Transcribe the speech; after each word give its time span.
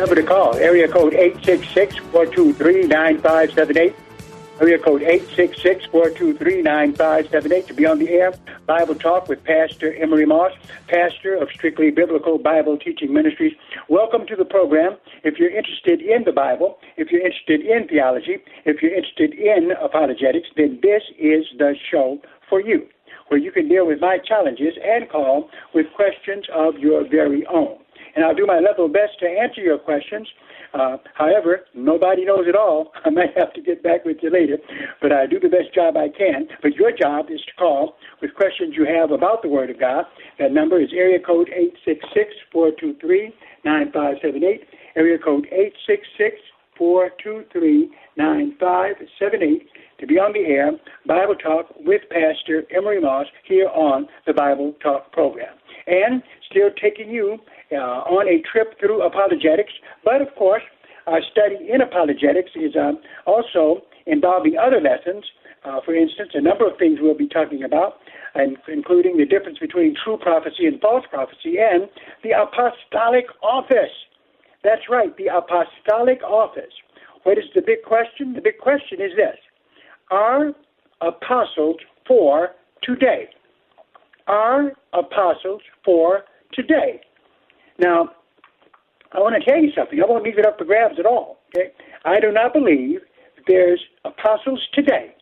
Number 0.00 0.14
to 0.14 0.22
call, 0.22 0.54
area 0.54 0.88
code 0.88 1.12
866-423-9578. 1.12 3.94
Area 4.58 4.78
code 4.78 5.02
866-423-9578 5.02 7.66
to 7.66 7.74
be 7.74 7.84
on 7.84 7.98
the 7.98 8.08
air. 8.08 8.32
Bible 8.64 8.94
Talk 8.94 9.28
with 9.28 9.44
Pastor 9.44 9.94
Emery 9.94 10.24
Moss, 10.24 10.52
pastor 10.88 11.34
of 11.34 11.50
Strictly 11.50 11.90
Biblical 11.90 12.38
Bible 12.38 12.78
Teaching 12.78 13.12
Ministries. 13.12 13.52
Welcome 13.90 14.26
to 14.28 14.36
the 14.36 14.46
program. 14.46 14.96
If 15.22 15.38
you're 15.38 15.54
interested 15.54 16.00
in 16.00 16.24
the 16.24 16.32
Bible, 16.32 16.78
if 16.96 17.12
you're 17.12 17.20
interested 17.20 17.60
in 17.60 17.86
theology, 17.86 18.38
if 18.64 18.80
you're 18.80 18.94
interested 18.94 19.34
in 19.34 19.72
apologetics, 19.72 20.48
then 20.56 20.80
this 20.82 21.02
is 21.18 21.44
the 21.58 21.74
show 21.90 22.18
for 22.48 22.62
you, 22.62 22.88
where 23.28 23.38
you 23.38 23.52
can 23.52 23.68
deal 23.68 23.86
with 23.86 24.00
my 24.00 24.16
challenges 24.16 24.78
and 24.82 25.10
call 25.10 25.50
with 25.74 25.92
questions 25.94 26.46
of 26.54 26.78
your 26.78 27.04
very 27.06 27.46
own 27.48 27.76
and 28.14 28.24
I'll 28.24 28.34
do 28.34 28.46
my 28.46 28.58
level 28.58 28.88
best 28.88 29.18
to 29.20 29.26
answer 29.26 29.60
your 29.60 29.78
questions. 29.78 30.26
Uh, 30.72 30.98
however, 31.14 31.66
nobody 31.74 32.24
knows 32.24 32.46
it 32.46 32.54
all. 32.54 32.92
I 33.04 33.10
might 33.10 33.36
have 33.36 33.52
to 33.54 33.60
get 33.60 33.82
back 33.82 34.04
with 34.04 34.18
you 34.22 34.30
later, 34.30 34.58
but 35.02 35.12
I 35.12 35.26
do 35.26 35.40
the 35.40 35.48
best 35.48 35.74
job 35.74 35.96
I 35.96 36.08
can. 36.08 36.46
But 36.62 36.74
your 36.74 36.92
job 36.92 37.26
is 37.30 37.40
to 37.40 37.52
call 37.58 37.96
with 38.22 38.34
questions 38.34 38.74
you 38.76 38.86
have 38.86 39.10
about 39.10 39.42
the 39.42 39.48
Word 39.48 39.70
of 39.70 39.80
God. 39.80 40.04
That 40.38 40.52
number 40.52 40.80
is 40.80 40.90
area 40.94 41.18
code 41.18 41.50
eight 41.54 41.74
six 41.84 42.04
six 42.14 42.30
four 42.52 42.70
two 42.78 42.94
three 43.00 43.34
nine 43.64 43.90
five 43.92 44.16
seven 44.22 44.44
eight. 44.44 44.62
Area 44.96 45.18
code 45.18 45.46
eight 45.52 45.74
six 45.86 46.06
six 46.16 46.36
four 46.76 47.10
two 47.22 47.44
three 47.52 47.90
nine 48.16 48.56
five 48.60 48.94
seven 49.18 49.42
eight 49.42 49.68
to 50.00 50.06
be 50.06 50.14
on 50.14 50.32
the 50.32 50.40
air, 50.40 50.72
Bible 51.06 51.34
Talk 51.34 51.66
with 51.80 52.00
Pastor 52.10 52.64
Emery 52.74 53.00
Moss 53.00 53.26
here 53.44 53.68
on 53.68 54.08
the 54.26 54.32
Bible 54.32 54.74
Talk 54.82 55.12
program. 55.12 55.54
And 55.86 56.22
still 56.50 56.70
taking 56.80 57.10
you 57.10 57.38
uh, 57.72 58.04
on 58.10 58.28
a 58.28 58.42
trip 58.50 58.78
through 58.78 59.02
apologetics. 59.02 59.72
But 60.04 60.22
of 60.22 60.34
course, 60.36 60.62
our 61.06 61.20
study 61.32 61.68
in 61.72 61.80
apologetics 61.80 62.50
is 62.54 62.76
uh, 62.76 62.92
also 63.26 63.82
involving 64.06 64.56
other 64.58 64.80
lessons. 64.80 65.24
Uh, 65.64 65.80
for 65.84 65.94
instance, 65.94 66.30
a 66.34 66.40
number 66.40 66.66
of 66.66 66.78
things 66.78 66.98
we'll 67.00 67.16
be 67.16 67.28
talking 67.28 67.64
about, 67.64 67.98
including 68.68 69.18
the 69.18 69.26
difference 69.26 69.58
between 69.58 69.94
true 70.02 70.16
prophecy 70.16 70.66
and 70.66 70.80
false 70.80 71.04
prophecy, 71.10 71.56
and 71.58 71.88
the 72.22 72.30
apostolic 72.30 73.26
office. 73.42 73.92
That's 74.64 74.88
right, 74.88 75.14
the 75.16 75.26
apostolic 75.26 76.22
office. 76.22 76.72
What 77.24 77.38
is 77.38 77.44
the 77.54 77.60
big 77.60 77.82
question? 77.84 78.32
The 78.34 78.40
big 78.40 78.58
question 78.58 79.00
is 79.00 79.12
this 79.16 79.36
Are 80.10 80.52
apostles 81.00 81.76
for 82.06 82.50
today? 82.82 83.28
Are 84.26 84.72
apostles 84.92 85.62
for 85.84 86.24
today? 86.54 87.00
Now, 87.80 88.10
I 89.12 89.20
want 89.20 89.42
to 89.42 89.50
tell 89.50 89.60
you 89.60 89.72
something. 89.74 90.00
I 90.00 90.06
won't 90.06 90.22
leave 90.22 90.38
it 90.38 90.46
up 90.46 90.58
for 90.58 90.64
grabs 90.66 90.98
at 90.98 91.06
all. 91.06 91.38
Okay? 91.48 91.72
I 92.04 92.20
do 92.20 92.30
not 92.30 92.52
believe 92.52 93.00
there's 93.48 93.80
apostles 94.04 94.60
today 94.74 95.14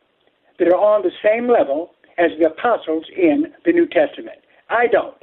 that 0.58 0.69
are 0.69 0.76
on 0.76 1.02
the 1.02 1.12
same 1.24 1.48
level 1.48 1.92
as 2.19 2.32
the 2.38 2.46
apostles 2.46 3.04
in 3.16 3.46
the 3.64 3.72
New 3.72 3.86
Testament. 3.86 4.38
I 4.69 4.88
don't. 4.88 5.14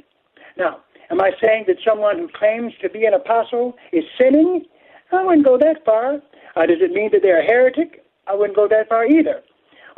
Now, 0.56 0.80
am 1.10 1.20
I 1.20 1.32
saying 1.40 1.64
that 1.68 1.76
someone 1.86 2.18
who 2.18 2.28
claims 2.34 2.72
to 2.80 2.88
be 2.88 3.04
an 3.04 3.12
apostle 3.12 3.74
is 3.92 4.04
sinning? 4.18 4.64
I 5.12 5.22
wouldn't 5.22 5.46
go 5.46 5.58
that 5.58 5.84
far. 5.84 6.14
Uh, 6.56 6.66
does 6.66 6.80
it 6.80 6.92
mean 6.92 7.10
that 7.12 7.20
they're 7.22 7.40
a 7.40 7.44
heretic? 7.44 8.02
I 8.26 8.34
wouldn't 8.34 8.56
go 8.56 8.66
that 8.66 8.88
far 8.88 9.04
either. 9.06 9.42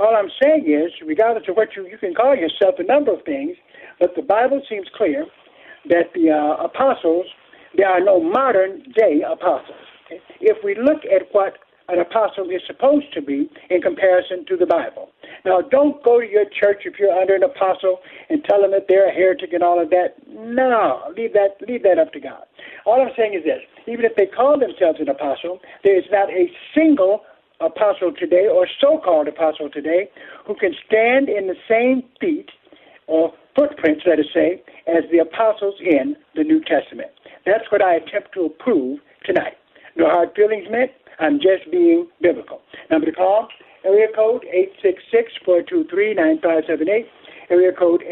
All 0.00 0.15
I'm 0.15 0.31
saying 0.43 0.66
is, 0.66 0.93
regardless 1.06 1.49
of 1.49 1.56
what 1.56 1.76
you, 1.76 1.87
you 1.87 1.99
can 1.99 2.15
call 2.15 2.34
yourself 2.34 2.75
a 2.78 2.82
number 2.82 3.12
of 3.12 3.22
things, 3.25 3.56
but 4.00 4.15
the 4.16 4.22
Bible 4.22 4.60
seems 4.69 4.88
clear 4.97 5.25
that 5.88 6.12
the 6.15 6.31
uh, 6.31 6.65
apostles, 6.65 7.26
there 7.76 7.88
are 7.88 8.00
no 8.00 8.21
modern 8.21 8.82
day 8.97 9.22
apostles. 9.26 9.84
Okay? 10.06 10.21
If 10.41 10.62
we 10.65 10.75
look 10.75 11.04
at 11.04 11.28
what 11.32 11.59
an 11.88 12.00
apostle 12.00 12.50
is 12.50 12.60
supposed 12.66 13.12
to 13.15 13.22
be 13.22 13.49
in 13.71 13.81
comparison 13.81 14.44
to 14.47 14.56
the 14.56 14.66
Bible. 14.66 15.09
Now, 15.44 15.62
don't 15.62 16.03
go 16.04 16.21
to 16.21 16.26
your 16.26 16.44
church 16.44 16.82
if 16.84 16.99
you're 16.99 17.12
under 17.12 17.34
an 17.34 17.43
apostle 17.43 18.00
and 18.28 18.44
tell 18.44 18.60
them 18.60 18.72
that 18.72 18.87
they're 18.88 19.09
a 19.09 19.12
heretic 19.12 19.54
and 19.54 19.62
all 19.62 19.81
of 19.81 19.88
that. 19.91 20.15
No, 20.28 21.00
leave 21.16 21.32
that 21.32 21.56
leave 21.66 21.82
that 21.84 21.99
up 21.99 22.12
to 22.12 22.20
God. 22.20 22.44
All 22.84 23.00
I'm 23.00 23.12
saying 23.16 23.34
is 23.34 23.44
this: 23.44 23.60
even 23.87 24.05
if 24.05 24.16
they 24.16 24.26
call 24.26 24.59
themselves 24.59 25.00
an 25.00 25.09
apostle, 25.09 25.60
there 25.82 25.99
is 25.99 26.05
not 26.12 26.28
a 26.28 26.50
single 26.75 27.22
apostle 27.60 28.12
today 28.12 28.47
or 28.47 28.69
so-called 28.81 29.26
apostle 29.26 29.69
today 29.69 30.10
who 30.47 30.55
can 30.55 30.75
stand 30.87 31.28
in 31.28 31.49
the 31.49 31.56
same 31.69 32.03
feet 32.20 32.50
or 33.06 33.32
footprints, 33.59 34.05
let 34.07 34.21
us 34.21 34.27
say, 34.33 34.63
as 34.87 35.03
the 35.11 35.19
apostles 35.19 35.75
in 35.81 36.15
the 36.37 36.45
New 36.45 36.63
Testament. 36.63 37.11
That's 37.45 37.65
what 37.73 37.83
I 37.83 37.97
attempt 37.97 38.33
to 38.35 38.51
prove 38.61 39.01
tonight. 39.25 39.55
No 39.97 40.07
hard 40.07 40.29
feelings 40.37 40.69
meant. 40.71 40.93
I'm 41.19 41.41
just 41.41 41.69
being 41.73 42.07
biblical. 42.23 42.61
Number 42.89 43.07
to 43.07 43.13
call, 43.13 43.49
area 43.85 44.07
code 44.15 44.45
866-423-9578. 45.45 47.07
Area 47.51 47.73
code 47.77 48.05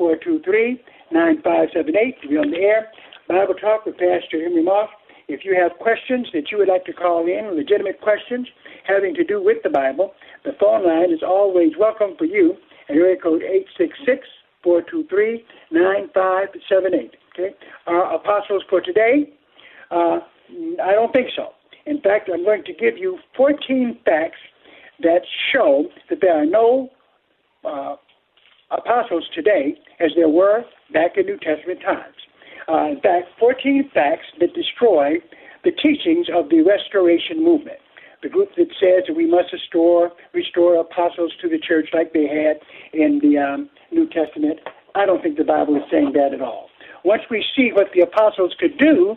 866-423-9578 0.00 2.22
to 2.22 2.28
be 2.28 2.38
on 2.38 2.50
the 2.50 2.56
air. 2.56 2.90
Bible 3.28 3.54
Talk 3.54 3.84
with 3.84 3.98
Pastor 3.98 4.46
Emery 4.46 4.62
Moss. 4.62 4.88
If 5.28 5.44
you 5.44 5.54
have 5.60 5.78
questions 5.78 6.26
that 6.32 6.50
you 6.50 6.56
would 6.56 6.68
like 6.68 6.86
to 6.86 6.94
call 6.94 7.26
in, 7.26 7.54
legitimate 7.54 8.00
questions 8.00 8.48
having 8.86 9.12
to 9.16 9.24
do 9.24 9.42
with 9.42 9.62
the 9.62 9.68
Bible, 9.68 10.14
the 10.46 10.52
phone 10.58 10.86
line 10.86 11.12
is 11.12 11.22
always 11.22 11.76
welcome 11.78 12.16
for 12.16 12.24
you 12.24 12.56
area 12.88 13.16
code 13.22 13.42
866-423-9578. 14.64 17.10
Okay? 17.32 17.54
Are 17.86 18.14
apostles 18.14 18.62
for 18.68 18.80
today? 18.80 19.32
Uh, 19.90 20.18
I 20.82 20.92
don't 20.92 21.12
think 21.12 21.28
so. 21.34 21.50
In 21.86 22.00
fact, 22.00 22.30
I'm 22.32 22.44
going 22.44 22.64
to 22.64 22.72
give 22.72 22.98
you 22.98 23.18
14 23.36 23.98
facts 24.04 24.38
that 25.00 25.22
show 25.52 25.86
that 26.10 26.20
there 26.20 26.36
are 26.36 26.46
no 26.46 26.90
uh, 27.64 27.96
apostles 28.70 29.28
today 29.34 29.78
as 30.00 30.10
there 30.16 30.28
were 30.28 30.64
back 30.92 31.16
in 31.16 31.26
New 31.26 31.38
Testament 31.38 31.80
times. 31.80 32.16
Uh, 32.68 32.88
in 32.88 33.00
fact, 33.00 33.28
14 33.38 33.90
facts 33.94 34.26
that 34.40 34.52
destroy 34.54 35.14
the 35.64 35.70
teachings 35.70 36.26
of 36.34 36.50
the 36.50 36.62
Restoration 36.62 37.42
Movement 37.42 37.78
the 38.22 38.28
group 38.28 38.48
that 38.56 38.68
says 38.80 39.04
that 39.06 39.14
we 39.14 39.30
must 39.30 39.52
restore 39.52 40.10
restore 40.34 40.76
apostles 40.76 41.32
to 41.40 41.48
the 41.48 41.58
church 41.58 41.88
like 41.92 42.12
they 42.12 42.26
had 42.26 42.58
in 42.92 43.20
the 43.22 43.38
um, 43.38 43.70
New 43.90 44.08
Testament. 44.08 44.60
I 44.94 45.06
don't 45.06 45.22
think 45.22 45.36
the 45.36 45.44
Bible 45.44 45.76
is 45.76 45.82
saying 45.90 46.12
that 46.14 46.34
at 46.34 46.42
all. 46.42 46.68
Once 47.04 47.22
we 47.30 47.44
see 47.56 47.70
what 47.72 47.88
the 47.94 48.00
apostles 48.00 48.54
could 48.58 48.76
do 48.78 49.16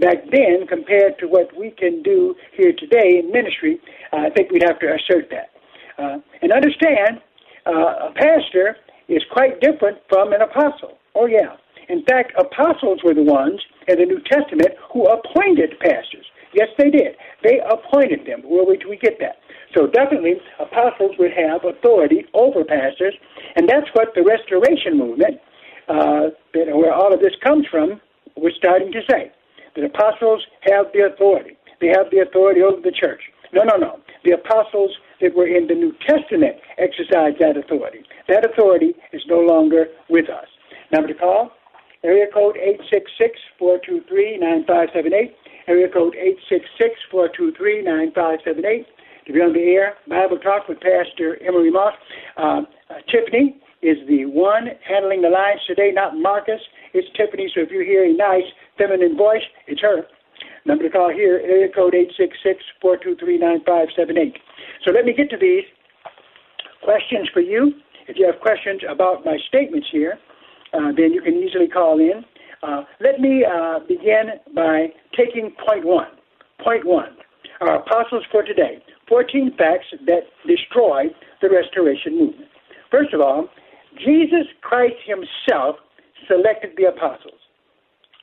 back 0.00 0.16
then 0.30 0.66
compared 0.66 1.18
to 1.18 1.26
what 1.26 1.54
we 1.56 1.70
can 1.70 2.02
do 2.02 2.34
here 2.56 2.72
today 2.72 3.20
in 3.20 3.30
ministry, 3.30 3.80
I 4.12 4.30
think 4.30 4.50
we'd 4.50 4.64
have 4.64 4.78
to 4.80 4.86
assert 4.86 5.30
that. 5.30 5.50
Uh, 6.02 6.18
and 6.42 6.52
understand, 6.52 7.20
uh, 7.66 8.08
a 8.08 8.12
pastor 8.14 8.76
is 9.08 9.22
quite 9.30 9.60
different 9.60 9.98
from 10.08 10.32
an 10.32 10.40
apostle. 10.40 10.98
Oh, 11.14 11.26
yeah. 11.26 11.56
In 11.88 12.04
fact, 12.04 12.32
apostles 12.38 13.00
were 13.04 13.14
the 13.14 13.22
ones 13.22 13.60
in 13.88 13.98
the 13.98 14.06
New 14.06 14.20
Testament 14.20 14.70
who 14.92 15.04
appointed 15.04 15.78
pastors. 15.80 16.26
Yes, 16.52 16.68
they 16.78 16.90
did. 16.90 17.16
They 17.42 17.60
appointed 17.60 18.26
them. 18.26 18.42
Where 18.42 18.64
would 18.64 18.84
we 18.88 18.96
get 18.96 19.18
that? 19.20 19.36
So 19.76 19.86
definitely, 19.86 20.34
apostles 20.58 21.14
would 21.18 21.30
have 21.32 21.64
authority 21.64 22.26
over 22.34 22.64
pastors, 22.64 23.14
and 23.56 23.68
that's 23.68 23.86
what 23.92 24.08
the 24.14 24.22
Restoration 24.22 24.98
movement, 24.98 25.38
uh, 25.88 26.30
where 26.52 26.92
all 26.92 27.14
of 27.14 27.20
this 27.20 27.34
comes 27.44 27.66
from, 27.70 28.00
was 28.36 28.52
starting 28.56 28.90
to 28.92 29.00
say. 29.08 29.30
The 29.76 29.84
apostles 29.86 30.44
have 30.62 30.86
the 30.92 31.06
authority. 31.06 31.56
They 31.80 31.88
have 31.88 32.10
the 32.10 32.18
authority 32.18 32.62
over 32.62 32.80
the 32.82 32.90
church. 32.90 33.22
No, 33.52 33.62
no, 33.62 33.76
no. 33.76 34.00
The 34.24 34.32
apostles 34.32 34.90
that 35.20 35.34
were 35.34 35.46
in 35.46 35.66
the 35.66 35.74
New 35.74 35.92
Testament 36.06 36.56
exercised 36.78 37.38
that 37.40 37.56
authority. 37.56 38.04
That 38.28 38.44
authority 38.44 38.94
is 39.12 39.22
no 39.26 39.38
longer 39.40 39.86
with 40.08 40.28
us. 40.28 40.46
Number 40.92 41.08
to 41.08 41.14
call, 41.14 41.52
area 42.02 42.26
code 42.32 42.56
866-423-9578. 43.60 45.34
Area 45.66 45.88
code 45.88 46.14
866-423-9578. 47.12 48.86
To 49.26 49.32
be 49.32 49.40
on 49.40 49.52
the 49.52 49.60
air, 49.60 49.94
Bible 50.08 50.38
Talk 50.38 50.68
with 50.68 50.80
Pastor 50.80 51.38
Emery 51.46 51.70
Moss. 51.70 51.94
Uh, 52.36 52.62
uh, 52.88 52.94
Tiffany 53.10 53.60
is 53.82 53.96
the 54.08 54.24
one 54.26 54.68
handling 54.86 55.22
the 55.22 55.28
lines 55.28 55.60
today, 55.66 55.92
not 55.92 56.16
Marcus. 56.16 56.60
It's 56.92 57.08
Tiffany, 57.16 57.50
so 57.54 57.60
if 57.62 57.70
you 57.70 57.80
hear 57.84 58.04
a 58.04 58.12
nice 58.12 58.48
feminine 58.76 59.16
voice, 59.16 59.42
it's 59.66 59.80
her. 59.82 60.06
Number 60.64 60.84
to 60.84 60.90
call 60.90 61.10
here, 61.10 61.40
area 61.44 61.68
code 61.72 61.94
866-423-9578. 62.82 64.36
So 64.84 64.90
let 64.92 65.04
me 65.04 65.12
get 65.12 65.30
to 65.30 65.36
these 65.38 65.64
questions 66.82 67.28
for 67.32 67.40
you. 67.40 67.72
If 68.08 68.16
you 68.18 68.26
have 68.26 68.40
questions 68.40 68.82
about 68.88 69.24
my 69.24 69.38
statements 69.48 69.88
here, 69.92 70.18
uh, 70.72 70.92
then 70.96 71.12
you 71.12 71.22
can 71.22 71.34
easily 71.34 71.68
call 71.68 71.98
in. 72.00 72.24
Uh, 72.62 72.82
let 73.00 73.20
me 73.20 73.44
uh, 73.44 73.80
begin 73.88 74.40
by 74.54 74.88
taking 75.16 75.52
point 75.66 75.84
one. 75.84 76.08
Point 76.62 76.84
one. 76.84 77.16
Our 77.60 77.76
apostles 77.76 78.24
for 78.30 78.42
today. 78.42 78.82
14 79.08 79.52
facts 79.58 79.86
that 80.06 80.22
destroy 80.46 81.04
the 81.42 81.50
restoration 81.50 82.18
movement. 82.18 82.48
First 82.90 83.12
of 83.12 83.20
all, 83.20 83.48
Jesus 83.98 84.46
Christ 84.62 84.94
himself 85.04 85.76
selected 86.28 86.70
the 86.76 86.84
apostles. 86.84 87.40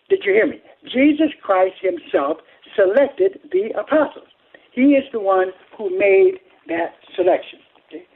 Did 0.09 0.19
you 0.23 0.33
hear 0.33 0.47
me? 0.47 0.61
Jesus 0.85 1.33
Christ 1.41 1.75
himself 1.81 2.37
selected 2.75 3.39
the 3.51 3.69
apostles. 3.77 4.27
He 4.71 4.93
is 4.93 5.03
the 5.11 5.19
one 5.19 5.47
who 5.77 5.89
made 5.97 6.39
that 6.67 6.93
selection. 7.15 7.59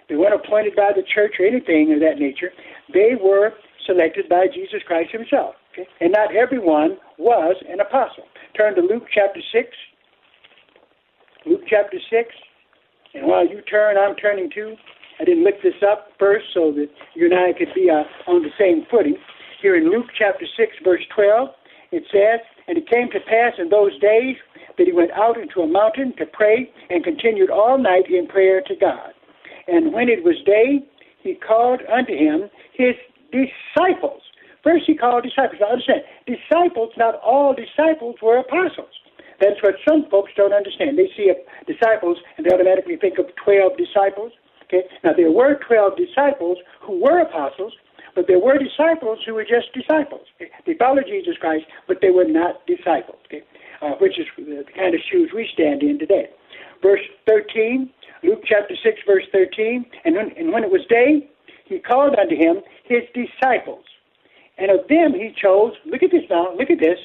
They 0.08 0.16
weren't 0.16 0.36
appointed 0.36 0.76
by 0.76 0.92
the 0.96 1.04
church 1.04 1.36
or 1.40 1.46
anything 1.46 1.94
of 1.94 2.00
that 2.02 2.20
nature. 2.20 2.52
They 2.94 3.16
were 3.22 3.54
selected 3.86 4.30
by 4.30 4.48
Jesus 4.54 4.82
Christ 4.86 5.12
himself. 5.12 5.56
Okay? 5.72 5.88
And 6.00 6.12
not 6.12 6.36
everyone 6.36 6.98
was 7.18 7.56
an 7.70 7.80
apostle. 7.80 8.24
Turn 8.56 8.76
to 8.76 8.82
Luke 8.82 9.04
chapter 9.14 9.40
6. 9.54 9.68
Luke 11.46 11.62
chapter 11.68 11.98
6. 12.10 12.30
And 13.14 13.28
while 13.28 13.48
you 13.48 13.62
turn, 13.62 13.98
I'm 13.98 14.16
turning 14.16 14.50
too. 14.54 14.76
I 15.20 15.24
didn't 15.24 15.44
look 15.44 15.62
this 15.62 15.82
up 15.90 16.10
first 16.18 16.46
so 16.54 16.72
that 16.72 16.88
you 17.14 17.26
and 17.26 17.34
I 17.36 17.54
could 17.58 17.74
be 17.76 17.90
uh, 17.90 18.04
on 18.30 18.42
the 18.42 18.50
same 18.58 18.86
footing. 18.90 19.16
Here 19.62 19.76
in 19.76 19.92
Luke 19.92 20.08
chapter 20.18 20.46
6, 20.58 20.72
verse 20.84 21.04
12, 21.14 21.50
it 21.92 22.04
says, 22.12 22.40
And 22.68 22.78
it 22.78 22.90
came 22.90 23.10
to 23.12 23.20
pass 23.20 23.54
in 23.60 23.70
those 23.70 23.98
days 24.00 24.36
that 24.78 24.88
he 24.88 24.94
went 24.94 25.12
out 25.12 25.38
into 25.38 25.62
a 25.62 25.68
mountain 25.68 26.14
to 26.18 26.26
pray 26.26 26.72
and 26.90 27.04
continued 27.04 27.50
all 27.50 27.78
night 27.78 28.10
in 28.10 28.28
prayer 28.28 28.62
to 28.66 28.76
God. 28.76 29.12
And 29.68 29.94
when 29.94 30.10
it 30.10 30.24
was 30.24 30.36
day, 30.46 30.80
he 31.22 31.36
called 31.36 31.82
unto 31.92 32.14
him 32.14 32.50
his 32.74 32.96
disciples. 33.32 34.22
First, 34.64 34.86
he 34.86 34.96
called 34.96 35.24
disciples. 35.24 35.60
Now, 35.60 35.72
understand, 35.72 36.02
disciples, 36.26 36.92
not 36.98 37.16
all 37.24 37.54
disciples 37.54 38.16
were 38.22 38.38
apostles. 38.38 38.94
That's 39.40 39.58
what 39.64 39.76
some 39.88 40.06
folks 40.10 40.32
don't 40.38 40.54
understand. 40.54 40.98
They 40.98 41.10
see 41.18 41.34
disciples 41.66 42.18
and 42.38 42.46
they 42.46 42.54
automatically 42.54 42.96
think 42.96 43.18
of 43.18 43.26
12 43.44 43.74
disciples. 43.78 44.32
Okay? 44.66 44.86
Now, 45.04 45.14
there 45.18 45.32
were 45.32 45.58
12 45.66 45.98
disciples 45.98 46.58
who 46.82 47.02
were 47.02 47.22
apostles, 47.22 47.74
but 48.14 48.28
there 48.28 48.40
were 48.40 48.60
disciples 48.60 49.20
who 49.26 49.34
were 49.34 49.44
just 49.44 49.74
disciples. 49.74 50.30
Okay? 50.38 50.52
They 50.68 50.76
followed 50.78 51.06
Jesus 51.10 51.38
Christ, 51.42 51.66
but 51.88 51.98
they 52.02 52.12
were 52.12 52.28
not 52.28 52.62
disciples, 52.68 53.18
okay? 53.26 53.42
uh, 53.82 53.92
which 54.00 54.20
is 54.20 54.26
the 54.38 54.64
kind 54.76 54.94
of 54.94 55.02
shoes 55.12 55.32
we 55.34 55.50
stand 55.54 55.82
in 55.82 56.00
today. 56.00 56.30
Verse 56.82 57.02
13, 57.28 57.90
Luke 58.24 58.42
chapter 58.46 58.76
6, 58.82 59.00
verse 59.06 59.24
13, 59.32 59.86
and 60.06 60.16
when, 60.16 60.32
and 60.38 60.52
when 60.52 60.64
it 60.64 60.72
was 60.72 60.82
day, 60.90 61.30
he 61.66 61.80
called 61.80 62.16
unto 62.16 62.36
him 62.36 62.62
his 62.86 63.02
disciples. 63.14 63.84
And 64.62 64.70
of 64.70 64.88
them 64.88 65.14
he 65.14 65.34
chose, 65.36 65.74
look 65.86 66.04
at 66.04 66.12
this 66.12 66.30
now, 66.30 66.54
look 66.54 66.70
at 66.70 66.80
this, 66.80 67.00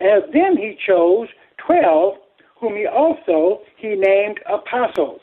and 0.00 0.22
of 0.22 0.32
them 0.32 0.56
he 0.56 0.76
chose 0.86 1.28
twelve, 1.56 2.18
whom 2.60 2.76
he 2.76 2.86
also 2.86 3.62
he 3.78 3.96
named 3.96 4.38
apostles. 4.44 5.20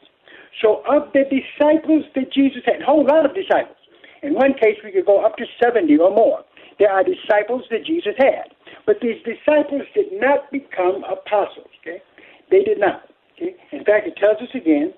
So 0.60 0.82
of 0.90 1.14
the 1.14 1.24
disciples 1.30 2.04
that 2.16 2.34
Jesus 2.34 2.64
had, 2.66 2.82
a 2.82 2.86
whole 2.86 3.06
lot 3.06 3.26
of 3.26 3.36
disciples. 3.36 3.78
In 4.24 4.34
one 4.34 4.56
case, 4.56 4.78
we 4.84 4.92
could 4.92 5.06
go 5.06 5.24
up 5.24 5.38
to 5.38 5.46
70 5.62 5.96
or 5.98 6.10
more. 6.10 6.44
There 6.80 6.92
are 6.92 7.04
disciples 7.04 7.64
that 7.70 7.86
Jesus 7.86 8.14
had. 8.18 8.50
But 8.88 8.98
these 9.00 9.22
disciples 9.22 9.84
did 9.94 10.14
not 10.14 10.50
become 10.52 11.04
apostles. 11.04 11.70
Okay? 11.82 12.02
They 12.50 12.64
did 12.64 12.80
not. 12.80 13.04
Okay? 13.36 13.56
In 13.72 13.86
fact, 13.86 14.08
it 14.08 14.16
tells 14.18 14.42
us 14.42 14.50
again, 14.56 14.94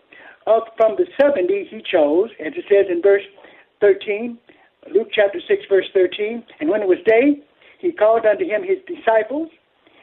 of 0.47 0.63
from 0.77 0.95
the 0.95 1.05
70 1.19 1.67
he 1.69 1.81
chose, 1.81 2.29
as 2.39 2.53
it 2.55 2.63
says 2.69 2.85
in 2.89 3.01
verse 3.01 3.23
13, 3.81 4.37
Luke 4.93 5.09
chapter 5.11 5.39
6, 5.45 5.63
verse 5.69 5.85
13, 5.93 6.43
and 6.59 6.69
when 6.69 6.81
it 6.81 6.87
was 6.87 6.97
day, 7.05 7.43
he 7.79 7.91
called 7.91 8.25
unto 8.25 8.45
him 8.45 8.63
his 8.63 8.77
disciples, 8.87 9.49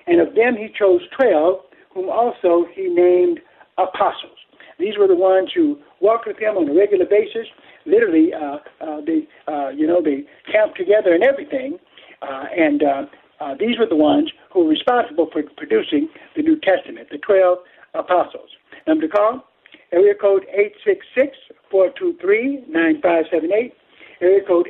and 0.06 0.20
of 0.20 0.34
them 0.34 0.56
he 0.56 0.69
chose 0.78 1.00
twelve, 1.17 1.61
whom 1.93 2.08
also 2.08 2.67
he 2.75 2.88
named 2.88 3.40
apostles. 3.78 4.38
These 4.78 4.99
were 4.99 5.08
the 5.08 5.17
ones 5.17 5.50
who 5.55 5.78
walked 6.00 6.26
with 6.26 6.38
him 6.38 6.56
on 6.56 6.69
a 6.69 6.75
regular 6.75 7.06
basis. 7.06 7.46
Literally, 7.87 8.32
uh, 8.34 8.58
uh, 8.81 9.00
they, 9.06 9.26
uh, 9.49 9.70
you 9.70 9.87
know, 9.87 10.02
they 10.02 10.25
camped 10.50 10.76
together 10.76 11.14
and 11.14 11.23
everything. 11.23 11.78
Uh, 12.23 12.44
and 12.56 12.82
uh, 12.82 13.02
uh, 13.40 13.55
these 13.58 13.78
were 13.78 13.87
the 13.87 13.96
ones 13.96 14.31
who 14.52 14.64
were 14.64 14.70
responsible 14.70 15.28
for 15.32 15.43
producing 15.56 16.08
the 16.34 16.43
New 16.43 16.58
Testament, 16.61 17.08
the 17.11 17.19
12 17.19 17.58
apostles. 17.94 18.50
Number 18.87 19.06
to 19.06 19.12
call, 19.12 19.44
area 19.93 20.14
code 20.14 20.44
866-423-9578. 21.73 23.73
Area 24.20 24.40
code 24.46 24.68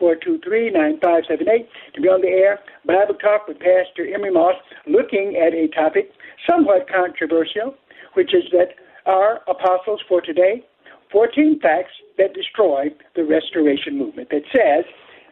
866-423-9578. 0.00 1.68
To 1.94 2.00
be 2.00 2.08
on 2.08 2.20
the 2.20 2.28
air, 2.28 2.60
Bible 2.84 3.14
Talk 3.14 3.48
with 3.48 3.58
Pastor 3.58 4.06
Emery 4.12 4.30
Moss, 4.30 4.54
looking 4.86 5.36
at 5.36 5.52
a 5.52 5.68
topic 5.68 6.12
somewhat 6.48 6.88
controversial, 6.88 7.74
which 8.14 8.32
is 8.34 8.44
that 8.52 8.74
our 9.06 9.42
apostles 9.48 10.00
for 10.08 10.20
today, 10.20 10.64
14 11.12 11.60
facts 11.60 11.92
that 12.18 12.34
destroy 12.34 12.86
the 13.14 13.24
restoration 13.24 13.98
movement 13.98 14.30
that 14.30 14.42
says 14.54 14.84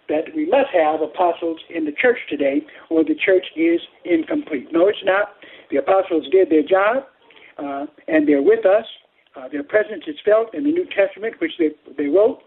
that 0.09 0.35
we 0.35 0.47
must 0.47 0.71
have 0.73 1.00
apostles 1.00 1.61
in 1.71 1.85
the 1.85 1.92
church 1.92 2.18
today 2.28 2.62
or 2.90 3.04
the 3.04 3.14
church 3.14 3.47
is 3.56 3.80
incomplete. 4.04 4.73
No, 4.73 4.88
it's 4.88 5.04
not. 5.04 5.35
The 5.71 5.78
apostles 5.78 6.28
did 6.30 6.50
their 6.50 6.62
job 6.62 7.04
uh, 7.59 7.87
and 8.09 8.28
they're 8.28 8.42
with 8.42 8.66
us. 8.66 8.85
Uh, 9.35 9.49
their 9.49 9.64
presence 9.64 10.04
is 10.06 10.16
felt 10.25 10.54
in 10.54 10.64
the 10.64 10.71
New 10.71 10.87
Testament, 10.87 11.35
which 11.40 11.52
they, 11.59 11.71
they 11.97 12.06
wrote, 12.06 12.40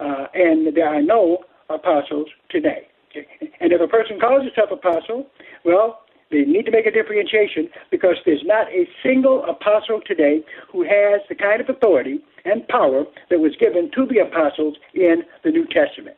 uh, 0.00 0.26
and 0.34 0.74
there 0.74 0.88
are 0.88 1.02
no 1.02 1.38
apostles 1.68 2.28
today. 2.50 2.88
And 3.60 3.72
if 3.72 3.80
a 3.80 3.88
person 3.88 4.18
calls 4.18 4.44
himself 4.44 4.70
apostle, 4.72 5.26
well, 5.64 6.00
they 6.30 6.42
need 6.42 6.64
to 6.64 6.70
make 6.70 6.86
a 6.86 6.90
differentiation 6.90 7.68
because 7.90 8.16
there's 8.24 8.42
not 8.44 8.68
a 8.68 8.88
single 9.02 9.44
apostle 9.44 10.00
today 10.06 10.42
who 10.72 10.84
has 10.84 11.20
the 11.28 11.34
kind 11.34 11.60
of 11.60 11.68
authority 11.68 12.20
and 12.44 12.66
power 12.68 13.04
that 13.28 13.40
was 13.40 13.52
given 13.58 13.90
to 13.94 14.06
the 14.06 14.20
apostles 14.20 14.76
in 14.94 15.24
the 15.44 15.50
New 15.50 15.66
Testament. 15.66 16.16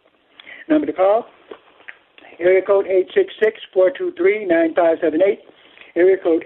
Number 0.68 0.86
to 0.86 0.92
call, 0.92 1.26
area 2.38 2.62
code 2.62 2.86
866-423-9578. 3.74 5.38
Area 5.96 6.16
code 6.22 6.44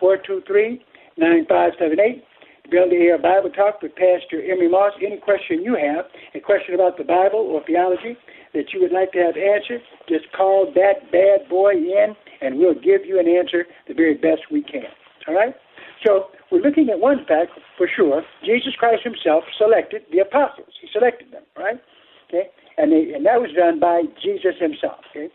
866-423-9578. 0.00 2.22
To 2.66 2.70
be 2.70 2.78
able 2.78 2.90
to 2.90 2.98
hear 2.98 3.14
Bible 3.14 3.50
Talk 3.50 3.80
with 3.80 3.94
Pastor 3.94 4.42
Emery 4.42 4.66
Moss. 4.66 4.90
Any 4.98 5.18
question 5.18 5.62
you 5.62 5.78
have, 5.78 6.10
a 6.34 6.40
question 6.42 6.74
about 6.74 6.98
the 6.98 7.04
Bible 7.04 7.38
or 7.38 7.62
theology 7.62 8.18
that 8.54 8.74
you 8.74 8.82
would 8.82 8.90
like 8.90 9.12
to 9.12 9.22
have 9.22 9.38
answered, 9.38 9.86
just 10.08 10.26
call 10.34 10.66
that 10.74 11.06
bad 11.14 11.48
boy 11.48 11.78
in 11.78 12.16
and 12.42 12.58
we'll 12.58 12.74
give 12.74 13.06
you 13.06 13.22
an 13.22 13.30
answer 13.30 13.70
the 13.86 13.94
very 13.94 14.14
best 14.14 14.50
we 14.50 14.66
can. 14.66 14.90
All 15.28 15.34
right? 15.34 15.54
So 16.04 16.34
we're 16.50 16.60
looking 16.60 16.90
at 16.90 16.98
one 16.98 17.18
fact 17.28 17.54
for 17.78 17.86
sure. 17.86 18.22
Jesus 18.44 18.74
Christ 18.74 19.04
himself 19.04 19.44
selected 19.56 20.02
the 20.10 20.18
apostles. 20.18 20.74
He 20.82 20.88
selected 20.92 21.30
them, 21.30 21.46
right? 21.56 21.78
Okay? 22.26 22.50
and, 22.78 22.92
they, 22.92 23.12
and 23.14 23.24
that 23.26 23.40
was 23.40 23.50
done 23.56 23.80
by 23.80 24.02
Jesus 24.22 24.54
himself. 24.60 25.00
Okay, 25.10 25.28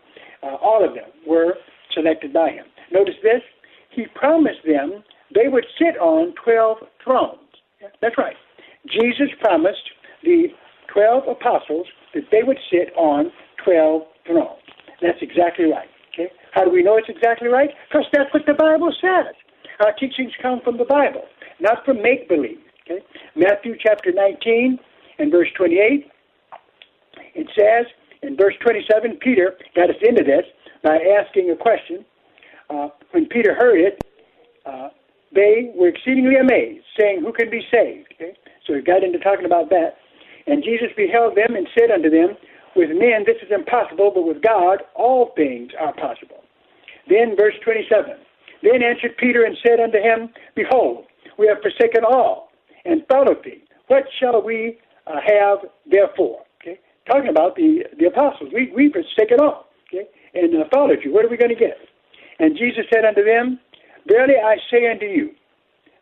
uh, 0.43 0.55
all 0.61 0.85
of 0.87 0.93
them 0.93 1.09
were 1.27 1.55
selected 1.93 2.33
by 2.33 2.49
him. 2.49 2.65
Notice 2.91 3.15
this: 3.23 3.41
he 3.89 4.05
promised 4.15 4.63
them 4.65 5.03
they 5.33 5.47
would 5.47 5.65
sit 5.77 5.97
on 5.99 6.33
twelve 6.43 6.77
thrones. 7.03 7.39
That's 8.01 8.17
right. 8.17 8.35
Jesus 8.87 9.29
promised 9.41 9.83
the 10.23 10.47
twelve 10.93 11.23
apostles 11.27 11.87
that 12.13 12.23
they 12.31 12.43
would 12.43 12.59
sit 12.69 12.93
on 12.95 13.31
twelve 13.63 14.03
thrones. 14.25 14.61
That's 15.01 15.21
exactly 15.21 15.65
right. 15.65 15.89
Okay? 16.13 16.31
How 16.51 16.65
do 16.65 16.71
we 16.71 16.83
know 16.83 16.97
it's 16.97 17.09
exactly 17.09 17.47
right? 17.47 17.69
Because 17.89 18.05
that's 18.13 18.31
what 18.33 18.45
the 18.45 18.53
Bible 18.53 18.93
says. 19.01 19.33
Our 19.83 19.93
teachings 19.93 20.31
come 20.41 20.61
from 20.63 20.77
the 20.77 20.85
Bible, 20.85 21.23
not 21.59 21.83
from 21.85 22.01
make 22.01 22.27
believe. 22.27 22.59
Okay? 22.85 23.03
Matthew 23.35 23.75
chapter 23.81 24.11
19 24.11 24.77
and 25.19 25.31
verse 25.31 25.47
28, 25.57 26.05
it 27.35 27.47
says, 27.57 27.85
in 28.21 28.37
verse 28.37 28.53
27, 28.61 29.17
Peter 29.21 29.53
got 29.75 29.89
us 29.89 29.95
into 30.01 30.23
this 30.23 30.45
by 30.83 30.99
asking 31.19 31.49
a 31.49 31.55
question. 31.55 32.05
Uh, 32.69 32.89
when 33.11 33.27
Peter 33.27 33.55
heard 33.55 33.79
it, 33.79 34.03
uh, 34.65 34.89
they 35.33 35.71
were 35.75 35.87
exceedingly 35.87 36.35
amazed, 36.35 36.85
saying, 36.99 37.21
Who 37.21 37.31
can 37.31 37.49
be 37.49 37.61
saved? 37.71 38.13
Okay? 38.15 38.35
So 38.67 38.73
he 38.73 38.81
got 38.81 39.03
into 39.03 39.19
talking 39.19 39.45
about 39.45 39.69
that. 39.69 39.97
And 40.47 40.63
Jesus 40.63 40.89
beheld 40.95 41.37
them 41.37 41.55
and 41.55 41.67
said 41.77 41.91
unto 41.91 42.09
them, 42.09 42.35
With 42.75 42.89
men 42.89 43.23
this 43.25 43.37
is 43.41 43.51
impossible, 43.51 44.11
but 44.13 44.27
with 44.27 44.41
God 44.41 44.83
all 44.95 45.31
things 45.35 45.71
are 45.79 45.93
possible. 45.93 46.43
Then, 47.07 47.35
verse 47.37 47.55
27 47.63 48.15
Then 48.63 48.83
answered 48.83 49.17
Peter 49.17 49.43
and 49.43 49.57
said 49.65 49.79
unto 49.79 49.97
him, 49.97 50.29
Behold, 50.55 51.05
we 51.37 51.47
have 51.47 51.61
forsaken 51.61 52.03
all 52.03 52.49
and 52.85 53.05
followed 53.07 53.43
thee. 53.43 53.63
What 53.87 54.03
shall 54.19 54.41
we 54.41 54.79
uh, 55.07 55.19
have 55.25 55.59
therefore? 55.89 56.43
Okay, 56.61 56.79
talking 57.09 57.29
about 57.29 57.55
the, 57.55 57.83
the 57.99 58.05
apostles. 58.05 58.51
We, 58.53 58.71
we've 58.75 58.91
forsaken 58.91 59.39
all 59.39 59.67
okay, 59.87 60.07
and 60.33 60.55
uh, 60.55 60.65
followed 60.73 60.99
you. 61.03 61.13
What 61.13 61.25
are 61.25 61.29
we 61.29 61.37
going 61.37 61.53
to 61.53 61.59
get? 61.59 61.77
And 62.39 62.57
Jesus 62.57 62.85
said 62.93 63.05
unto 63.05 63.23
them, 63.23 63.59
Verily 64.07 64.35
I 64.43 64.57
say 64.69 64.89
unto 64.89 65.05
you, 65.05 65.31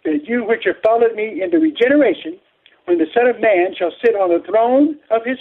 that 0.05 0.19
you 0.25 0.45
which 0.45 0.63
have 0.65 0.77
followed 0.83 1.15
me 1.15 1.41
in 1.43 1.51
the 1.51 1.59
regeneration, 1.59 2.39
when 2.85 2.97
the 2.97 3.07
Son 3.13 3.27
of 3.27 3.39
Man 3.39 3.75
shall 3.77 3.91
sit 4.03 4.15
on 4.15 4.29
the 4.29 4.43
throne 4.47 4.97
of 5.11 5.21
his 5.25 5.37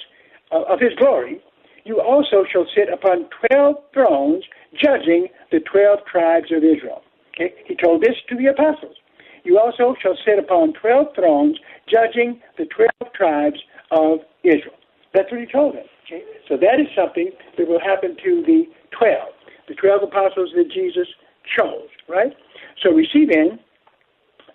uh, 0.51 0.63
of 0.65 0.81
his 0.81 0.93
glory, 0.99 1.41
you 1.85 2.01
also 2.01 2.45
shall 2.51 2.67
sit 2.77 2.93
upon 2.93 3.29
twelve 3.31 3.77
thrones, 3.95 4.45
judging 4.75 5.29
the 5.53 5.61
twelve 5.61 6.01
tribes 6.11 6.51
of 6.53 6.65
Israel. 6.65 7.03
Okay? 7.35 7.55
He 7.67 7.75
told 7.77 8.03
this 8.03 8.17
to 8.29 8.37
the 8.37 8.47
apostles. 8.47 8.97
You 9.45 9.59
also 9.59 9.95
shall 10.03 10.17
sit 10.27 10.39
upon 10.39 10.75
twelve 10.75 11.15
thrones, 11.15 11.57
judging 11.89 12.41
the 12.59 12.67
twelve 12.67 13.13
tribes 13.15 13.61
of 13.93 14.19
Israel. 14.43 14.77
That's 15.15 15.31
what 15.31 15.41
he 15.41 15.47
told 15.47 15.77
them. 15.77 15.87
Okay? 16.05 16.23
So 16.49 16.57
that 16.57 16.81
is 16.81 16.89
something 16.97 17.31
that 17.57 17.69
will 17.69 17.81
happen 17.81 18.17
to 18.25 18.43
the 18.45 18.65
twelve, 18.91 19.33
the 19.69 19.75
twelve 19.75 20.03
apostles 20.03 20.51
that 20.57 20.71
Jesus 20.73 21.09
chose, 21.57 21.89
right? 22.09 22.35
So 22.83 22.93
we 22.93 23.09
see 23.13 23.25
then 23.25 23.59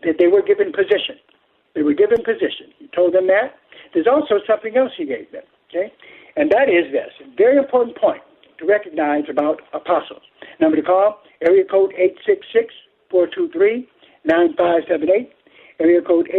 that 0.04 0.18
they 0.20 0.28
were 0.28 0.42
given 0.42 0.72
position. 0.72 1.18
They 1.76 1.84
were 1.84 1.94
given 1.94 2.24
position. 2.24 2.72
He 2.80 2.88
told 2.96 3.14
them 3.14 3.28
that. 3.28 3.56
There's 3.94 4.08
also 4.08 4.40
something 4.48 4.78
else 4.78 4.92
he 4.98 5.06
gave 5.06 5.30
them, 5.32 5.44
okay? 5.70 5.92
And 6.36 6.50
that 6.52 6.70
is 6.70 6.92
this, 6.92 7.12
very 7.38 7.58
important 7.58 7.98
point 7.98 8.22
to 8.60 8.66
recognize 8.66 9.24
about 9.30 9.62
apostles. 9.74 10.22
Number 10.60 10.78
to 10.78 10.84
call, 10.84 11.22
area 11.42 11.64
code 11.66 11.94
866-423-9578. 13.12 15.30
Area 15.80 16.02
code 16.02 16.30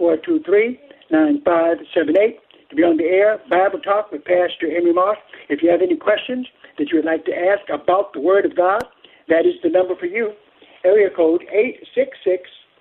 866-423-9578. 0.00 2.38
To 2.70 2.76
be 2.76 2.82
on 2.82 2.96
the 2.96 3.04
air, 3.04 3.38
Bible 3.50 3.80
Talk 3.80 4.12
with 4.12 4.24
Pastor 4.24 4.66
Emery 4.74 4.94
Moss. 4.94 5.18
If 5.50 5.62
you 5.62 5.70
have 5.70 5.82
any 5.82 5.96
questions 5.96 6.48
that 6.78 6.90
you 6.90 6.96
would 6.96 7.04
like 7.04 7.26
to 7.26 7.36
ask 7.36 7.68
about 7.68 8.14
the 8.14 8.20
Word 8.20 8.46
of 8.46 8.56
God, 8.56 8.82
that 9.28 9.44
is 9.46 9.60
the 9.62 9.68
number 9.68 9.94
for 9.96 10.06
you. 10.06 10.32
Area 10.84 11.08
code 11.14 11.44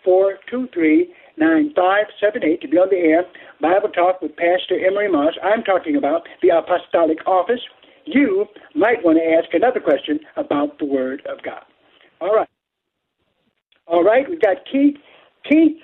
866-423-9578 0.05 2.61
to 2.61 2.67
be 2.67 2.77
on 2.77 2.89
the 2.89 2.97
air. 2.97 3.23
Bible 3.61 3.89
Talk 3.89 4.21
with 4.21 4.35
Pastor 4.35 4.83
Emery 4.85 5.09
Moss. 5.11 5.33
I'm 5.43 5.63
talking 5.63 5.95
about 5.95 6.27
the 6.41 6.49
Apostolic 6.49 7.19
Office. 7.27 7.61
You 8.05 8.45
might 8.75 9.03
want 9.03 9.19
to 9.19 9.23
ask 9.23 9.53
another 9.53 9.79
question 9.79 10.19
about 10.35 10.79
the 10.79 10.85
Word 10.85 11.21
of 11.27 11.43
God. 11.43 11.61
All 12.19 12.35
right. 12.35 12.47
All 13.87 14.03
right, 14.03 14.27
we've 14.29 14.41
got 14.41 14.57
Keith. 14.71 14.95
Keith, 15.49 15.77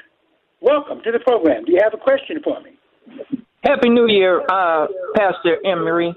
welcome 0.62 1.02
to 1.04 1.12
the 1.12 1.20
program. 1.20 1.66
Do 1.66 1.74
you 1.74 1.80
have 1.84 1.94
a 1.94 1.98
question 2.02 2.38
for 2.44 2.62
me? 2.62 2.72
Happy 3.64 3.90
New 3.90 4.08
Year, 4.08 4.42
uh, 4.50 4.88
Pastor 5.16 5.58
Emery 5.66 6.14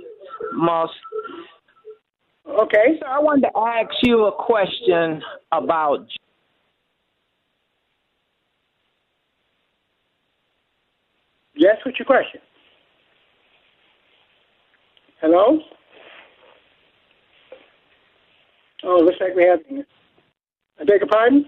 Moss. 0.52 0.90
Okay. 2.48 2.98
So 3.00 3.06
I 3.06 3.18
wanted 3.20 3.42
to 3.42 3.58
ask 3.58 3.94
you 4.02 4.26
a 4.26 4.32
question 4.32 5.22
about. 5.52 6.06
Yes, 11.54 11.76
what's 11.84 11.98
your 11.98 12.06
question? 12.06 12.40
Hello? 15.20 15.58
Oh, 18.82 18.96
looks 19.04 19.18
like 19.20 19.34
we 19.36 19.44
have. 19.44 19.60
I 20.80 20.84
beg 20.84 21.00
your 21.00 21.08
pardon? 21.08 21.44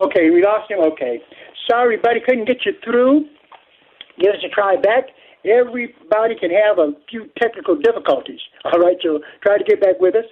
Okay, 0.00 0.30
we 0.30 0.42
lost 0.42 0.70
him. 0.70 0.78
Okay. 0.80 1.20
Sorry, 1.70 1.98
buddy, 1.98 2.20
couldn't 2.24 2.46
get 2.46 2.64
you 2.64 2.72
through. 2.82 3.26
Give 4.18 4.30
us 4.30 4.40
a 4.44 4.48
try 4.48 4.76
back. 4.76 5.04
Everybody 5.46 6.34
can 6.38 6.50
have 6.50 6.78
a 6.78 6.92
few 7.08 7.30
technical 7.40 7.76
difficulties. 7.76 8.40
All 8.64 8.80
right, 8.80 8.96
so 9.02 9.20
try 9.44 9.58
to 9.58 9.64
get 9.64 9.80
back 9.80 10.00
with 10.00 10.16
us. 10.16 10.24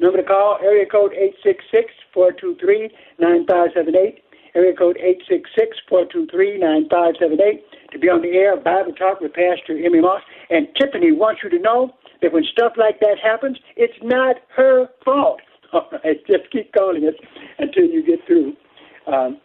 Number 0.00 0.16
to 0.16 0.24
call, 0.24 0.58
area 0.62 0.86
code 0.86 1.12
866-423-9578. 2.16 4.20
Area 4.54 4.74
code 4.74 4.98
866-423-9578 5.92 7.60
to 7.92 7.98
be 7.98 8.08
on 8.08 8.22
the 8.22 8.30
air, 8.30 8.56
of 8.56 8.64
Bible 8.64 8.92
Talk 8.92 9.20
with 9.20 9.34
Pastor 9.34 9.76
Emery 9.76 10.00
Moss. 10.00 10.22
And 10.48 10.68
Tiffany 10.80 11.12
wants 11.12 11.42
you 11.44 11.50
to 11.50 11.58
know 11.58 11.92
that 12.22 12.32
when 12.32 12.44
stuff 12.44 12.72
like 12.76 12.98
that 13.00 13.18
happens, 13.22 13.58
it's 13.76 13.98
not 14.02 14.36
her 14.56 14.88
fault. 15.04 15.40
All 15.72 15.88
right, 16.02 16.16
just 16.26 16.50
keep 16.50 16.72
calling 16.72 17.06
us 17.06 17.14
until 17.58 17.84
you 17.84 18.04
get 18.04 18.26
through. 18.26 18.54
Um, 19.06 19.38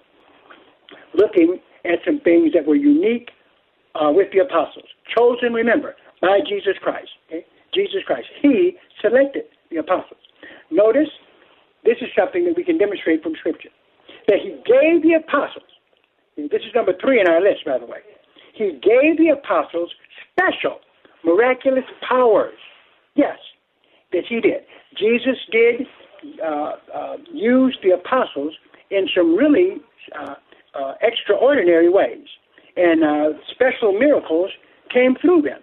looking 1.14 1.60
at 1.84 2.00
some 2.06 2.22
things 2.22 2.54
that 2.54 2.66
were 2.66 2.76
unique 2.76 3.30
uh, 3.96 4.12
with 4.12 4.28
the 4.32 4.40
apostles, 4.40 4.86
chosen, 5.16 5.54
remember, 5.54 5.96
by 6.22 6.40
Jesus 6.48 6.76
Christ. 6.82 7.10
Okay? 7.28 7.46
Jesus 7.74 8.04
Christ. 8.06 8.28
He 8.42 8.78
selected 9.02 9.44
the 9.72 9.78
apostles. 9.78 10.20
Notice, 10.72 11.10
this 11.84 11.98
is 12.02 12.10
something 12.18 12.46
that 12.46 12.56
we 12.56 12.64
can 12.64 12.78
demonstrate 12.78 13.24
from 13.24 13.34
Scripture. 13.40 13.70
That 14.28 14.40
he 14.42 14.52
gave 14.66 15.04
the 15.04 15.22
apostles, 15.24 15.70
this 16.38 16.62
is 16.62 16.74
number 16.74 16.94
three 17.00 17.20
in 17.20 17.28
our 17.28 17.42
list, 17.42 17.66
by 17.66 17.78
the 17.78 17.86
way. 17.86 18.00
He 18.54 18.80
gave 18.82 19.18
the 19.18 19.30
apostles 19.38 19.92
special, 20.32 20.80
miraculous 21.24 21.86
powers. 22.08 22.58
Yes, 23.16 23.38
that 24.12 24.24
he 24.28 24.40
did. 24.40 24.64
Jesus 24.98 25.38
did 25.52 25.88
uh, 26.44 26.72
uh, 26.94 27.18
use 27.32 27.78
the 27.84 27.92
apostles 27.92 28.54
in 28.90 29.08
some 29.16 29.36
really 29.36 29.78
uh, 30.18 30.36
uh 30.76 30.94
extraordinary 31.02 31.90
ways 31.90 32.28
and 32.76 33.04
uh, 33.04 33.38
special 33.52 33.98
miracles 33.98 34.52
came 34.94 35.16
through 35.22 35.44
them. 35.44 35.60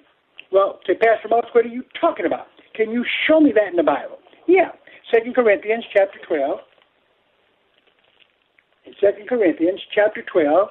Well, 0.50 0.80
say, 0.86 0.94
Pastor 0.94 1.28
Moss, 1.28 1.44
what 1.52 1.64
are 1.64 1.68
you 1.68 1.82
talking 2.00 2.26
about? 2.26 2.46
Can 2.74 2.90
you 2.90 3.04
show 3.26 3.40
me 3.40 3.52
that 3.54 3.68
in 3.70 3.76
the 3.76 3.82
Bible? 3.82 4.18
Yeah, 4.46 4.70
Second 5.12 5.34
Corinthians 5.34 5.84
chapter 5.92 6.18
12. 6.26 6.58
In 8.86 8.92
Second 9.00 9.28
Corinthians 9.28 9.80
chapter 9.94 10.22
12 10.30 10.68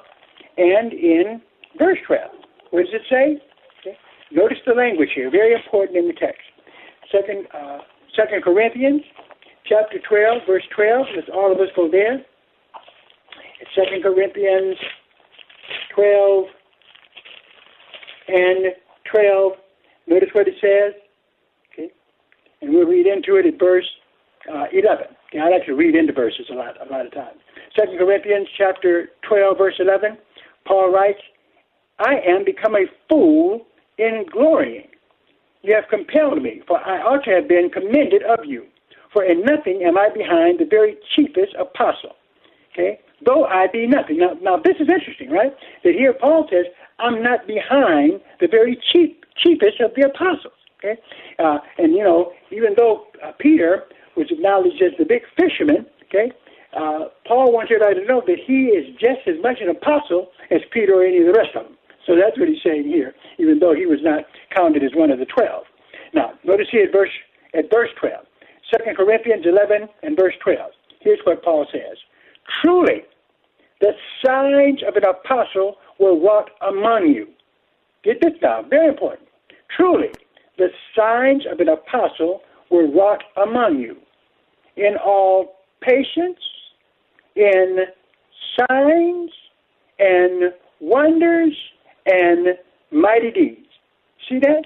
and 0.58 0.92
in 0.92 1.40
verse 1.78 1.98
12. 2.06 2.30
What 2.70 2.84
does 2.86 2.94
it 2.94 3.02
say? 3.10 3.42
Okay. 3.80 3.96
Notice 4.30 4.58
the 4.66 4.74
language 4.74 5.10
here, 5.14 5.30
very 5.30 5.54
important 5.54 5.96
in 5.96 6.06
the 6.08 6.14
text. 6.14 6.42
Second, 7.10 7.46
uh, 7.54 7.78
Second 8.16 8.42
Corinthians 8.42 9.02
chapter 9.66 9.98
12, 10.06 10.42
verse 10.46 10.64
12. 10.74 11.06
Let's 11.16 11.28
all 11.32 11.52
of 11.52 11.58
us 11.58 11.68
go 11.74 11.90
there. 11.90 12.24
Second 13.74 14.02
Corinthians 14.02 14.76
12 15.94 16.44
and 18.28 18.66
12. 19.10 19.52
Notice 20.06 20.28
what 20.32 20.48
it 20.48 20.54
says. 20.60 21.00
Okay, 21.72 21.90
and 22.60 22.72
we'll 22.72 22.86
read 22.86 23.06
into 23.06 23.36
it 23.36 23.46
at 23.46 23.58
verse 23.58 23.88
uh, 24.52 24.64
11. 24.72 25.06
Okay, 25.28 25.38
I 25.38 25.48
like 25.48 25.66
to 25.66 25.74
read 25.74 25.94
into 25.94 26.12
verses 26.12 26.46
a 26.50 26.54
lot, 26.54 26.74
a 26.84 26.90
lot 26.90 27.06
of 27.06 27.12
times. 27.12 27.38
Second 27.76 27.98
Corinthians 27.98 28.48
chapter 28.56 29.10
12, 29.28 29.58
verse 29.58 29.74
11. 29.78 30.18
Paul 30.66 30.92
writes, 30.92 31.20
"I 31.98 32.16
am 32.26 32.44
become 32.44 32.74
a 32.76 32.86
fool 33.08 33.66
in 33.98 34.24
glorying. 34.30 34.88
You 35.62 35.74
have 35.74 35.84
compelled 35.88 36.42
me, 36.42 36.62
for 36.66 36.78
I 36.78 37.00
ought 37.02 37.24
to 37.24 37.30
have 37.30 37.48
been 37.48 37.70
commended 37.70 38.22
of 38.24 38.44
you. 38.44 38.66
For 39.12 39.24
in 39.24 39.42
nothing 39.42 39.82
am 39.84 39.98
I 39.98 40.08
behind 40.08 40.58
the 40.58 40.64
very 40.64 40.96
chiefest 41.14 41.54
apostle." 41.58 42.16
Okay, 42.72 43.00
though 43.24 43.44
I 43.44 43.66
be 43.72 43.86
nothing. 43.86 44.18
Now, 44.18 44.34
now 44.40 44.56
this 44.56 44.76
is 44.80 44.88
interesting, 44.88 45.30
right? 45.30 45.52
That 45.84 45.94
here 45.94 46.12
Paul 46.12 46.46
says, 46.50 46.66
I'm 46.98 47.22
not 47.22 47.46
behind 47.46 48.20
the 48.40 48.48
very 48.48 48.78
chief, 48.92 49.16
chiefest 49.36 49.80
of 49.80 49.92
the 49.96 50.06
apostles. 50.06 50.54
Okay, 50.78 51.00
uh, 51.38 51.58
and 51.78 51.92
you 51.92 52.02
know, 52.02 52.32
even 52.50 52.74
though 52.76 53.06
uh, 53.22 53.32
Peter 53.38 53.84
was 54.16 54.26
acknowledged 54.30 54.82
as 54.82 54.92
the 54.98 55.04
big 55.04 55.22
fisherman, 55.36 55.86
okay, 56.08 56.32
uh, 56.76 57.06
Paul 57.26 57.52
wants 57.52 57.70
everybody 57.72 58.00
to 58.00 58.06
know 58.06 58.22
that 58.26 58.38
he 58.44 58.74
is 58.74 58.86
just 58.98 59.26
as 59.28 59.36
much 59.42 59.58
an 59.60 59.68
apostle 59.68 60.30
as 60.50 60.60
Peter 60.72 60.94
or 60.94 61.04
any 61.04 61.18
of 61.18 61.26
the 61.26 61.32
rest 61.32 61.54
of 61.54 61.64
them. 61.64 61.76
So 62.04 62.16
that's 62.16 62.36
what 62.36 62.48
he's 62.48 62.62
saying 62.64 62.84
here, 62.84 63.14
even 63.38 63.60
though 63.60 63.74
he 63.74 63.86
was 63.86 64.00
not 64.02 64.24
counted 64.56 64.82
as 64.82 64.90
one 64.94 65.12
of 65.12 65.20
the 65.20 65.26
twelve. 65.26 65.64
Now, 66.12 66.32
notice 66.42 66.66
here 66.70 66.84
at 66.86 66.92
verse 66.92 67.14
at 67.54 67.70
verse 67.70 67.90
12. 68.00 68.26
2 68.72 68.94
Corinthians 68.96 69.44
11 69.46 69.88
and 70.02 70.16
verse 70.16 70.34
12. 70.42 70.70
Here's 71.00 71.18
what 71.24 71.42
Paul 71.42 71.66
says. 71.70 71.98
Truly, 72.62 73.02
the 73.82 73.92
signs 74.24 74.80
of 74.86 74.94
an 74.94 75.04
apostle 75.04 75.76
were 75.98 76.14
wrought 76.14 76.50
among 76.66 77.08
you. 77.08 77.26
Get 78.04 78.20
this 78.22 78.32
now, 78.40 78.62
very 78.62 78.88
important. 78.88 79.28
Truly, 79.76 80.10
the 80.56 80.68
signs 80.96 81.42
of 81.50 81.58
an 81.58 81.68
apostle 81.68 82.42
were 82.70 82.86
wrought 82.86 83.24
among 83.36 83.80
you 83.80 83.96
in 84.76 84.96
all 85.04 85.56
patience, 85.80 86.38
in 87.34 87.78
signs 88.56 89.30
and 89.98 90.52
wonders 90.80 91.56
and 92.06 92.56
mighty 92.92 93.32
deeds. 93.32 93.66
See 94.28 94.38
that? 94.38 94.64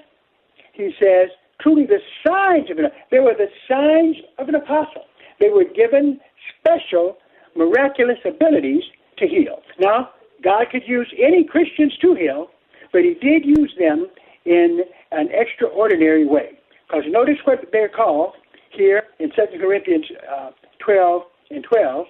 He 0.73 0.91
says, 1.01 1.29
truly 1.59 1.87
the 1.87 1.99
signs 2.25 2.69
of 2.69 2.77
an 2.77 2.85
they 3.09 3.19
were 3.19 3.33
the 3.33 3.49
signs 3.67 4.17
of 4.37 4.47
an 4.47 4.55
apostle. 4.55 5.05
They 5.39 5.49
were 5.49 5.65
given 5.65 6.19
special 6.61 7.17
miraculous 7.55 8.19
abilities 8.23 8.83
to 9.17 9.27
heal. 9.27 9.61
Now, 9.79 10.09
God 10.43 10.65
could 10.71 10.83
use 10.85 11.11
any 11.17 11.43
Christians 11.43 11.97
to 12.01 12.15
heal, 12.15 12.47
but 12.91 13.01
he 13.01 13.15
did 13.15 13.45
use 13.45 13.73
them 13.79 14.07
in 14.45 14.81
an 15.11 15.29
extraordinary 15.31 16.25
way. 16.25 16.59
Because 16.87 17.03
notice 17.07 17.37
what 17.43 17.59
they're 17.71 17.89
called 17.89 18.33
here 18.71 19.03
in 19.19 19.29
2 19.29 19.59
Corinthians 19.59 20.05
uh, 20.31 20.51
12 20.79 21.21
and 21.51 21.63
12. 21.63 22.05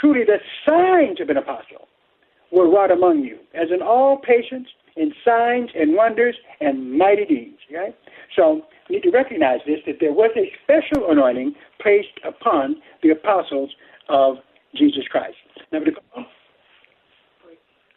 Truly 0.00 0.20
the 0.24 0.38
signs 0.68 1.20
of 1.20 1.28
an 1.28 1.36
apostle 1.36 1.88
were 2.50 2.70
wrought 2.70 2.90
among 2.90 3.20
you, 3.20 3.38
as 3.54 3.68
in 3.72 3.82
all 3.82 4.18
patience, 4.18 4.68
in 4.96 5.12
signs 5.24 5.70
and 5.74 5.94
wonders 5.94 6.36
and 6.60 6.96
mighty 6.98 7.24
deeds. 7.24 7.58
Right? 7.74 7.96
So 8.36 8.62
we 8.88 8.96
need 8.96 9.02
to 9.02 9.10
recognize 9.10 9.60
this 9.66 9.78
that 9.86 9.96
there 10.00 10.12
was 10.12 10.30
a 10.36 10.52
special 10.62 11.10
anointing 11.10 11.54
placed 11.80 12.20
upon 12.24 12.76
the 13.02 13.10
apostles 13.10 13.70
of 14.08 14.36
Jesus 14.74 15.04
Christ. 15.10 15.36
Now, 15.72 15.80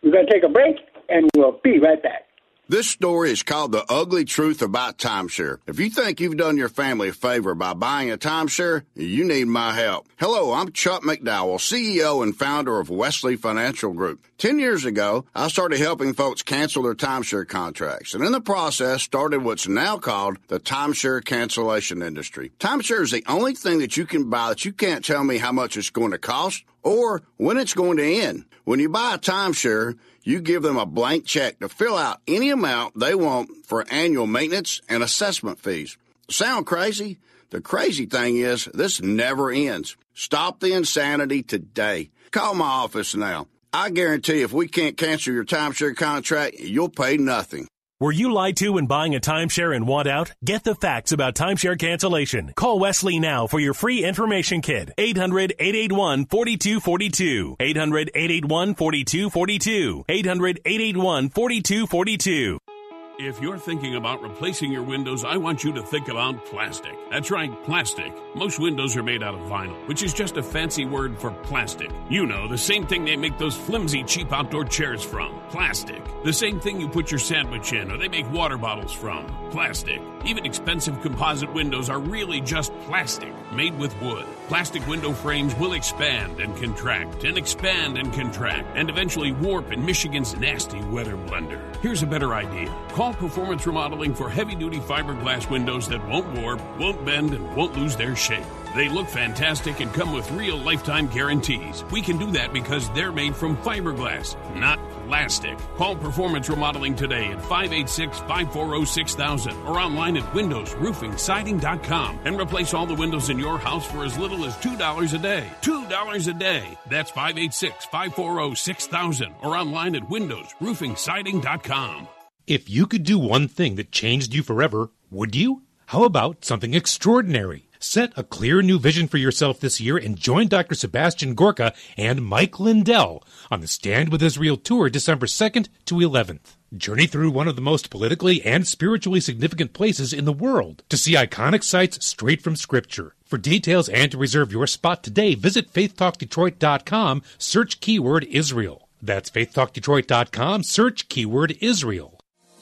we're 0.06 0.12
going 0.12 0.28
to 0.28 0.32
take 0.32 0.44
a 0.44 0.50
break 0.50 0.78
and 1.10 1.30
we'll 1.36 1.60
be 1.64 1.80
right 1.80 2.02
back. 2.02 2.22
This 2.68 2.90
story 2.90 3.30
is 3.30 3.44
called 3.44 3.72
The 3.72 3.86
Ugly 3.88 4.26
Truth 4.26 4.64
About 4.64 4.98
Timeshare. 4.98 5.60
If 5.68 5.80
you 5.80 5.92
think 5.92 6.20
you've 6.20 6.36
done 6.36 6.58
your 6.58 6.70
family 6.70 7.10
a 7.10 7.14
favor 7.14 7.54
by 7.54 7.76
buying 7.76 8.10
a 8.10 8.18
timeshare, 8.18 8.86
you 8.96 9.24
need 9.24 9.46
my 9.46 9.74
help. 9.74 10.08
Hello, 10.18 10.52
I'm 10.52 10.72
Chuck 10.72 11.04
McDowell, 11.04 11.60
CEO 11.60 12.24
and 12.24 12.36
founder 12.36 12.80
of 12.80 12.90
Wesley 12.90 13.36
Financial 13.36 13.94
Group. 13.94 14.26
Ten 14.40 14.58
years 14.58 14.84
ago, 14.84 15.26
I 15.36 15.48
started 15.48 15.78
helping 15.78 16.14
folks 16.14 16.42
cancel 16.42 16.82
their 16.82 16.96
timeshare 16.96 17.48
contracts, 17.48 18.16
and 18.16 18.24
in 18.24 18.32
the 18.32 18.42
process 18.42 19.04
started 19.04 19.44
what's 19.44 19.68
now 19.68 20.00
called 20.00 20.40
the 20.48 20.60
timeshare 20.60 21.24
cancellation 21.24 22.02
industry. 22.02 22.52
Timeshare 22.58 23.04
is 23.04 23.12
the 23.12 23.24
only 23.28 23.54
thing 23.54 23.78
that 23.78 23.96
you 23.96 24.08
can 24.08 24.28
buy 24.32 24.50
that 24.50 24.66
you 24.66 24.74
can't 24.74 25.06
tell 25.06 25.24
me 25.24 25.38
how 25.38 25.52
much 25.52 25.78
it's 25.78 25.92
going 25.92 26.12
to 26.12 26.18
cost 26.18 26.64
or 26.82 27.22
when 27.38 27.58
it's 27.58 27.76
going 27.76 27.98
to 27.98 28.04
end. 28.04 28.46
When 28.66 28.80
you 28.80 28.90
buy 28.90 29.14
a 29.14 29.20
timeshare, 29.20 29.96
you 30.24 30.42
give 30.42 30.64
them 30.64 30.78
a 30.78 30.88
blank 30.88 31.26
check 31.26 31.60
to 31.60 31.70
fill 31.70 31.96
out 31.96 32.22
any 32.28 32.50
amount 32.50 33.00
they 33.00 33.14
want 33.14 33.50
for 33.64 33.86
annual 33.92 34.26
maintenance 34.26 34.82
and 34.90 35.04
assessment 35.04 35.60
fees. 35.60 35.98
Sound 36.30 36.66
crazy? 36.66 37.20
The 37.52 37.62
crazy 37.62 38.08
thing 38.08 38.38
is, 38.38 38.66
this 38.74 39.00
never 39.00 39.52
ends. 39.52 39.96
Stop 40.16 40.60
the 40.60 40.74
insanity 40.74 41.44
today. 41.44 42.10
Call 42.32 42.56
my 42.56 42.66
office 42.66 43.16
now. 43.16 43.48
I 43.72 43.92
guarantee 43.92 44.42
if 44.42 44.52
we 44.52 44.68
can't 44.68 44.98
cancel 44.98 45.34
your 45.34 45.46
timeshare 45.46 45.96
contract, 45.96 46.60
you'll 46.60 46.90
pay 46.90 47.18
nothing. 47.18 47.68
Were 48.02 48.12
you 48.12 48.34
lied 48.34 48.58
to 48.58 48.74
when 48.74 48.88
buying 48.88 49.16
a 49.16 49.22
timeshare 49.22 49.74
and 49.74 49.88
want 49.88 50.06
out? 50.06 50.34
Get 50.44 50.66
the 50.66 50.76
facts 50.76 51.14
about 51.14 51.34
timeshare 51.34 51.80
cancellation. 51.80 52.52
Call 52.54 52.78
Wesley 52.78 53.20
now 53.20 53.48
for 53.48 53.58
your 53.58 53.74
free 53.74 54.04
information 54.04 54.60
kit. 54.60 54.92
800-881-4242. 54.98 57.56
800-881-4242. 57.58 60.06
800-881-4242. 60.08 62.75
If 63.18 63.40
you're 63.40 63.58
thinking 63.58 63.96
about 63.96 64.22
replacing 64.22 64.74
your 64.74 64.84
windows, 64.84 65.24
I 65.24 65.38
want 65.38 65.64
you 65.64 65.72
to 65.74 65.82
think 65.82 66.10
about 66.10 66.44
plastic. 66.44 66.92
That's 67.10 67.32
right, 67.32 67.50
plastic. 67.64 68.14
Most 68.36 68.60
windows 68.60 68.98
are 68.98 69.04
made 69.04 69.24
out 69.24 69.34
of 69.34 69.40
vinyl, 69.42 69.88
which 69.88 70.04
is 70.04 70.14
just 70.14 70.36
a 70.36 70.44
fancy 70.44 70.84
word 70.84 71.18
for 71.18 71.32
plastic. 71.32 71.90
You 72.10 72.26
know, 72.26 72.50
the 72.50 72.58
same 72.58 72.86
thing 72.86 73.06
they 73.06 73.16
make 73.16 73.38
those 73.38 73.56
flimsy, 73.56 74.04
cheap 74.04 74.34
outdoor 74.34 74.66
chairs 74.66 75.02
from. 75.02 75.40
Plastic. 75.50 76.04
The 76.26 76.34
same 76.34 76.60
thing 76.60 76.82
you 76.82 76.90
put 76.90 77.10
your 77.10 77.20
sandwich 77.20 77.72
in 77.72 77.90
or 77.90 77.98
they 77.98 78.10
make 78.10 78.30
water 78.34 78.58
bottles 78.58 78.92
from. 78.92 79.28
Plastic. 79.50 80.02
Even 80.26 80.46
expensive 80.46 81.02
composite 81.02 81.54
windows 81.54 81.90
are 81.90 82.00
really 82.00 82.42
just 82.42 82.78
plastic, 82.82 83.32
made 83.54 83.78
with 83.78 83.96
wood. 84.02 84.26
Plastic 84.48 84.86
window 84.88 85.14
frames 85.14 85.56
will 85.56 85.74
expand 85.74 86.40
and 86.40 86.58
contract, 86.58 87.24
and 87.24 87.38
expand 87.38 87.98
and 87.98 88.12
contract, 88.12 88.68
and 88.76 88.90
eventually 88.90 89.32
warp 89.32 89.72
in 89.72 89.86
Michigan's 89.86 90.36
nasty 90.36 90.82
weather 90.86 91.16
blender. 91.16 91.62
Here's 91.78 92.04
a 92.04 92.08
better 92.08 92.34
idea. 92.34 92.76
Call 92.90 93.05
Performance 93.14 93.68
Remodeling 93.68 94.14
for 94.14 94.30
heavy 94.30 94.56
duty 94.56 94.80
fiberglass 94.80 95.50
windows 95.50 95.88
that 95.90 96.06
won't 96.08 96.28
warp, 96.40 96.62
won't 96.80 97.06
bend, 97.06 97.34
and 97.34 97.56
won't 97.56 97.78
lose 97.78 97.96
their 97.96 98.16
shape. 98.16 98.46
They 98.76 98.90
look 98.90 99.08
fantastic 99.08 99.80
and 99.80 99.94
come 99.94 100.14
with 100.14 100.30
real 100.32 100.58
lifetime 100.58 101.08
guarantees. 101.08 101.84
We 101.92 102.02
can 102.02 102.18
do 102.18 102.32
that 102.32 102.52
because 102.52 102.90
they're 102.92 103.12
made 103.12 103.36
from 103.36 103.56
fiberglass, 103.58 104.36
not 104.56 104.80
plastic. 105.08 105.58
Call 105.78 105.96
Performance 105.96 106.50
Remodeling 106.50 106.96
today 106.96 107.28
at 107.28 107.42
586 107.42 108.20
540 108.20 108.86
6000 108.86 109.56
or 109.66 109.80
online 109.80 110.18
at 110.18 110.24
windowsroofingsiding.com 110.34 112.20
and 112.26 112.40
replace 112.40 112.74
all 112.74 112.86
the 112.86 112.96
windows 112.96 113.30
in 113.30 113.40
your 113.40 113.58
house 113.58 113.86
for 113.86 114.04
as 114.04 114.18
little 114.18 114.46
as 114.46 114.56
$2 114.58 115.14
a 115.14 115.18
day. 115.18 115.50
$2 115.62 116.28
a 116.28 116.34
day. 116.34 116.78
That's 116.90 117.12
586 117.12 117.86
540 117.86 118.56
6000 118.56 119.36
or 119.42 119.56
online 119.56 119.96
at 119.96 120.04
windowsroofingsiding.com. 120.04 122.08
If 122.48 122.70
you 122.70 122.86
could 122.86 123.04
do 123.04 123.18
one 123.18 123.48
thing 123.48 123.74
that 123.76 123.92
changed 123.92 124.36
you 124.36 124.44
forever, 124.44 124.92
would 125.10 125.36
you? 125.36 125.64
How 125.88 126.04
about 126.04 126.46
something 126.46 126.76
extraordinary? 126.76 127.70
Set 127.80 128.14
a 128.16 128.24
clear 128.24 128.62
new 128.62 128.78
vision 128.78 129.08
for 129.08 129.18
yourself 129.18 129.60
this 129.60 129.82
year 129.82 129.98
and 129.98 130.16
join 130.16 130.48
Dr. 130.48 130.76
Sebastian 130.76 131.34
Gorka 131.34 131.74
and 131.98 132.24
Mike 132.24 132.60
Lindell 132.60 133.24
on 133.50 133.62
the 133.62 133.68
Stand 133.68 134.12
with 134.12 134.22
Israel 134.22 134.58
tour 134.58 134.92
December 134.92 135.26
2nd 135.26 135.70
to 135.86 135.96
11th. 135.96 136.56
Journey 136.78 137.08
through 137.08 137.32
one 137.32 137.48
of 137.48 137.56
the 137.56 137.64
most 137.64 137.90
politically 137.90 138.46
and 138.46 138.68
spiritually 138.68 139.20
significant 139.20 139.74
places 139.74 140.14
in 140.14 140.26
the 140.26 140.32
world 140.32 140.84
to 140.90 140.98
see 140.98 141.14
iconic 141.16 141.64
sites 141.64 142.06
straight 142.06 142.44
from 142.44 142.56
Scripture. 142.56 143.16
For 143.24 143.40
details 143.40 143.90
and 143.90 144.12
to 144.12 144.20
reserve 144.20 144.52
your 144.52 144.68
spot 144.68 145.02
today, 145.02 145.34
visit 145.34 145.74
faithtalkdetroit.com, 145.74 147.24
search 147.40 147.80
keyword 147.80 148.24
Israel. 148.26 148.88
That's 149.02 149.32
faithtalkdetroit.com, 149.32 150.62
search 150.62 151.10
keyword 151.10 151.58
Israel. 151.60 152.15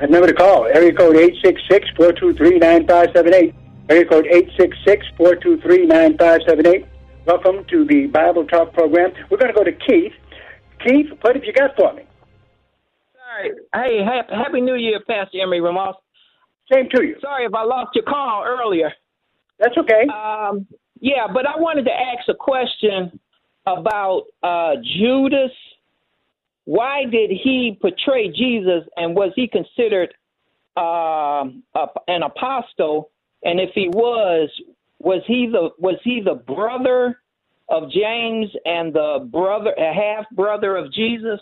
That 0.00 0.10
number 0.10 0.26
to 0.28 0.32
call, 0.32 0.64
area 0.64 0.94
code 0.94 1.14
866-423-9578. 1.14 3.52
Area 3.90 4.06
code 4.06 4.26
866-423-9578. 5.18 6.86
Welcome 7.26 7.66
to 7.68 7.84
the 7.84 8.06
Bible 8.06 8.46
Talk 8.46 8.72
program. 8.72 9.12
We're 9.28 9.36
going 9.36 9.52
to 9.52 9.58
go 9.58 9.62
to 9.62 9.72
Keith. 9.72 10.14
Keith, 10.82 11.08
what 11.20 11.36
have 11.36 11.44
you 11.44 11.52
got 11.52 11.76
for 11.76 11.92
me? 11.92 12.04
Sorry. 13.14 13.50
Hey, 13.74 14.02
happy 14.02 14.62
New 14.62 14.76
Year, 14.76 15.00
Pastor 15.06 15.38
Emery 15.42 15.60
Ramos. 15.60 15.96
Same 16.72 16.88
to 16.94 17.04
you. 17.04 17.16
Sorry 17.20 17.44
if 17.44 17.52
I 17.52 17.64
lost 17.64 17.90
your 17.94 18.04
call 18.04 18.42
earlier. 18.46 18.90
That's 19.58 19.76
okay. 19.76 20.06
Um, 20.08 20.66
yeah, 20.98 21.26
but 21.30 21.46
I 21.46 21.58
wanted 21.58 21.84
to 21.84 21.92
ask 21.92 22.26
a 22.30 22.34
question 22.34 23.20
about 23.66 24.22
uh, 24.42 24.76
Judas 24.98 25.52
why 26.70 27.02
did 27.10 27.30
he 27.30 27.76
portray 27.80 28.28
Jesus 28.28 28.88
and 28.96 29.16
was 29.16 29.32
he 29.34 29.48
considered 29.48 30.14
uh, 30.76 31.42
an 32.06 32.22
apostle? 32.22 33.10
And 33.42 33.58
if 33.58 33.70
he 33.74 33.88
was, 33.88 34.48
was 35.00 35.20
he 35.26 35.48
the 35.50 35.70
was 35.80 35.96
he 36.04 36.22
the 36.24 36.36
brother 36.36 37.18
of 37.68 37.90
James 37.90 38.50
and 38.64 38.94
the 38.94 39.28
brother 39.32 39.74
a 39.76 39.92
half 39.92 40.26
brother 40.30 40.76
of 40.76 40.92
Jesus? 40.92 41.40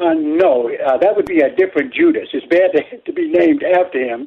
Uh, 0.00 0.14
no, 0.14 0.68
uh, 0.84 0.98
that 0.98 1.14
would 1.14 1.26
be 1.26 1.42
a 1.42 1.54
different 1.54 1.94
Judas. 1.94 2.26
It's 2.32 2.46
bad 2.46 2.72
to, 2.74 2.98
to 3.06 3.12
be 3.12 3.28
named 3.28 3.62
after 3.62 4.00
him, 4.00 4.26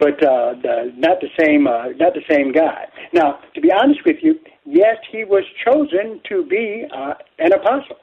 but 0.00 0.14
uh, 0.14 0.54
the, 0.60 0.92
not 0.96 1.20
the 1.20 1.28
same. 1.38 1.68
Uh, 1.68 1.90
not 1.96 2.14
the 2.14 2.24
same 2.28 2.50
guy. 2.50 2.86
Now, 3.12 3.38
to 3.54 3.60
be 3.60 3.70
honest 3.70 4.00
with 4.04 4.16
you, 4.20 4.40
yes, 4.64 4.96
he 5.12 5.22
was 5.22 5.44
chosen 5.64 6.20
to 6.28 6.44
be 6.44 6.86
uh, 6.92 7.14
an 7.38 7.52
apostle. 7.52 7.98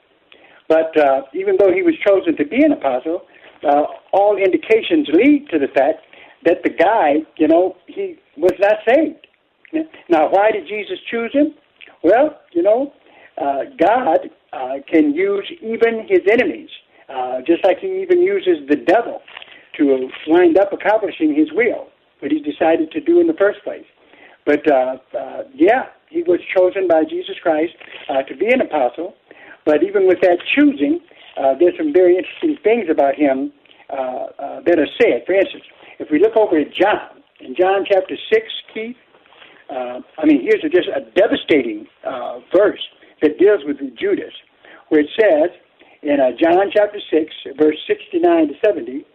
But 0.70 0.96
uh, 0.96 1.22
even 1.34 1.56
though 1.58 1.72
he 1.72 1.82
was 1.82 1.94
chosen 2.06 2.36
to 2.36 2.46
be 2.46 2.62
an 2.62 2.70
apostle, 2.70 3.22
uh, 3.66 3.86
all 4.12 4.36
indications 4.38 5.08
lead 5.12 5.48
to 5.50 5.58
the 5.58 5.66
fact 5.66 6.06
that 6.44 6.62
the 6.62 6.70
guy, 6.70 7.26
you 7.36 7.48
know, 7.48 7.76
he 7.88 8.14
was 8.36 8.54
not 8.60 8.76
saved. 8.86 9.26
Now, 10.08 10.30
why 10.30 10.52
did 10.52 10.68
Jesus 10.68 10.98
choose 11.10 11.32
him? 11.32 11.54
Well, 12.04 12.38
you 12.52 12.62
know, 12.62 12.92
uh, 13.36 13.64
God 13.78 14.30
uh, 14.52 14.76
can 14.88 15.12
use 15.12 15.50
even 15.60 16.06
his 16.08 16.20
enemies, 16.30 16.70
uh, 17.08 17.40
just 17.44 17.64
like 17.64 17.78
he 17.80 18.00
even 18.00 18.22
uses 18.22 18.68
the 18.68 18.76
devil 18.76 19.20
to 19.78 20.08
wind 20.28 20.56
up 20.56 20.72
accomplishing 20.72 21.34
his 21.34 21.48
will, 21.52 21.88
what 22.20 22.30
he 22.30 22.38
decided 22.38 22.92
to 22.92 23.00
do 23.00 23.20
in 23.20 23.26
the 23.26 23.34
first 23.34 23.58
place. 23.64 23.84
But 24.46 24.70
uh, 24.70 24.98
uh, 25.18 25.42
yeah, 25.52 25.86
he 26.08 26.22
was 26.22 26.38
chosen 26.56 26.86
by 26.86 27.02
Jesus 27.04 27.36
Christ 27.42 27.72
uh, 28.08 28.22
to 28.22 28.36
be 28.36 28.46
an 28.46 28.60
apostle. 28.60 29.14
But 29.70 29.84
even 29.84 30.08
with 30.08 30.18
that 30.22 30.42
choosing, 30.58 30.98
uh, 31.38 31.54
there's 31.54 31.78
some 31.78 31.92
very 31.92 32.18
interesting 32.18 32.58
things 32.64 32.90
about 32.90 33.14
him 33.14 33.52
uh, 33.88 33.94
uh, 33.94 34.60
that 34.66 34.80
are 34.82 34.90
said. 35.00 35.22
For 35.26 35.34
instance, 35.34 35.62
if 36.00 36.10
we 36.10 36.18
look 36.18 36.36
over 36.36 36.58
at 36.58 36.74
John, 36.74 37.22
in 37.38 37.54
John 37.54 37.86
chapter 37.86 38.16
6, 38.34 38.42
Keith, 38.74 38.96
uh, 39.70 40.00
I 40.18 40.26
mean, 40.26 40.42
here's 40.42 40.64
a, 40.64 40.68
just 40.68 40.88
a 40.90 41.06
devastating 41.14 41.86
uh, 42.02 42.40
verse 42.52 42.82
that 43.22 43.38
deals 43.38 43.60
with 43.64 43.78
Judas, 43.96 44.34
where 44.88 45.02
it 45.02 45.10
says 45.14 45.54
in 46.02 46.18
John 46.42 46.66
chapter 46.74 46.98
6, 46.98 47.32
verse 47.56 47.78
69 47.86 48.48
to 48.48 48.54
70, 48.66 49.06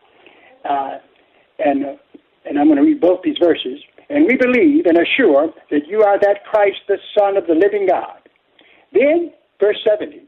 uh, 0.63 0.97
and, 1.59 1.99
and 2.45 2.57
I'm 2.57 2.67
going 2.67 2.77
to 2.77 2.83
read 2.83 3.01
both 3.01 3.19
these 3.25 3.39
verses. 3.43 3.83
And 4.07 4.23
we 4.23 4.37
believe 4.37 4.85
and 4.85 4.97
are 4.97 5.07
sure 5.17 5.51
that 5.69 5.85
you 5.85 6.01
are 6.03 6.17
that 6.17 6.45
Christ, 6.45 6.77
the 6.87 6.95
Son 7.19 7.35
of 7.35 7.45
the 7.45 7.55
living 7.55 7.87
God. 7.91 8.23
Then, 8.93 9.33
verse 9.59 9.83
70, 9.85 10.21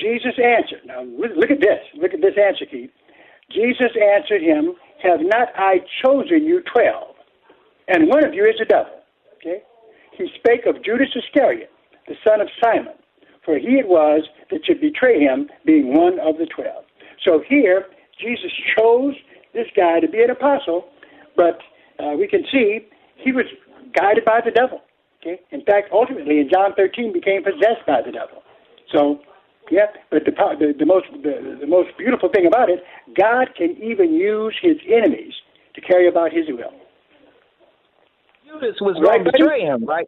Jesus 0.00 0.34
answered. 0.38 0.82
Now, 0.84 1.02
look 1.02 1.50
at 1.50 1.60
this. 1.60 1.80
Look 1.94 2.14
at 2.14 2.20
this 2.20 2.34
answer, 2.40 2.66
Keith. 2.66 2.90
Jesus 3.50 3.92
answered 3.94 4.42
him, 4.42 4.74
Have 5.02 5.20
not 5.20 5.48
I 5.56 5.80
chosen 6.04 6.44
you 6.44 6.62
twelve? 6.62 7.14
And 7.88 8.08
one 8.08 8.24
of 8.24 8.34
you 8.34 8.44
is 8.44 8.60
a 8.60 8.64
devil. 8.64 9.00
Okay? 9.36 9.62
He 10.16 10.26
spake 10.38 10.66
of 10.66 10.82
Judas 10.84 11.08
Iscariot, 11.14 11.70
the 12.08 12.14
son 12.26 12.40
of 12.40 12.48
Simon, 12.62 12.94
for 13.44 13.58
he 13.58 13.78
it 13.78 13.88
was 13.88 14.22
that 14.50 14.64
should 14.64 14.80
betray 14.80 15.20
him, 15.20 15.50
being 15.66 15.94
one 15.94 16.18
of 16.20 16.38
the 16.38 16.46
twelve. 16.46 16.84
So 17.24 17.42
here, 17.46 17.86
Jesus 18.20 18.50
chose 18.76 19.14
this 19.52 19.66
guy 19.76 20.00
to 20.00 20.08
be 20.08 20.22
an 20.22 20.30
apostle, 20.30 20.88
but 21.36 21.58
uh, 21.98 22.16
we 22.18 22.26
can 22.26 22.44
see 22.52 22.80
he 23.16 23.32
was 23.32 23.46
guided 23.94 24.24
by 24.24 24.40
the 24.44 24.50
devil. 24.50 24.80
Okay? 25.20 25.40
In 25.50 25.64
fact, 25.64 25.88
ultimately, 25.92 26.38
in 26.40 26.50
John 26.52 26.74
13, 26.76 27.12
became 27.12 27.42
possessed 27.42 27.86
by 27.86 28.02
the 28.04 28.12
devil. 28.12 28.42
So, 28.92 29.20
yeah, 29.70 29.86
but 30.10 30.24
the, 30.24 30.32
the, 30.32 30.74
the 30.78 30.86
most 30.86 31.06
the, 31.22 31.58
the 31.60 31.66
most 31.66 31.90
beautiful 31.98 32.28
thing 32.28 32.46
about 32.46 32.68
it, 32.68 32.82
God 33.16 33.48
can 33.56 33.76
even 33.82 34.12
use 34.12 34.54
His 34.60 34.76
enemies 34.86 35.32
to 35.74 35.80
carry 35.80 36.08
about 36.08 36.32
His 36.32 36.46
will. 36.48 36.72
Judas 38.46 38.76
was 38.80 38.96
going 39.02 39.24
to 39.24 39.32
betray 39.32 39.62
him, 39.62 39.84
right? 39.84 40.06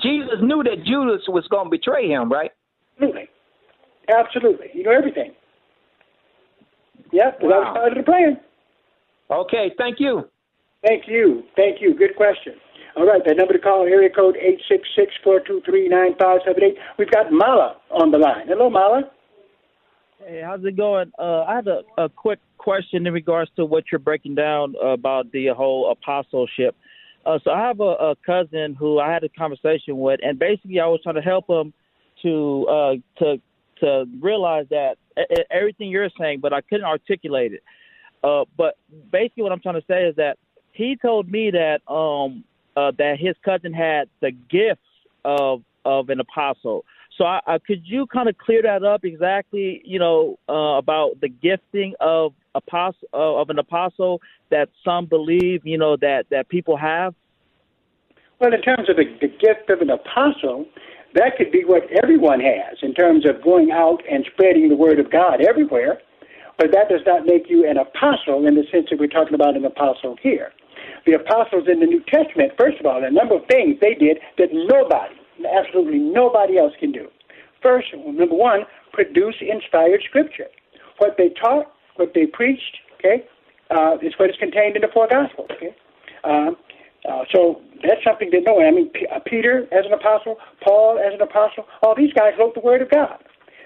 Jesus 0.00 0.40
knew 0.40 0.62
that 0.62 0.84
Judas 0.86 1.22
was 1.28 1.46
going 1.50 1.66
to 1.66 1.70
betray 1.70 2.08
him, 2.08 2.30
right? 2.32 2.50
Absolutely, 2.96 3.28
absolutely. 4.08 4.66
You 4.72 4.84
know 4.84 4.92
everything. 4.92 5.32
Yeah, 7.12 7.32
wow. 7.40 7.48
that 7.48 7.58
was 7.58 7.76
part 7.76 7.92
of 7.92 7.98
the 7.98 8.04
plan. 8.04 8.40
Okay, 9.30 9.72
thank 9.76 10.00
you. 10.00 10.24
Thank 10.86 11.04
you. 11.08 11.42
Thank 11.56 11.80
you. 11.80 11.94
Good 11.94 12.16
question. 12.16 12.54
All 12.96 13.06
right, 13.06 13.22
that 13.24 13.36
number 13.36 13.52
to 13.52 13.58
call, 13.58 13.84
area 13.84 14.10
code 14.10 14.36
eight 14.36 14.60
six 14.68 14.88
six 14.96 15.12
four 15.22 15.40
two 15.40 15.62
three 15.64 15.88
nine 15.88 16.14
five 16.18 16.40
seven 16.44 16.62
eight. 16.62 16.76
We've 16.98 17.10
got 17.10 17.30
Mala 17.30 17.76
on 17.90 18.10
the 18.10 18.18
line. 18.18 18.48
Hello, 18.48 18.68
Mala. 18.68 19.10
Hey, 20.18 20.42
how's 20.44 20.64
it 20.64 20.76
going? 20.76 21.12
Uh, 21.18 21.42
I 21.42 21.54
had 21.56 21.68
a, 21.68 21.82
a 21.96 22.08
quick 22.08 22.40
question 22.58 23.06
in 23.06 23.12
regards 23.12 23.50
to 23.56 23.64
what 23.64 23.84
you're 23.90 24.00
breaking 24.00 24.34
down 24.34 24.74
about 24.82 25.30
the 25.32 25.48
whole 25.48 25.90
apostleship. 25.90 26.76
Uh, 27.24 27.38
so 27.44 27.52
I 27.52 27.60
have 27.60 27.80
a, 27.80 27.84
a 27.84 28.16
cousin 28.26 28.74
who 28.74 28.98
I 28.98 29.12
had 29.12 29.24
a 29.24 29.28
conversation 29.28 29.98
with, 29.98 30.20
and 30.22 30.38
basically 30.38 30.80
I 30.80 30.86
was 30.86 31.00
trying 31.02 31.14
to 31.14 31.22
help 31.22 31.48
him 31.48 31.72
to 32.22 32.66
uh, 32.68 32.94
to 33.18 33.40
to 33.80 34.04
realize 34.20 34.66
that 34.70 34.96
everything 35.50 35.90
you're 35.90 36.10
saying, 36.18 36.40
but 36.40 36.52
I 36.52 36.60
couldn't 36.60 36.84
articulate 36.86 37.52
it. 37.52 37.62
Uh, 38.22 38.44
but 38.56 38.76
basically, 39.10 39.44
what 39.44 39.52
I'm 39.52 39.60
trying 39.60 39.80
to 39.80 39.86
say 39.88 40.04
is 40.04 40.16
that 40.16 40.38
he 40.72 40.96
told 41.00 41.30
me 41.30 41.50
that 41.50 41.80
um 41.90 42.44
uh, 42.76 42.92
that 42.98 43.18
his 43.18 43.34
cousin 43.44 43.72
had 43.72 44.08
the 44.20 44.30
gifts 44.30 44.80
of 45.24 45.62
of 45.84 46.10
an 46.10 46.20
apostle. 46.20 46.84
So, 47.16 47.24
I, 47.24 47.40
I, 47.46 47.58
could 47.58 47.82
you 47.84 48.06
kind 48.06 48.28
of 48.28 48.38
clear 48.38 48.62
that 48.62 48.84
up 48.84 49.04
exactly? 49.04 49.82
You 49.84 49.98
know 49.98 50.38
uh, 50.48 50.78
about 50.78 51.20
the 51.20 51.28
gifting 51.28 51.94
of 52.00 52.32
apostle 52.54 53.08
uh, 53.12 53.40
of 53.40 53.50
an 53.50 53.58
apostle 53.58 54.20
that 54.50 54.68
some 54.84 55.06
believe. 55.06 55.66
You 55.66 55.78
know 55.78 55.96
that 55.96 56.26
that 56.30 56.48
people 56.48 56.76
have. 56.76 57.14
Well, 58.40 58.54
in 58.54 58.62
terms 58.62 58.88
of 58.88 58.96
the, 58.96 59.04
the 59.20 59.28
gift 59.28 59.68
of 59.68 59.82
an 59.82 59.90
apostle, 59.90 60.64
that 61.14 61.36
could 61.36 61.52
be 61.52 61.64
what 61.64 61.82
everyone 62.02 62.40
has 62.40 62.78
in 62.82 62.94
terms 62.94 63.26
of 63.26 63.42
going 63.42 63.70
out 63.70 64.02
and 64.10 64.26
spreading 64.32 64.68
the 64.68 64.76
word 64.76 64.98
of 64.98 65.10
God 65.10 65.40
everywhere. 65.46 66.00
But 66.60 66.70
that 66.76 66.92
does 66.92 67.00
not 67.08 67.24
make 67.24 67.48
you 67.48 67.64
an 67.64 67.78
apostle 67.78 68.46
in 68.46 68.54
the 68.54 68.64
sense 68.70 68.92
that 68.92 69.00
we're 69.00 69.08
talking 69.08 69.34
about 69.34 69.56
an 69.56 69.64
apostle 69.64 70.16
here 70.20 70.52
the 71.06 71.14
apostles 71.14 71.64
in 71.70 71.80
the 71.80 71.86
New 71.86 72.02
Testament, 72.04 72.52
first 72.58 72.78
of 72.80 72.86
all, 72.86 73.02
a 73.04 73.10
number 73.10 73.36
of 73.36 73.46
things 73.46 73.76
they 73.80 73.94
did 73.94 74.18
that 74.38 74.48
nobody, 74.52 75.14
absolutely 75.48 75.98
nobody 75.98 76.58
else 76.58 76.72
can 76.78 76.92
do. 76.92 77.08
First, 77.62 77.88
number 77.94 78.34
one, 78.34 78.60
produce 78.92 79.36
inspired 79.40 80.02
scripture. 80.08 80.46
What 80.98 81.16
they 81.16 81.30
taught, 81.30 81.72
what 81.96 82.12
they 82.14 82.26
preached, 82.26 82.78
okay, 82.98 83.24
uh, 83.70 83.96
is 84.02 84.12
what 84.18 84.30
is 84.30 84.36
contained 84.38 84.76
in 84.76 84.82
the 84.82 84.88
four 84.92 85.08
gospels. 85.08 85.48
Okay, 85.56 85.74
um, 86.24 86.56
uh, 87.08 87.24
so 87.32 87.62
that's 87.82 88.02
something 88.04 88.30
that 88.32 88.42
no 88.46 88.54
one. 88.54 88.66
I 88.66 88.70
mean, 88.70 88.88
P- 88.90 89.06
uh, 89.06 89.20
Peter 89.24 89.66
as 89.72 89.86
an 89.86 89.92
apostle, 89.92 90.36
Paul 90.62 90.98
as 90.98 91.14
an 91.14 91.22
apostle, 91.22 91.64
all 91.82 91.94
these 91.94 92.12
guys 92.12 92.32
wrote 92.38 92.54
the 92.54 92.60
word 92.60 92.82
of 92.82 92.90
God. 92.90 93.22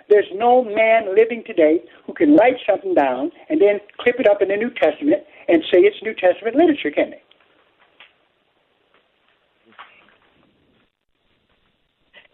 There's 0.09 0.27
no 0.35 0.65
man 0.65 1.15
living 1.15 1.43
today 1.47 1.81
who 2.07 2.13
can 2.13 2.37
write 2.37 2.57
something 2.69 2.95
down 2.95 3.31
and 3.49 3.61
then 3.61 3.81
clip 3.99 4.17
it 4.19 4.29
up 4.29 4.43
in 4.43 4.49
the 4.49 4.57
New 4.57 4.71
Testament 4.71 5.23
and 5.49 5.63
say 5.73 5.79
it's 5.79 5.97
New 6.03 6.15
Testament 6.15 6.57
literature, 6.57 6.91
can 6.91 7.11
they? 7.11 7.23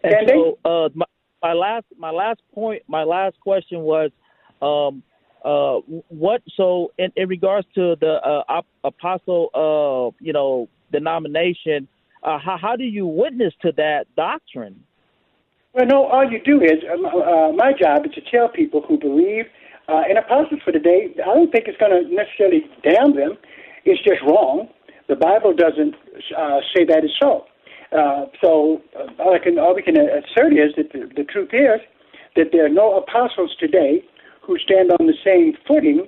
And 0.03 0.29
so, 0.29 0.57
uh, 0.65 0.89
my, 0.95 1.05
my 1.43 1.53
last 1.53 1.85
my 1.97 2.09
last 2.09 2.41
point, 2.53 2.81
my 2.87 3.03
last 3.03 3.39
question 3.39 3.81
was, 3.81 4.09
um, 4.61 5.03
uh, 5.45 5.79
what? 6.09 6.41
So, 6.55 6.91
in, 6.97 7.11
in 7.15 7.29
regards 7.29 7.67
to 7.75 7.95
the 7.99 8.13
uh, 8.13 8.61
apostle, 8.83 9.49
uh, 9.53 10.15
you 10.19 10.33
know, 10.33 10.69
denomination, 10.91 11.87
uh, 12.23 12.39
how 12.39 12.57
how 12.57 12.75
do 12.75 12.83
you 12.83 13.05
witness 13.05 13.53
to 13.61 13.71
that 13.77 14.05
doctrine? 14.15 14.83
Well, 15.73 15.85
no. 15.85 16.05
All 16.05 16.29
you 16.29 16.41
do 16.43 16.61
is 16.61 16.83
um, 16.91 17.05
uh, 17.05 17.53
my 17.53 17.71
job 17.71 18.05
is 18.05 18.11
to 18.15 18.21
tell 18.29 18.49
people 18.49 18.83
who 18.87 18.99
believe 18.99 19.45
uh, 19.87 20.03
in 20.09 20.17
apostles 20.17 20.59
for 20.65 20.71
today. 20.71 21.15
I 21.23 21.33
don't 21.33 21.51
think 21.51 21.65
it's 21.67 21.77
going 21.77 21.91
to 21.91 22.13
necessarily 22.13 22.65
damn 22.83 23.15
them. 23.15 23.37
It's 23.85 24.01
just 24.03 24.21
wrong. 24.27 24.67
The 25.07 25.15
Bible 25.15 25.53
doesn't 25.53 25.95
uh, 26.37 26.59
say 26.75 26.83
that 26.85 27.03
is 27.03 27.11
so. 27.21 27.45
Uh, 27.91 28.25
so 28.41 28.81
uh, 28.97 29.21
all, 29.21 29.33
I 29.35 29.39
can, 29.39 29.59
all 29.59 29.75
we 29.75 29.81
can 29.81 29.97
assert 29.97 30.53
is 30.53 30.75
that 30.77 30.91
the, 30.91 31.09
the 31.15 31.23
truth 31.23 31.49
is 31.53 31.79
that 32.35 32.47
there 32.51 32.65
are 32.65 32.69
no 32.69 32.97
apostles 32.97 33.55
today 33.59 34.03
who 34.41 34.57
stand 34.57 34.91
on 34.91 35.07
the 35.07 35.17
same 35.23 35.53
footing 35.67 36.07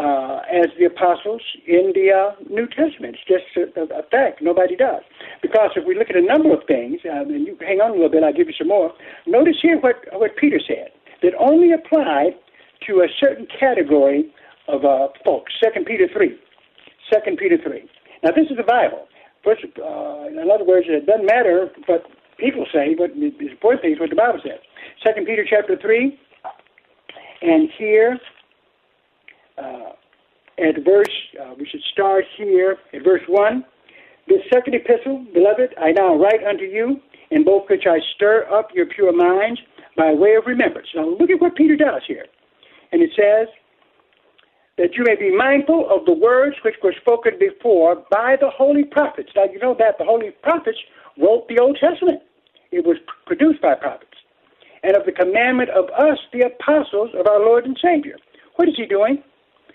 uh, 0.00 0.40
as 0.48 0.72
the 0.78 0.86
apostles 0.86 1.42
in 1.66 1.92
the 1.92 2.08
uh, 2.08 2.32
New 2.48 2.66
Testament. 2.66 3.16
It's 3.20 3.28
just 3.28 3.76
a, 3.76 3.82
a, 3.92 4.02
fact. 4.08 4.40
Nobody 4.40 4.74
does. 4.74 5.02
Because 5.42 5.70
if 5.76 5.84
we 5.86 5.94
look 5.94 6.08
at 6.08 6.16
a 6.16 6.24
number 6.24 6.52
of 6.54 6.64
things, 6.66 7.00
um, 7.04 7.28
and 7.28 7.46
you 7.46 7.56
hang 7.60 7.80
on 7.80 7.90
a 7.90 7.94
little 7.94 8.08
bit, 8.08 8.24
I'll 8.24 8.32
give 8.32 8.48
you 8.48 8.56
some 8.56 8.68
more. 8.68 8.92
Notice 9.26 9.56
here 9.60 9.78
what, 9.78 9.96
what 10.12 10.36
Peter 10.36 10.60
said 10.66 10.88
that 11.22 11.32
only 11.38 11.72
applied 11.72 12.32
to 12.88 13.04
a 13.04 13.08
certain 13.20 13.46
category 13.46 14.32
of 14.68 14.84
uh, 14.84 15.08
folks. 15.24 15.52
Second 15.62 15.84
Peter 15.84 16.08
three. 16.08 16.38
Second 17.12 17.36
Peter 17.36 17.58
three. 17.60 17.84
Now 18.24 18.30
this 18.32 18.48
is 18.50 18.56
the 18.56 18.64
Bible. 18.64 19.06
First, 19.44 19.64
uh, 19.76 20.32
in 20.32 20.48
other 20.52 20.64
words, 20.64 20.86
it 20.88 21.04
doesn't 21.04 21.26
matter 21.26 21.68
what 21.86 22.04
people 22.38 22.64
say, 22.72 22.94
but 22.96 23.12
the 23.12 23.32
important 23.48 23.82
thing 23.82 23.92
is 23.92 24.00
what 24.00 24.08
the 24.08 24.16
Bible 24.16 24.40
says. 24.42 24.60
Second 25.04 25.26
Peter 25.26 25.44
chapter 25.48 25.76
three, 25.76 26.18
and 27.42 27.68
here 27.76 28.18
uh, 29.62 29.92
at 30.58 30.84
verse, 30.84 31.16
uh, 31.40 31.54
we 31.58 31.66
should 31.66 31.82
start 31.92 32.24
here 32.36 32.78
at 32.92 33.02
verse 33.04 33.22
one. 33.28 33.64
This 34.28 34.40
second 34.52 34.74
epistle, 34.74 35.26
beloved, 35.32 35.74
I 35.78 35.92
now 35.92 36.16
write 36.16 36.44
unto 36.48 36.64
you, 36.64 37.00
in 37.30 37.44
both 37.44 37.64
which 37.68 37.84
I 37.86 37.98
stir 38.14 38.46
up 38.52 38.68
your 38.74 38.86
pure 38.86 39.12
minds 39.12 39.60
by 39.96 40.12
way 40.12 40.34
of 40.34 40.44
remembrance. 40.46 40.88
Now 40.94 41.08
look 41.08 41.30
at 41.30 41.40
what 41.40 41.56
Peter 41.56 41.76
does 41.76 42.02
here. 42.06 42.26
And 42.92 43.02
it 43.02 43.10
says, 43.16 43.48
that 44.80 44.96
you 44.96 45.04
may 45.04 45.14
be 45.14 45.34
mindful 45.34 45.86
of 45.94 46.06
the 46.06 46.14
words 46.14 46.56
which 46.64 46.76
were 46.82 46.94
spoken 47.00 47.32
before 47.38 47.96
by 48.10 48.36
the 48.40 48.48
holy 48.48 48.84
prophets. 48.84 49.28
Now, 49.36 49.44
you 49.44 49.58
know 49.58 49.76
that 49.78 49.98
the 49.98 50.04
holy 50.04 50.30
prophets 50.42 50.78
wrote 51.20 51.46
the 51.48 51.58
Old 51.60 51.76
Testament, 51.78 52.22
it 52.72 52.86
was 52.86 52.96
produced 53.26 53.60
by 53.60 53.74
prophets. 53.74 54.16
And 54.82 54.96
of 54.96 55.04
the 55.04 55.12
commandment 55.12 55.68
of 55.70 55.90
us, 55.90 56.18
the 56.32 56.46
apostles 56.46 57.10
of 57.18 57.26
our 57.26 57.40
Lord 57.40 57.66
and 57.66 57.76
Savior. 57.82 58.16
What 58.56 58.68
is 58.68 58.74
he 58.76 58.86
doing? 58.86 59.22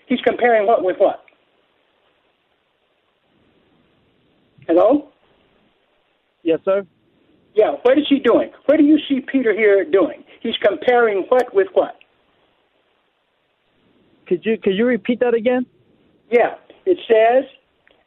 He's 0.06 0.20
comparing 0.20 0.66
what 0.66 0.84
with 0.84 0.96
what? 0.98 1.22
Hello? 4.66 5.10
Yes, 6.42 6.60
sir. 6.64 6.86
Yeah, 7.54 7.72
what 7.82 7.98
is 7.98 8.04
he 8.08 8.18
doing? 8.18 8.50
What 8.66 8.76
do 8.76 8.84
you 8.84 8.98
see 9.08 9.20
Peter 9.20 9.54
here 9.54 9.84
doing? 9.84 10.24
He's 10.42 10.54
comparing 10.62 11.24
what 11.28 11.54
with 11.54 11.68
what? 11.72 11.96
Could 14.28 14.44
you 14.44 14.58
could 14.58 14.74
you 14.74 14.86
repeat 14.86 15.20
that 15.20 15.34
again? 15.34 15.66
Yeah, 16.30 16.54
it 16.84 16.98
says 17.08 17.44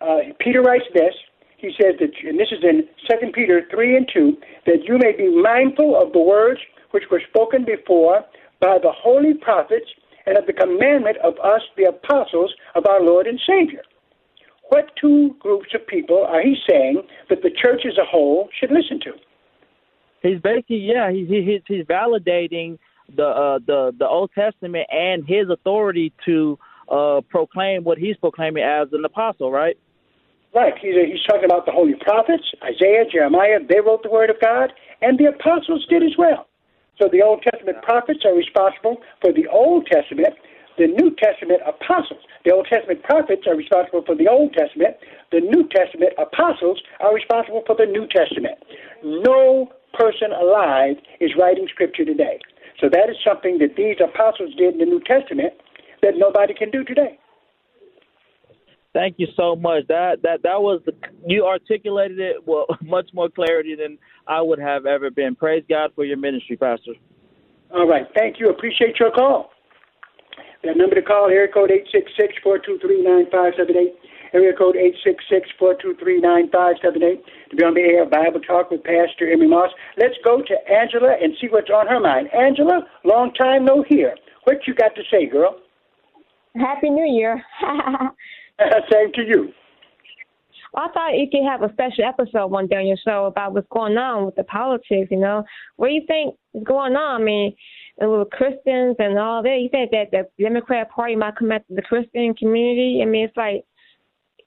uh, 0.02 0.34
Peter 0.40 0.62
writes 0.62 0.86
this. 0.94 1.14
He 1.58 1.72
says 1.82 1.96
that, 2.00 2.12
and 2.24 2.40
this 2.40 2.48
is 2.52 2.64
in 2.64 2.88
Second 3.10 3.34
Peter 3.34 3.64
three 3.72 3.98
and 3.98 4.10
two, 4.14 4.38
that 4.66 4.84
you 4.86 4.98
may 4.98 5.14
be 5.18 5.30
mindful 5.42 6.00
of 6.02 6.14
the 6.14 6.20
words 6.20 6.60
which 6.92 7.04
were 7.12 7.22
spoken 7.30 7.66
before 7.66 8.24
by 8.62 8.78
the 8.82 8.92
holy 8.92 9.34
prophets 9.34 9.88
and 10.30 10.38
of 10.38 10.46
the 10.46 10.54
commandment 10.54 11.18
of 11.24 11.34
us, 11.44 11.62
the 11.76 11.86
apostles 11.86 12.54
of 12.76 12.86
our 12.86 13.02
Lord 13.04 13.26
and 13.26 13.40
Savior. 13.48 13.82
What 14.70 14.92
two 15.02 15.36
groups 15.40 15.70
of 15.74 15.86
people 15.88 16.24
are 16.30 16.42
he 16.42 16.56
saying 16.70 17.02
that 17.30 17.42
the 17.42 17.50
church 17.50 17.82
as 17.88 17.98
a 17.98 18.06
whole 18.06 18.50
should 18.60 18.70
listen 18.72 19.00
to? 19.02 19.12
He's 20.22 20.40
basically, 20.42 20.78
yeah, 20.78 21.12
he's 21.12 21.28
he's, 21.28 21.62
he's 21.68 21.86
validating 21.86 22.78
the 23.16 23.26
uh, 23.26 23.60
the 23.66 23.92
the 23.98 24.08
Old 24.08 24.30
Testament 24.36 24.86
and 24.92 25.28
his 25.28 25.50
authority 25.50 26.14
to 26.26 26.60
uh, 26.92 27.22
proclaim 27.30 27.84
what 27.84 27.98
he's 27.98 28.18
proclaiming 28.18 28.64
as 28.64 28.90
an 28.92 29.04
apostle, 29.04 29.52
right? 29.52 29.78
Right. 30.54 30.74
He's, 30.82 30.94
he's 30.94 31.24
talking 31.28 31.46
about 31.46 31.66
the 31.66 31.72
holy 31.72 31.94
prophets, 32.02 32.44
Isaiah, 32.64 33.06
Jeremiah. 33.12 33.60
They 33.68 33.80
wrote 33.80 34.04
the 34.04 34.10
word 34.10 34.30
of 34.30 34.38
God, 34.42 34.74
and 35.02 35.18
the 35.18 35.26
apostles 35.26 35.86
did 35.90 36.04
as 36.04 36.14
well. 36.18 36.49
So 37.00 37.08
the 37.08 37.22
Old 37.24 37.42
Testament 37.42 37.82
prophets 37.82 38.22
are 38.26 38.36
responsible 38.36 38.98
for 39.22 39.32
the 39.32 39.48
Old 39.48 39.88
Testament. 39.88 40.36
The 40.78 40.88
New 40.88 41.16
Testament 41.16 41.60
apostles, 41.68 42.24
the 42.46 42.54
Old 42.54 42.68
Testament 42.70 43.04
prophets 43.04 43.44
are 43.48 43.56
responsible 43.56 44.04
for 44.06 44.16
the 44.16 44.28
Old 44.28 44.54
Testament. 44.54 44.96
The 45.32 45.42
New 45.42 45.68
Testament 45.68 46.14
apostles 46.18 46.80
are 47.00 47.14
responsible 47.14 47.64
for 47.68 47.76
the 47.76 47.86
New 47.86 48.08
Testament. 48.08 48.56
No 49.04 49.72
person 49.94 50.32
alive 50.32 50.96
is 51.20 51.32
writing 51.40 51.68
scripture 51.68 52.06
today. 52.06 52.40
So 52.80 52.88
that 52.92 53.10
is 53.10 53.18
something 53.28 53.60
that 53.60 53.76
these 53.76 53.98
apostles 54.00 54.56
did 54.56 54.74
in 54.74 54.80
the 54.80 54.86
New 54.86 55.02
Testament 55.04 55.54
that 56.02 56.16
nobody 56.16 56.54
can 56.54 56.72
do 56.72 56.84
today. 56.84 57.20
Thank 58.94 59.16
you 59.20 59.28
so 59.36 59.56
much. 59.56 59.84
That 59.88 60.24
that 60.24 60.42
that 60.44 60.62
was 60.62 60.82
the 60.86 60.94
you 61.26 61.46
articulated 61.46 62.20
it 62.20 62.48
well 62.48 62.66
much 62.82 63.10
more 63.14 63.30
clarity 63.30 63.76
than 63.76 64.00
I 64.30 64.42
would 64.42 64.60
have 64.60 64.86
ever 64.86 65.10
been. 65.10 65.36
Praise 65.36 65.64
God 65.68 65.92
for 65.96 66.06
your 66.06 66.18
ministry, 66.18 66.56
Pastor. 66.56 66.94
All 67.74 67.88
right. 67.88 68.06
Thank 68.16 68.40
you. 68.40 68.50
Appreciate 68.50 69.00
your 69.00 69.12
call. 69.12 69.50
That 70.64 70.78
number 70.78 70.96
to 70.96 71.02
call, 71.02 71.30
area 71.30 71.52
code 71.52 71.72
866-423-9578. 72.46 73.96
Area 74.32 74.54
code 74.54 74.76
866-423-9578 75.60 77.24
to 77.50 77.56
be 77.56 77.64
on 77.64 77.74
the 77.74 77.82
air 77.82 78.06
Bible 78.06 78.40
Talk 78.42 78.70
with 78.70 78.84
Pastor 78.84 79.32
Emery 79.32 79.48
Moss. 79.48 79.72
Let's 79.98 80.14
go 80.24 80.44
to 80.44 80.72
Angela 80.72 81.16
and 81.20 81.34
see 81.42 81.48
what's 81.48 81.72
on 81.72 81.88
her 81.88 82.00
mind. 82.00 82.30
Angela, 82.34 82.86
long 83.04 83.34
time 83.34 83.66
no 83.66 83.84
hear. 83.88 84.16
What 84.44 84.68
you 84.68 84.76
got 84.76 84.94
to 84.96 85.02
say, 85.10 85.26
girl? 85.26 85.56
Happy 86.56 86.92
New 86.92 87.06
Year. 87.06 87.44
Same 88.92 89.12
to 89.14 89.24
you. 89.26 89.52
I 90.76 90.88
thought 90.94 91.18
you 91.18 91.28
could 91.32 91.44
have 91.50 91.64
a 91.64 91.74
special 91.74 92.06
episode 92.06 92.48
one 92.48 92.68
day 92.68 92.78
on 92.78 92.88
your 92.88 92.98
show 93.04 93.26
about 93.26 93.54
what's 93.54 93.68
going 93.72 93.98
on 93.98 94.26
with 94.26 94.36
the 94.36 94.44
politics, 94.44 95.10
you 95.10 95.18
know. 95.18 95.44
What 95.78 95.88
do 95.88 95.94
you 95.94 96.04
think 96.08 96.36
is 96.54 96.64
going 96.64 96.96
on? 96.96 97.22
I 97.22 97.24
mean, 97.24 97.56
with 97.98 98.30
Christians 98.30 98.96
and 99.00 99.18
all 99.18 99.42
that, 99.44 99.60
you 99.62 99.70
think 99.70 99.92
that 99.92 100.12
the 100.12 100.28
Democrat 100.42 100.92
Party 100.92 101.16
might 101.16 101.36
come 101.36 101.52
after 101.52 101.74
the 101.74 101.82
Christian 101.82 102.34
community? 102.36 103.00
I 103.02 103.06
mean, 103.06 103.26
it's 103.26 103.38
like 103.38 103.66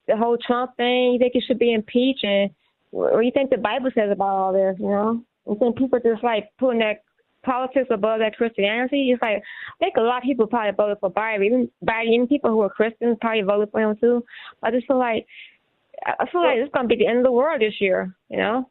the 0.07 0.17
whole 0.17 0.37
Trump 0.37 0.75
thing. 0.77 1.13
You 1.13 1.19
think 1.19 1.35
it 1.35 1.43
should 1.45 1.59
be 1.59 1.73
impeached? 1.73 2.23
And 2.23 2.51
what 2.91 3.13
do 3.13 3.21
you 3.21 3.31
think 3.31 3.49
the 3.49 3.57
Bible 3.57 3.91
says 3.93 4.09
about 4.11 4.27
all 4.27 4.53
this? 4.53 4.75
You 4.79 4.89
know, 4.89 5.23
you 5.47 5.57
think 5.59 5.77
people 5.77 5.99
just 5.99 6.23
like 6.23 6.49
putting 6.57 6.79
that 6.79 7.03
politics 7.43 7.89
above 7.91 8.19
that 8.19 8.37
Christianity? 8.37 9.11
It's 9.11 9.21
like 9.21 9.37
I 9.37 9.77
think 9.79 9.95
a 9.97 10.01
lot 10.01 10.17
of 10.17 10.23
people 10.23 10.47
probably 10.47 10.71
voted 10.71 10.97
for 10.99 11.11
Biden. 11.11 11.45
Even 11.45 11.69
Biden, 11.85 12.13
even 12.13 12.27
people 12.27 12.49
who 12.49 12.61
are 12.61 12.69
Christians 12.69 13.17
probably 13.19 13.41
voted 13.41 13.69
for 13.71 13.81
him 13.81 13.97
too. 13.99 14.23
I 14.63 14.71
just 14.71 14.87
feel 14.87 14.99
like 14.99 15.25
I 16.05 16.25
feel 16.31 16.41
like 16.41 16.57
it's 16.57 16.73
going 16.73 16.87
to 16.87 16.95
be 16.95 17.01
the 17.01 17.09
end 17.09 17.19
of 17.19 17.23
the 17.23 17.31
world 17.31 17.61
this 17.61 17.79
year. 17.79 18.15
You 18.29 18.37
know. 18.37 18.69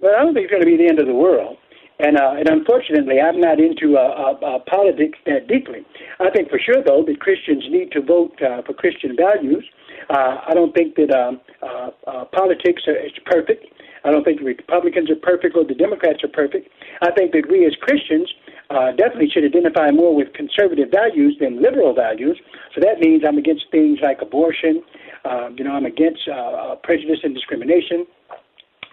Well, 0.00 0.14
I 0.14 0.22
don't 0.22 0.34
think 0.34 0.44
it's 0.44 0.52
going 0.52 0.62
to 0.62 0.70
be 0.70 0.76
the 0.76 0.88
end 0.88 1.00
of 1.00 1.06
the 1.06 1.14
world. 1.14 1.56
And, 1.98 2.16
uh, 2.16 2.38
and 2.38 2.48
unfortunately, 2.48 3.18
I'm 3.18 3.40
not 3.40 3.58
into 3.58 3.98
uh, 3.98 4.38
uh, 4.38 4.46
uh, 4.46 4.58
politics 4.70 5.18
that 5.26 5.48
deeply. 5.48 5.82
I 6.20 6.30
think 6.30 6.48
for 6.48 6.60
sure, 6.62 6.78
though, 6.86 7.02
that 7.02 7.18
Christians 7.18 7.64
need 7.70 7.90
to 7.90 8.00
vote 8.00 8.38
uh, 8.38 8.62
for 8.62 8.72
Christian 8.72 9.16
values. 9.16 9.66
Uh, 10.08 10.38
I 10.46 10.54
don't 10.54 10.72
think 10.74 10.94
that 10.94 11.10
um, 11.10 11.40
uh, 11.60 11.90
uh, 12.06 12.24
politics 12.30 12.82
are, 12.86 12.94
is 12.94 13.10
perfect. 13.26 13.66
I 14.04 14.12
don't 14.12 14.22
think 14.22 14.38
the 14.38 14.46
Republicans 14.46 15.10
are 15.10 15.18
perfect 15.20 15.56
or 15.56 15.64
the 15.64 15.74
Democrats 15.74 16.22
are 16.22 16.30
perfect. 16.30 16.68
I 17.02 17.10
think 17.10 17.32
that 17.32 17.50
we 17.50 17.66
as 17.66 17.74
Christians 17.82 18.30
uh, 18.70 18.92
definitely 18.92 19.28
should 19.32 19.44
identify 19.44 19.90
more 19.90 20.14
with 20.14 20.32
conservative 20.34 20.88
values 20.92 21.36
than 21.40 21.62
liberal 21.62 21.94
values. 21.94 22.38
So 22.74 22.80
that 22.80 23.00
means 23.00 23.22
I'm 23.26 23.38
against 23.38 23.64
things 23.70 23.98
like 24.02 24.20
abortion. 24.20 24.82
Uh, 25.24 25.48
you 25.56 25.64
know, 25.64 25.72
I'm 25.72 25.86
against 25.86 26.28
uh, 26.28 26.32
uh, 26.32 26.74
prejudice 26.76 27.20
and 27.22 27.34
discrimination. 27.34 28.06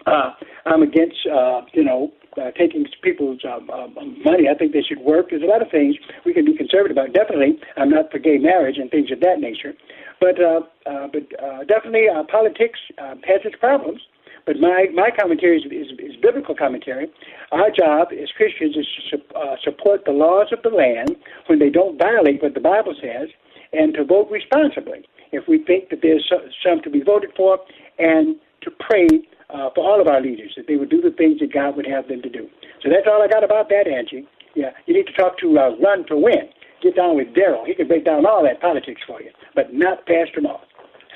Uh, 0.06 0.30
I'm 0.66 0.82
against, 0.82 1.26
uh, 1.26 1.62
you 1.72 1.84
know, 1.84 2.12
uh, 2.40 2.50
taking 2.52 2.86
people's 3.02 3.40
um, 3.44 3.68
um, 3.70 3.94
money. 4.24 4.48
I 4.48 4.54
think 4.54 4.72
they 4.72 4.82
should 4.82 5.00
work. 5.00 5.30
There's 5.30 5.42
a 5.42 5.46
lot 5.46 5.62
of 5.62 5.70
things 5.70 5.96
we 6.24 6.32
can 6.34 6.44
be 6.44 6.54
conservative 6.56 6.96
about. 6.96 7.12
Definitely, 7.12 7.58
I'm 7.76 7.90
not 7.90 8.10
for 8.10 8.18
gay 8.18 8.38
marriage 8.38 8.76
and 8.78 8.90
things 8.90 9.10
of 9.10 9.20
that 9.20 9.40
nature. 9.40 9.72
But 10.20 10.40
uh, 10.40 10.60
uh, 10.86 11.08
but 11.12 11.24
uh, 11.42 11.64
definitely, 11.64 12.08
uh, 12.08 12.24
politics 12.30 12.78
uh, 12.98 13.14
has 13.26 13.40
its 13.44 13.56
problems. 13.58 14.00
But 14.46 14.60
my, 14.60 14.86
my 14.94 15.10
commentary 15.10 15.58
is, 15.58 15.64
is, 15.66 15.98
is 15.98 16.16
biblical 16.22 16.54
commentary. 16.54 17.08
Our 17.50 17.70
job 17.70 18.08
as 18.12 18.30
Christians 18.36 18.76
is 18.76 18.86
to 18.86 19.18
su- 19.18 19.34
uh, 19.34 19.56
support 19.62 20.04
the 20.06 20.12
laws 20.12 20.48
of 20.52 20.62
the 20.62 20.70
land 20.70 21.16
when 21.46 21.58
they 21.58 21.68
don't 21.68 21.98
violate 21.98 22.42
what 22.42 22.54
the 22.54 22.60
Bible 22.60 22.94
says, 23.02 23.28
and 23.72 23.92
to 23.94 24.04
vote 24.04 24.30
responsibly 24.30 25.04
if 25.32 25.48
we 25.48 25.64
think 25.64 25.90
that 25.90 25.98
there's 26.00 26.30
some 26.64 26.80
to 26.82 26.90
be 26.90 27.02
voted 27.02 27.30
for, 27.36 27.58
and 27.98 28.36
to 28.62 28.70
pray 28.70 29.08
uh, 29.50 29.70
for 29.74 29.82
all 29.82 30.00
of 30.00 30.06
our 30.06 30.20
leaders 30.20 30.54
that 30.56 30.66
they 30.68 30.76
would 30.76 30.90
do 30.90 31.00
the 31.00 31.10
things 31.10 31.40
that 31.40 31.52
God 31.52 31.76
would 31.76 31.86
have 31.86 32.06
them 32.08 32.22
to 32.22 32.28
do. 32.28 32.48
So 32.82 32.88
that's 32.88 33.06
all 33.10 33.22
I 33.22 33.28
got 33.28 33.42
about 33.42 33.68
that, 33.70 33.86
Angie. 33.88 34.26
Yeah, 34.54 34.70
you 34.86 34.94
need 34.94 35.06
to 35.06 35.12
talk 35.12 35.38
to 35.38 35.58
uh, 35.58 35.76
Run 35.82 36.06
to 36.06 36.16
Win. 36.16 36.48
Get 36.82 36.94
down 36.96 37.16
with 37.16 37.28
Daryl. 37.34 37.66
He 37.66 37.74
can 37.74 37.88
break 37.88 38.04
down 38.04 38.26
all 38.26 38.42
that 38.44 38.60
politics 38.60 39.00
for 39.06 39.20
you, 39.20 39.30
but 39.54 39.74
not 39.74 40.06
Pastor 40.06 40.40
Moss. 40.40 40.64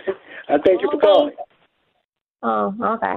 I 0.49 0.59
thank 0.65 0.83
you 0.83 0.91
for 0.91 0.99
calling. 0.99 1.35
Oh, 2.43 2.75
okay. 2.81 3.17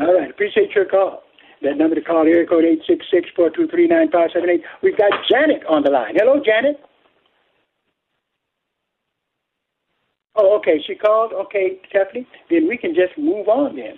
All 0.00 0.18
right, 0.18 0.30
appreciate 0.30 0.70
your 0.74 0.86
call. 0.86 1.22
That 1.62 1.76
number 1.76 1.94
to 1.94 2.00
call, 2.00 2.26
area 2.26 2.46
code 2.46 2.64
eight 2.64 2.80
six 2.88 3.06
six 3.12 3.28
four 3.36 3.50
two 3.50 3.68
three 3.68 3.86
nine 3.86 4.10
five 4.10 4.30
seven 4.34 4.50
eight. 4.50 4.62
We've 4.82 4.96
got 4.96 5.12
Janet 5.30 5.62
on 5.68 5.84
the 5.84 5.90
line. 5.90 6.14
Hello, 6.16 6.42
Janet. 6.44 6.80
Oh, 10.34 10.56
okay. 10.58 10.82
She 10.86 10.94
called. 10.94 11.32
Okay, 11.32 11.80
Tiffany. 11.92 12.26
Then 12.50 12.66
we 12.66 12.76
can 12.76 12.94
just 12.94 13.16
move 13.16 13.48
on 13.48 13.76
then. 13.76 13.94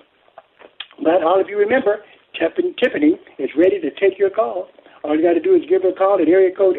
But 1.03 1.23
all 1.23 1.41
of 1.41 1.49
you 1.49 1.59
remember, 1.59 2.05
Tiffany 2.39 3.19
is 3.39 3.51
ready 3.57 3.81
to 3.81 3.91
take 3.99 4.19
your 4.19 4.31
call. 4.31 4.69
All 5.05 5.17
you 5.17 5.23
got 5.23 5.35
to 5.35 5.41
do 5.41 5.55
is 5.55 5.63
give 5.69 5.83
her 5.83 5.91
a 5.91 5.95
call 5.95 6.21
at 6.21 6.29
area 6.29 6.55
code 6.55 6.77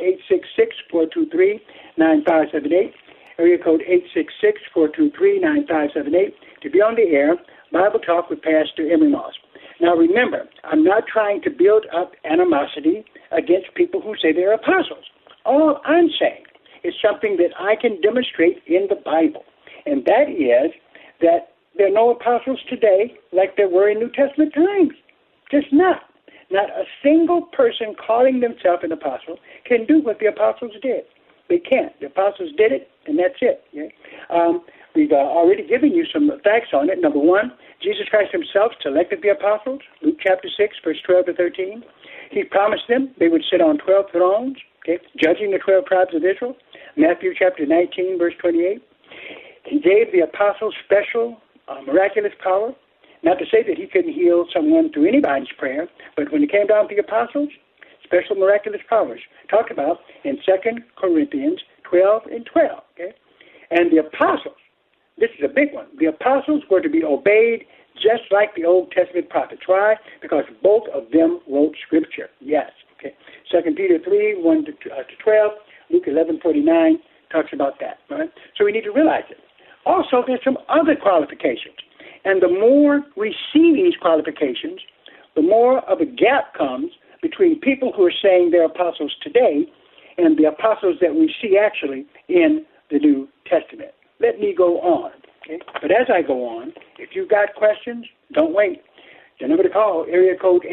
866-423-9578, 0.89 2.93
area 3.37 3.57
code 3.57 3.81
866-423-9578 4.75 6.33
to 6.61 6.69
be 6.69 6.81
on 6.81 6.95
the 6.95 7.13
air, 7.15 7.35
Bible 7.71 7.99
Talk 7.99 8.29
with 8.29 8.41
Pastor 8.41 8.89
Emery 8.91 9.09
Moss. 9.09 9.33
Now 9.81 9.95
remember, 9.95 10.47
I'm 10.63 10.83
not 10.83 11.03
trying 11.11 11.41
to 11.41 11.49
build 11.49 11.85
up 11.95 12.13
animosity 12.23 13.03
against 13.31 13.73
people 13.75 14.01
who 14.01 14.15
say 14.21 14.31
they're 14.31 14.53
apostles. 14.53 15.05
All 15.45 15.81
I'm 15.85 16.09
saying 16.19 16.45
is 16.83 16.93
something 17.03 17.37
that 17.37 17.51
I 17.59 17.75
can 17.75 17.99
demonstrate 18.01 18.63
in 18.67 18.87
the 18.89 18.95
Bible, 18.95 19.43
and 19.85 20.05
that 20.05 20.29
is 20.29 20.71
that 21.21 21.51
there 21.77 21.87
are 21.87 21.91
no 21.91 22.11
apostles 22.11 22.59
today 22.69 23.17
like 23.33 23.57
there 23.57 23.67
were 23.67 23.89
in 23.89 23.99
New 23.99 24.11
Testament 24.11 24.53
times. 24.53 24.93
Just 25.51 25.73
not. 25.73 26.03
Not 26.51 26.69
a 26.69 26.85
single 27.03 27.41
person 27.41 27.95
calling 27.95 28.39
themselves 28.39 28.83
an 28.83 28.91
apostle 28.91 29.37
can 29.65 29.85
do 29.85 29.99
what 29.99 30.19
the 30.19 30.27
apostles 30.27 30.73
did. 30.81 31.03
They 31.49 31.59
can't. 31.59 31.99
The 31.99 32.07
apostles 32.07 32.51
did 32.57 32.71
it, 32.71 32.89
and 33.07 33.19
that's 33.19 33.39
it. 33.41 33.63
Yeah? 33.71 33.89
Um, 34.29 34.61
we've 34.95 35.11
uh, 35.11 35.15
already 35.15 35.67
given 35.67 35.91
you 35.91 36.05
some 36.11 36.31
facts 36.43 36.69
on 36.73 36.89
it. 36.89 36.99
Number 36.99 37.19
one, 37.19 37.51
Jesus 37.81 38.07
Christ 38.09 38.31
himself 38.31 38.71
selected 38.81 39.21
the 39.21 39.29
apostles, 39.29 39.81
Luke 40.01 40.17
chapter 40.19 40.49
6, 40.49 40.75
verse 40.83 40.97
12 41.05 41.25
to 41.27 41.33
13. 41.33 41.83
He 42.31 42.43
promised 42.43 42.87
them 42.89 43.13
they 43.19 43.27
would 43.27 43.43
sit 43.49 43.61
on 43.61 43.77
12 43.77 44.05
thrones, 44.11 44.57
okay, 44.83 45.03
judging 45.21 45.51
the 45.51 45.59
12 45.59 45.85
tribes 45.85 46.15
of 46.15 46.23
Israel, 46.23 46.55
Matthew 46.97 47.33
chapter 47.37 47.65
19, 47.65 48.17
verse 48.17 48.33
28. 48.39 48.81
He 49.65 49.79
gave 49.79 50.11
the 50.11 50.21
apostles 50.21 50.73
special 50.85 51.37
uh, 51.67 51.81
miraculous 51.85 52.33
power. 52.41 52.71
Not 53.23 53.39
to 53.39 53.45
say 53.45 53.63
that 53.67 53.77
he 53.77 53.87
couldn't 53.87 54.13
heal 54.13 54.45
someone 54.53 54.91
through 54.93 55.07
anybody's 55.07 55.51
prayer, 55.57 55.87
but 56.15 56.31
when 56.31 56.43
it 56.43 56.51
came 56.51 56.67
down 56.67 56.87
to 56.87 56.95
the 56.95 57.01
apostles, 57.01 57.49
special 58.03 58.35
miraculous 58.35 58.81
powers 58.87 59.19
talked 59.49 59.71
about 59.71 59.99
in 60.23 60.37
2 60.45 60.51
Corinthians 60.95 61.59
12 61.89 62.23
and 62.31 62.45
12. 62.45 62.69
Okay? 62.93 63.13
And 63.71 63.91
the 63.91 63.97
apostles, 63.97 64.57
this 65.17 65.29
is 65.37 65.45
a 65.45 65.53
big 65.53 65.73
one, 65.73 65.87
the 65.99 66.07
apostles 66.07 66.63
were 66.69 66.81
to 66.81 66.89
be 66.89 67.03
obeyed 67.03 67.65
just 67.95 68.27
like 68.31 68.53
the 68.55 68.65
Old 68.65 68.91
Testament 68.91 69.29
prophets. 69.29 69.61
Why? 69.65 69.95
Because 70.21 70.43
both 70.61 70.83
of 70.93 71.11
them 71.11 71.39
wrote 71.49 71.75
Scripture. 71.85 72.29
Yes. 72.41 72.71
Okay. 72.99 73.15
2 73.51 73.71
Peter 73.75 73.99
3, 74.03 74.41
1 74.41 74.65
to, 74.65 74.71
uh, 74.91 75.03
to 75.03 75.15
12, 75.23 75.51
Luke 75.91 76.03
11, 76.07 76.39
49 76.41 76.99
talks 77.31 77.49
about 77.53 77.79
that. 77.79 77.99
Right? 78.09 78.29
So 78.57 78.65
we 78.65 78.71
need 78.71 78.83
to 78.83 78.91
realize 78.91 79.23
it. 79.29 79.37
Also, 79.85 80.23
there's 80.25 80.43
some 80.43 80.57
other 80.67 80.95
qualifications. 80.95 81.77
And 82.25 82.41
the 82.41 82.49
more 82.49 83.01
we 83.15 83.35
see 83.53 83.73
these 83.75 83.93
qualifications, 84.01 84.81
the 85.35 85.41
more 85.41 85.79
of 85.89 86.01
a 86.01 86.05
gap 86.05 86.53
comes 86.57 86.91
between 87.21 87.59
people 87.59 87.93
who 87.95 88.05
are 88.05 88.13
saying 88.21 88.49
they're 88.51 88.65
apostles 88.65 89.15
today 89.21 89.65
and 90.17 90.37
the 90.37 90.45
apostles 90.45 90.95
that 91.01 91.13
we 91.13 91.33
see 91.41 91.57
actually 91.57 92.05
in 92.29 92.65
the 92.89 92.99
New 92.99 93.27
Testament. 93.47 93.91
Let 94.19 94.39
me 94.39 94.53
go 94.55 94.79
on. 94.81 95.11
Okay? 95.43 95.59
But 95.81 95.91
as 95.91 96.07
I 96.13 96.21
go 96.21 96.47
on, 96.47 96.71
if 96.97 97.09
you've 97.13 97.29
got 97.29 97.53
questions, 97.55 98.05
don't 98.33 98.53
wait. 98.53 98.81
The 99.39 99.47
number 99.47 99.63
to 99.63 99.69
call, 99.69 100.05
area 100.09 100.37
code 100.39 100.65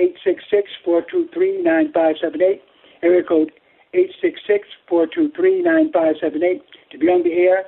866-423-9578, 0.87 2.61
area 3.03 3.23
code 3.25 3.51
866-423-9578 3.95 6.61
to 6.93 6.99
be 6.99 7.09
on 7.09 7.25
the 7.25 7.33
air 7.33 7.65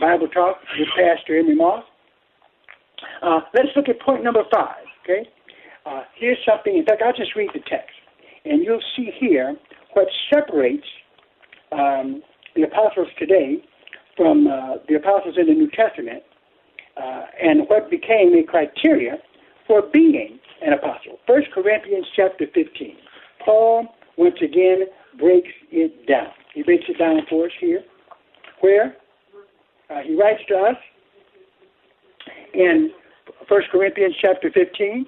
Bible 0.00 0.26
Talk 0.28 0.56
with 0.78 0.88
Pastor 0.96 1.38
Emery 1.38 1.54
Moss. 1.54 1.84
Uh, 3.22 3.40
let's 3.54 3.68
look 3.76 3.88
at 3.88 4.00
point 4.00 4.24
number 4.24 4.42
five, 4.52 4.84
okay? 5.04 5.28
Uh, 5.86 6.02
here's 6.18 6.38
something, 6.46 6.76
in 6.76 6.84
fact, 6.84 7.00
I'll 7.04 7.12
just 7.12 7.36
read 7.36 7.50
the 7.54 7.60
text, 7.60 7.94
and 8.44 8.64
you'll 8.64 8.82
see 8.96 9.10
here 9.18 9.56
what 9.92 10.08
separates 10.32 10.86
um, 11.72 12.22
the 12.54 12.62
apostles 12.62 13.08
today 13.18 13.62
from 14.16 14.46
uh, 14.46 14.76
the 14.88 14.94
apostles 14.94 15.36
in 15.38 15.46
the 15.46 15.54
New 15.54 15.70
Testament 15.70 16.22
uh, 16.96 17.22
and 17.42 17.68
what 17.68 17.90
became 17.90 18.34
a 18.34 18.44
criteria 18.44 19.18
for 19.66 19.82
being 19.82 20.38
an 20.62 20.72
apostle. 20.72 21.18
First 21.26 21.48
Corinthians 21.52 22.06
chapter 22.14 22.46
15. 22.54 22.96
Paul, 23.44 23.88
once 24.16 24.36
again, 24.42 24.86
breaks 25.18 25.50
it 25.70 26.06
down. 26.06 26.30
He 26.54 26.62
breaks 26.62 26.84
it 26.88 26.98
down 26.98 27.20
for 27.28 27.46
us 27.46 27.52
here, 27.60 27.82
where 28.60 28.96
uh, 29.90 30.00
he 30.00 30.14
writes 30.14 30.42
to 30.48 30.56
us 30.56 30.76
in 32.54 32.90
1 33.48 33.62
Corinthians 33.70 34.14
chapter 34.20 34.50
15. 34.50 35.06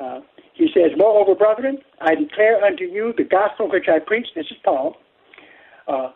Uh, 0.00 0.20
he 0.54 0.68
says, 0.74 0.90
Moreover, 0.96 1.34
brethren, 1.34 1.78
I 2.00 2.14
declare 2.14 2.64
unto 2.64 2.84
you 2.84 3.12
the 3.16 3.24
gospel 3.24 3.70
which 3.70 3.86
I 3.88 3.98
preach, 4.00 4.26
this 4.34 4.46
is 4.50 4.56
Paul, 4.64 4.96
uh, 5.88 6.12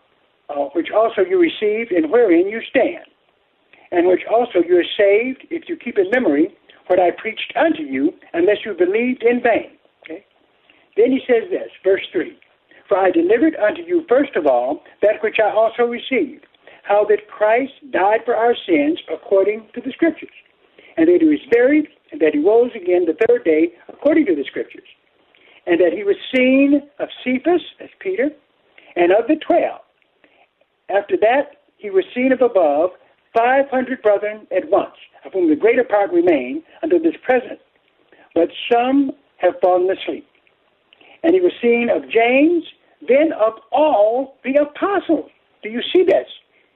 uh, 0.48 0.68
which 0.74 0.88
also 0.94 1.22
you 1.22 1.40
received 1.40 1.92
and 1.92 2.10
wherein 2.10 2.48
you 2.48 2.60
stand, 2.68 3.06
and 3.90 4.06
which 4.06 4.22
also 4.30 4.60
you 4.66 4.76
are 4.76 4.92
saved 4.96 5.46
if 5.50 5.68
you 5.68 5.76
keep 5.76 5.98
in 5.98 6.10
memory 6.10 6.54
what 6.88 6.98
I 6.98 7.10
preached 7.10 7.52
unto 7.56 7.82
you, 7.82 8.12
unless 8.32 8.58
you 8.64 8.74
believed 8.74 9.22
in 9.22 9.40
vain. 9.42 9.78
Okay? 10.02 10.24
Then 10.96 11.10
he 11.10 11.20
says 11.26 11.48
this, 11.50 11.70
verse 11.84 12.02
3 12.12 12.36
For 12.88 12.98
I 12.98 13.10
delivered 13.10 13.56
unto 13.56 13.82
you 13.82 14.04
first 14.08 14.36
of 14.36 14.46
all 14.46 14.82
that 15.00 15.22
which 15.22 15.36
I 15.42 15.50
also 15.50 15.84
received 15.84 16.46
how 16.82 17.04
that 17.08 17.28
Christ 17.28 17.72
died 17.92 18.20
for 18.24 18.34
our 18.34 18.54
sins 18.66 18.98
according 19.12 19.68
to 19.74 19.80
the 19.80 19.92
Scriptures, 19.92 20.34
and 20.96 21.08
that 21.08 21.18
he 21.20 21.26
was 21.26 21.38
buried, 21.50 21.86
and 22.10 22.20
that 22.20 22.34
he 22.34 22.40
rose 22.40 22.72
again 22.74 23.06
the 23.06 23.16
third 23.26 23.44
day 23.44 23.72
according 23.88 24.26
to 24.26 24.34
the 24.34 24.44
Scriptures, 24.44 24.88
and 25.66 25.80
that 25.80 25.92
he 25.92 26.02
was 26.02 26.16
seen 26.34 26.82
of 26.98 27.08
Cephas, 27.24 27.62
as 27.80 27.88
Peter, 28.00 28.30
and 28.96 29.12
of 29.12 29.26
the 29.28 29.36
twelve. 29.36 29.80
After 30.88 31.16
that, 31.20 31.56
he 31.78 31.90
was 31.90 32.04
seen 32.14 32.32
of 32.32 32.42
above 32.42 32.90
five 33.36 33.68
hundred 33.70 34.02
brethren 34.02 34.46
at 34.54 34.70
once, 34.70 34.96
of 35.24 35.32
whom 35.32 35.48
the 35.48 35.56
greater 35.56 35.84
part 35.84 36.12
remain 36.12 36.62
until 36.82 37.02
this 37.02 37.16
present, 37.24 37.58
but 38.34 38.48
some 38.70 39.12
have 39.38 39.54
fallen 39.60 39.90
asleep. 39.90 40.26
And 41.22 41.34
he 41.34 41.40
was 41.40 41.52
seen 41.62 41.88
of 41.88 42.08
James, 42.10 42.64
then 43.08 43.32
of 43.32 43.54
all 43.70 44.36
the 44.44 44.54
apostles. 44.54 45.30
Do 45.62 45.68
you 45.68 45.80
see 45.92 46.04
this? 46.04 46.26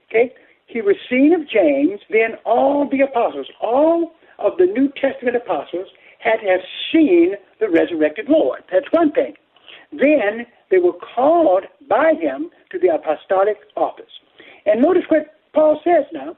Okay? 0.09 0.33
He 0.66 0.81
was 0.81 0.96
seen 1.09 1.33
of 1.33 1.48
James, 1.48 2.00
then 2.11 2.37
all 2.44 2.88
the 2.88 3.00
apostles, 3.00 3.48
all 3.61 4.12
of 4.38 4.57
the 4.59 4.66
New 4.66 4.90
Testament 5.00 5.37
apostles 5.37 5.88
had 6.18 6.37
to 6.38 6.46
have 6.46 6.61
seen 6.92 7.35
the 7.61 7.68
resurrected 7.68 8.29
Lord. 8.29 8.62
That's 8.72 8.87
one 8.90 9.12
thing. 9.12 9.35
Then 9.92 10.46
they 10.70 10.79
were 10.79 10.92
called 10.92 11.64
by 11.88 12.14
him 12.14 12.50
to 12.70 12.79
the 12.79 12.88
apostolic 12.88 13.59
office. 13.76 14.11
And 14.64 14.83
notice 14.83 15.05
what 15.09 15.35
Paul 15.52 15.81
says 15.85 16.05
now. 16.12 16.37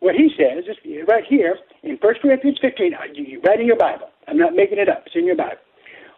What 0.00 0.14
he 0.14 0.30
says 0.38 0.64
is 0.68 0.76
right 1.08 1.24
here 1.28 1.58
in 1.82 1.96
1 2.00 2.14
Corinthians 2.22 2.58
15, 2.60 2.94
uh, 2.94 2.98
right 3.44 3.60
in 3.60 3.66
your 3.66 3.76
Bible. 3.76 4.08
I'm 4.28 4.38
not 4.38 4.54
making 4.54 4.78
it 4.78 4.88
up. 4.88 5.02
It's 5.06 5.16
in 5.16 5.26
your 5.26 5.36
Bible. 5.36 5.58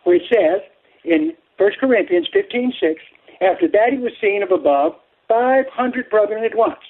Where 0.04 0.16
it 0.16 0.22
says 0.28 0.60
in 1.04 1.32
1 1.56 1.70
Corinthians 1.80 2.28
15, 2.32 2.74
6, 2.78 3.02
after 3.40 3.68
that 3.68 3.92
he 3.92 3.98
was 3.98 4.12
seen 4.20 4.42
of 4.42 4.50
above 4.50 4.92
500 5.28 6.10
brethren 6.10 6.44
at 6.44 6.56
once, 6.56 6.80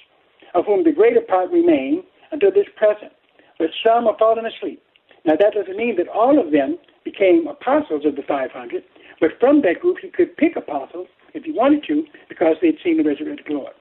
of 0.53 0.65
whom 0.65 0.83
the 0.83 0.91
greater 0.91 1.21
part 1.21 1.49
remain 1.51 2.03
until 2.31 2.51
this 2.51 2.67
present, 2.75 3.11
but 3.57 3.69
some 3.85 4.07
are 4.07 4.17
fallen 4.17 4.45
asleep. 4.45 4.81
Now, 5.23 5.35
that 5.39 5.53
doesn't 5.53 5.77
mean 5.77 5.95
that 5.97 6.07
all 6.07 6.39
of 6.39 6.51
them 6.51 6.77
became 7.03 7.47
apostles 7.47 8.05
of 8.05 8.15
the 8.15 8.23
500, 8.23 8.83
but 9.21 9.31
from 9.39 9.61
that 9.61 9.79
group 9.79 9.97
he 10.01 10.09
could 10.09 10.35
pick 10.35 10.57
apostles 10.57 11.07
if 11.33 11.45
he 11.45 11.53
wanted 11.53 11.85
to 11.87 12.03
because 12.27 12.57
they'd 12.61 12.77
seen 12.83 12.97
the 12.97 13.03
resurrected 13.03 13.47
Lord. 13.49 13.73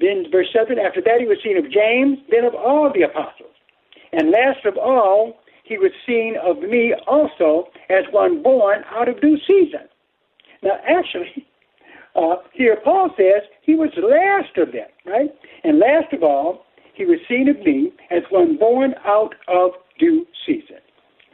Then, 0.00 0.26
verse 0.30 0.48
7 0.52 0.78
after 0.78 1.00
that 1.02 1.20
he 1.20 1.26
was 1.26 1.38
seen 1.44 1.56
of 1.56 1.70
James, 1.70 2.18
then 2.30 2.44
of 2.44 2.54
all 2.54 2.90
the 2.92 3.02
apostles. 3.02 3.54
And 4.12 4.30
last 4.30 4.64
of 4.66 4.76
all, 4.76 5.38
he 5.64 5.78
was 5.78 5.90
seen 6.06 6.36
of 6.44 6.58
me 6.60 6.94
also 7.06 7.68
as 7.90 8.04
one 8.10 8.42
born 8.42 8.82
out 8.90 9.08
of 9.08 9.20
due 9.20 9.38
season. 9.46 9.88
Now, 10.62 10.78
actually, 10.88 11.46
uh, 12.16 12.36
here 12.52 12.78
Paul 12.82 13.10
says 13.16 13.42
he 13.62 13.74
was 13.74 13.90
last 13.96 14.56
of 14.58 14.72
them, 14.72 14.88
right? 15.04 15.30
And 15.64 15.78
last 15.78 16.12
of 16.12 16.22
all, 16.22 16.64
he 16.94 17.04
was 17.04 17.18
seen 17.28 17.48
of 17.48 17.58
me 17.60 17.92
as 18.10 18.22
one 18.30 18.56
born 18.56 18.94
out 19.04 19.34
of 19.48 19.72
due 19.98 20.26
season. 20.46 20.78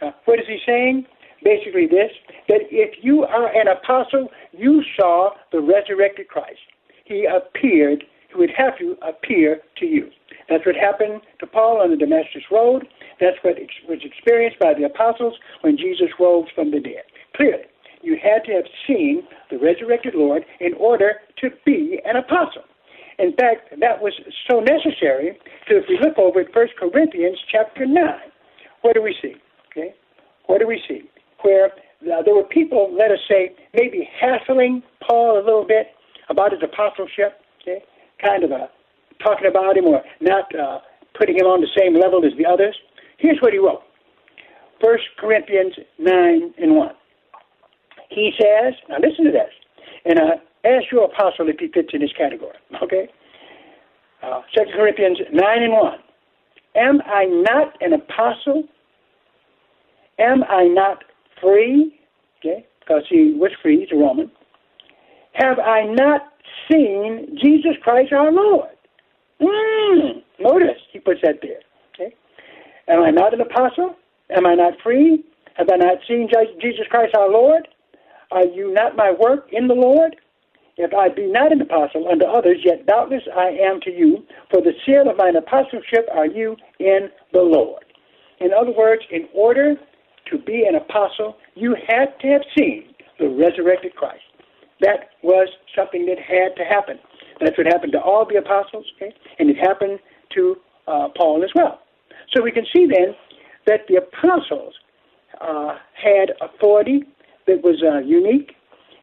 Uh, 0.01 0.11
what 0.25 0.39
is 0.41 0.47
he 0.49 0.59
saying? 0.67 1.07
Basically, 1.45 1.87
this 1.87 2.11
that 2.49 2.63
if 2.71 3.03
you 3.03 3.25
are 3.25 3.49
an 3.49 3.69
apostle, 3.69 4.29
you 4.53 4.83
saw 4.97 5.31
the 5.51 5.61
resurrected 5.61 6.29
Christ. 6.29 6.61
He 7.05 7.27
appeared, 7.27 8.05
he 8.29 8.39
would 8.39 8.51
have 8.57 8.79
to 8.79 8.97
appear 9.07 9.61
to 9.79 9.87
you. 9.87 10.11
That's 10.49 10.65
what 10.67 10.77
happened 10.77 11.21
to 11.41 11.47
Paul 11.47 11.81
on 11.83 11.91
the 11.91 11.97
Damascus 11.97 12.43
Road. 12.51 12.87
That's 13.21 13.37
what 13.43 13.57
was 13.89 14.01
experienced 14.05 14.59
by 14.59 14.75
the 14.75 14.85
apostles 14.85 15.35
when 15.63 15.77
Jesus 15.77 16.09
rose 16.19 16.47
from 16.55 16.71
the 16.71 16.81
dead. 16.81 17.05
Clearly 17.37 17.65
you 18.03 18.17
had 18.23 18.45
to 18.45 18.53
have 18.53 18.67
seen 18.87 19.23
the 19.51 19.59
resurrected 19.59 20.15
Lord 20.15 20.45
in 20.61 20.75
order 20.75 21.21
to 21.41 21.51
be 21.65 22.01
an 22.05 22.17
apostle. 22.17 22.63
In 23.19 23.33
fact, 23.37 23.71
that 23.79 24.03
was 24.03 24.13
so 24.51 24.61
necessary. 24.61 25.39
So 25.69 25.77
if 25.77 25.85
we 25.89 25.99
look 26.03 26.19
over 26.19 26.41
at 26.41 26.55
1 26.55 26.67
Corinthians 26.79 27.39
chapter 27.51 27.87
9, 27.87 28.05
what 28.83 28.95
do 28.95 29.03
we 29.03 29.15
see? 29.23 29.35
Okay? 29.71 29.95
What 30.47 30.59
do 30.59 30.67
we 30.67 30.83
see? 30.89 31.09
Where 31.43 31.67
uh, 31.67 32.23
there 32.25 32.35
were 32.35 32.45
people, 32.45 32.95
let 32.97 33.11
us 33.11 33.19
say, 33.29 33.55
maybe 33.75 34.09
hassling 34.21 34.83
Paul 35.07 35.39
a 35.39 35.45
little 35.45 35.67
bit 35.67 35.89
about 36.29 36.53
his 36.53 36.61
apostleship, 36.63 37.41
okay? 37.63 37.83
kind 38.23 38.45
of 38.45 38.53
uh, 38.53 38.67
talking 39.23 39.47
about 39.49 39.77
him 39.77 39.87
or 39.87 40.03
not 40.21 40.55
uh, 40.55 40.79
putting 41.19 41.37
him 41.37 41.47
on 41.47 41.61
the 41.61 41.69
same 41.77 41.95
level 41.95 42.25
as 42.25 42.33
the 42.39 42.47
others. 42.47 42.77
Here's 43.19 43.39
what 43.41 43.53
he 43.53 43.59
wrote 43.59 43.83
1 44.81 44.99
Corinthians 45.19 45.75
9 45.99 46.55
and 46.59 46.77
1. 46.77 46.91
He 48.11 48.33
says, 48.41 48.75
now 48.89 48.97
listen 48.99 49.25
to 49.25 49.33
this, 49.33 49.51
and 50.05 50.19
uh, 50.19 50.37
ask 50.65 50.91
your 50.91 51.05
apostle 51.05 51.49
if 51.49 51.59
he 51.59 51.69
fits 51.69 51.91
in 51.93 52.01
this 52.01 52.13
category, 52.17 52.57
okay? 52.83 53.09
Uh, 54.23 54.43
2 54.55 54.65
Corinthians 54.77 55.19
9 55.33 55.63
and 55.63 55.73
1. 55.73 55.99
Am 56.75 57.01
I 57.07 57.25
not 57.25 57.81
an 57.81 57.93
apostle? 57.93 58.65
Am 60.19 60.43
I 60.45 60.65
not 60.65 61.05
free? 61.43 61.99
Okay, 62.39 62.65
because 62.81 63.03
he 63.09 63.35
was 63.37 63.51
free, 63.61 63.81
he's 63.81 63.93
a 63.93 63.97
Roman. 63.97 64.31
Have 65.35 65.59
I 65.59 65.85
not 65.85 66.33
seen 66.71 67.39
Jesus 67.41 67.73
Christ 67.83 68.13
our 68.13 68.33
Lord? 68.33 68.69
Mm. 69.41 70.23
Notice 70.41 70.81
he 70.93 70.99
puts 70.99 71.21
that 71.23 71.41
there. 71.43 71.61
Okay? 71.95 72.15
Am 72.89 73.03
I 73.03 73.11
not 73.11 73.35
an 73.35 73.41
apostle? 73.41 73.97
Am 74.31 74.47
I 74.47 74.55
not 74.55 74.75
free? 74.83 75.25
Have 75.55 75.69
I 75.73 75.77
not 75.77 75.99
seen 76.09 76.29
Jesus 76.61 76.87
Christ 76.91 77.15
our 77.17 77.31
Lord? 77.31 77.69
Are 78.31 78.47
you 78.47 78.73
not 78.73 78.97
my 78.97 79.13
work 79.13 79.49
in 79.53 79.69
the 79.69 79.75
Lord? 79.75 80.17
If 80.77 80.95
I 80.95 81.09
be 81.11 81.27
not 81.27 81.53
an 81.53 81.61
apostle 81.61 82.09
unto 82.09 82.25
others, 82.25 82.59
yet 82.65 82.87
doubtless 82.87 83.23
I 83.37 83.49
am 83.49 83.81
to 83.83 83.91
you, 83.91 84.25
for 84.51 84.63
the 84.63 84.73
seal 84.87 85.09
of 85.09 85.19
mine 85.19 85.37
apostleship 85.37 86.09
are 86.13 86.27
you 86.27 86.57
in 86.79 87.11
the 87.33 87.43
Lord. 87.43 87.85
In 88.41 88.53
other 88.53 88.73
words, 88.73 89.03
in 89.11 89.29
order 89.35 89.77
to 90.33 90.39
be 90.39 90.65
an 90.69 90.75
apostle, 90.75 91.37
you 91.55 91.77
had 91.87 92.19
to 92.21 92.27
have 92.29 92.43
seen 92.59 92.95
the 93.19 93.29
resurrected 93.29 93.95
Christ. 93.95 94.23
That 94.81 95.11
was 95.23 95.49
something 95.77 96.07
that 96.07 96.19
had 96.19 96.57
to 96.57 96.65
happen. 96.65 96.99
That's 97.41 97.57
what 97.57 97.67
happened 97.67 97.93
to 97.93 98.01
all 98.01 98.27
the 98.29 98.37
apostles, 98.37 98.87
okay? 98.97 99.15
And 99.39 99.49
it 99.49 99.57
happened 99.57 100.01
to 100.35 100.57
uh, 100.89 101.09
Paul 101.17 101.45
as 101.45 101.51
well. 101.55 101.81
So 102.35 102.43
we 102.43 102.51
can 102.51 102.67
see 102.75 102.87
then 102.87 103.15
that 103.67 103.87
the 103.89 103.97
apostles 103.97 104.75
uh, 105.41 105.77
had 105.95 106.33
authority 106.41 107.05
that 107.47 107.63
was 107.63 107.83
uh, 107.83 107.99
unique, 107.99 108.53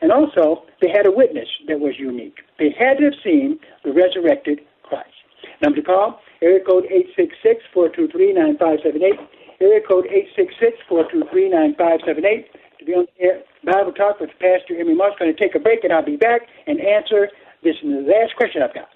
and 0.02 0.12
also 0.12 0.64
they 0.82 0.90
had 0.90 1.06
a 1.06 1.12
witness 1.12 1.48
that 1.68 1.80
was 1.80 1.94
unique. 1.98 2.40
They 2.58 2.76
had 2.78 2.98
to 2.98 3.06
have 3.06 3.14
seen 3.24 3.60
the 3.84 3.92
resurrected 3.92 4.62
Christ. 4.84 5.10
Number 5.62 5.78
to 5.78 5.84
call, 5.84 6.20
area 6.42 6.64
code 6.64 6.86
866-423-9578, 7.76 9.28
area 9.62 9.82
code 9.86 10.08
866-423-9578. 10.90 12.46
To 12.80 12.86
be 12.86 12.94
on 12.94 13.08
air, 13.20 13.42
Bible 13.66 13.92
Talk 13.92 14.20
with 14.20 14.30
Pastor 14.40 14.80
Emery 14.80 14.96
Moss. 14.96 15.14
Going 15.20 15.34
to 15.34 15.40
take 15.40 15.56
a 15.56 15.60
break, 15.60 15.84
and 15.84 15.92
I'll 15.92 16.06
be 16.06 16.16
back 16.16 16.42
and 16.68 16.80
answer 16.80 17.30
this 17.64 17.76
last 17.84 18.36
question 18.38 18.62
I've 18.62 18.74
got. 18.74 18.88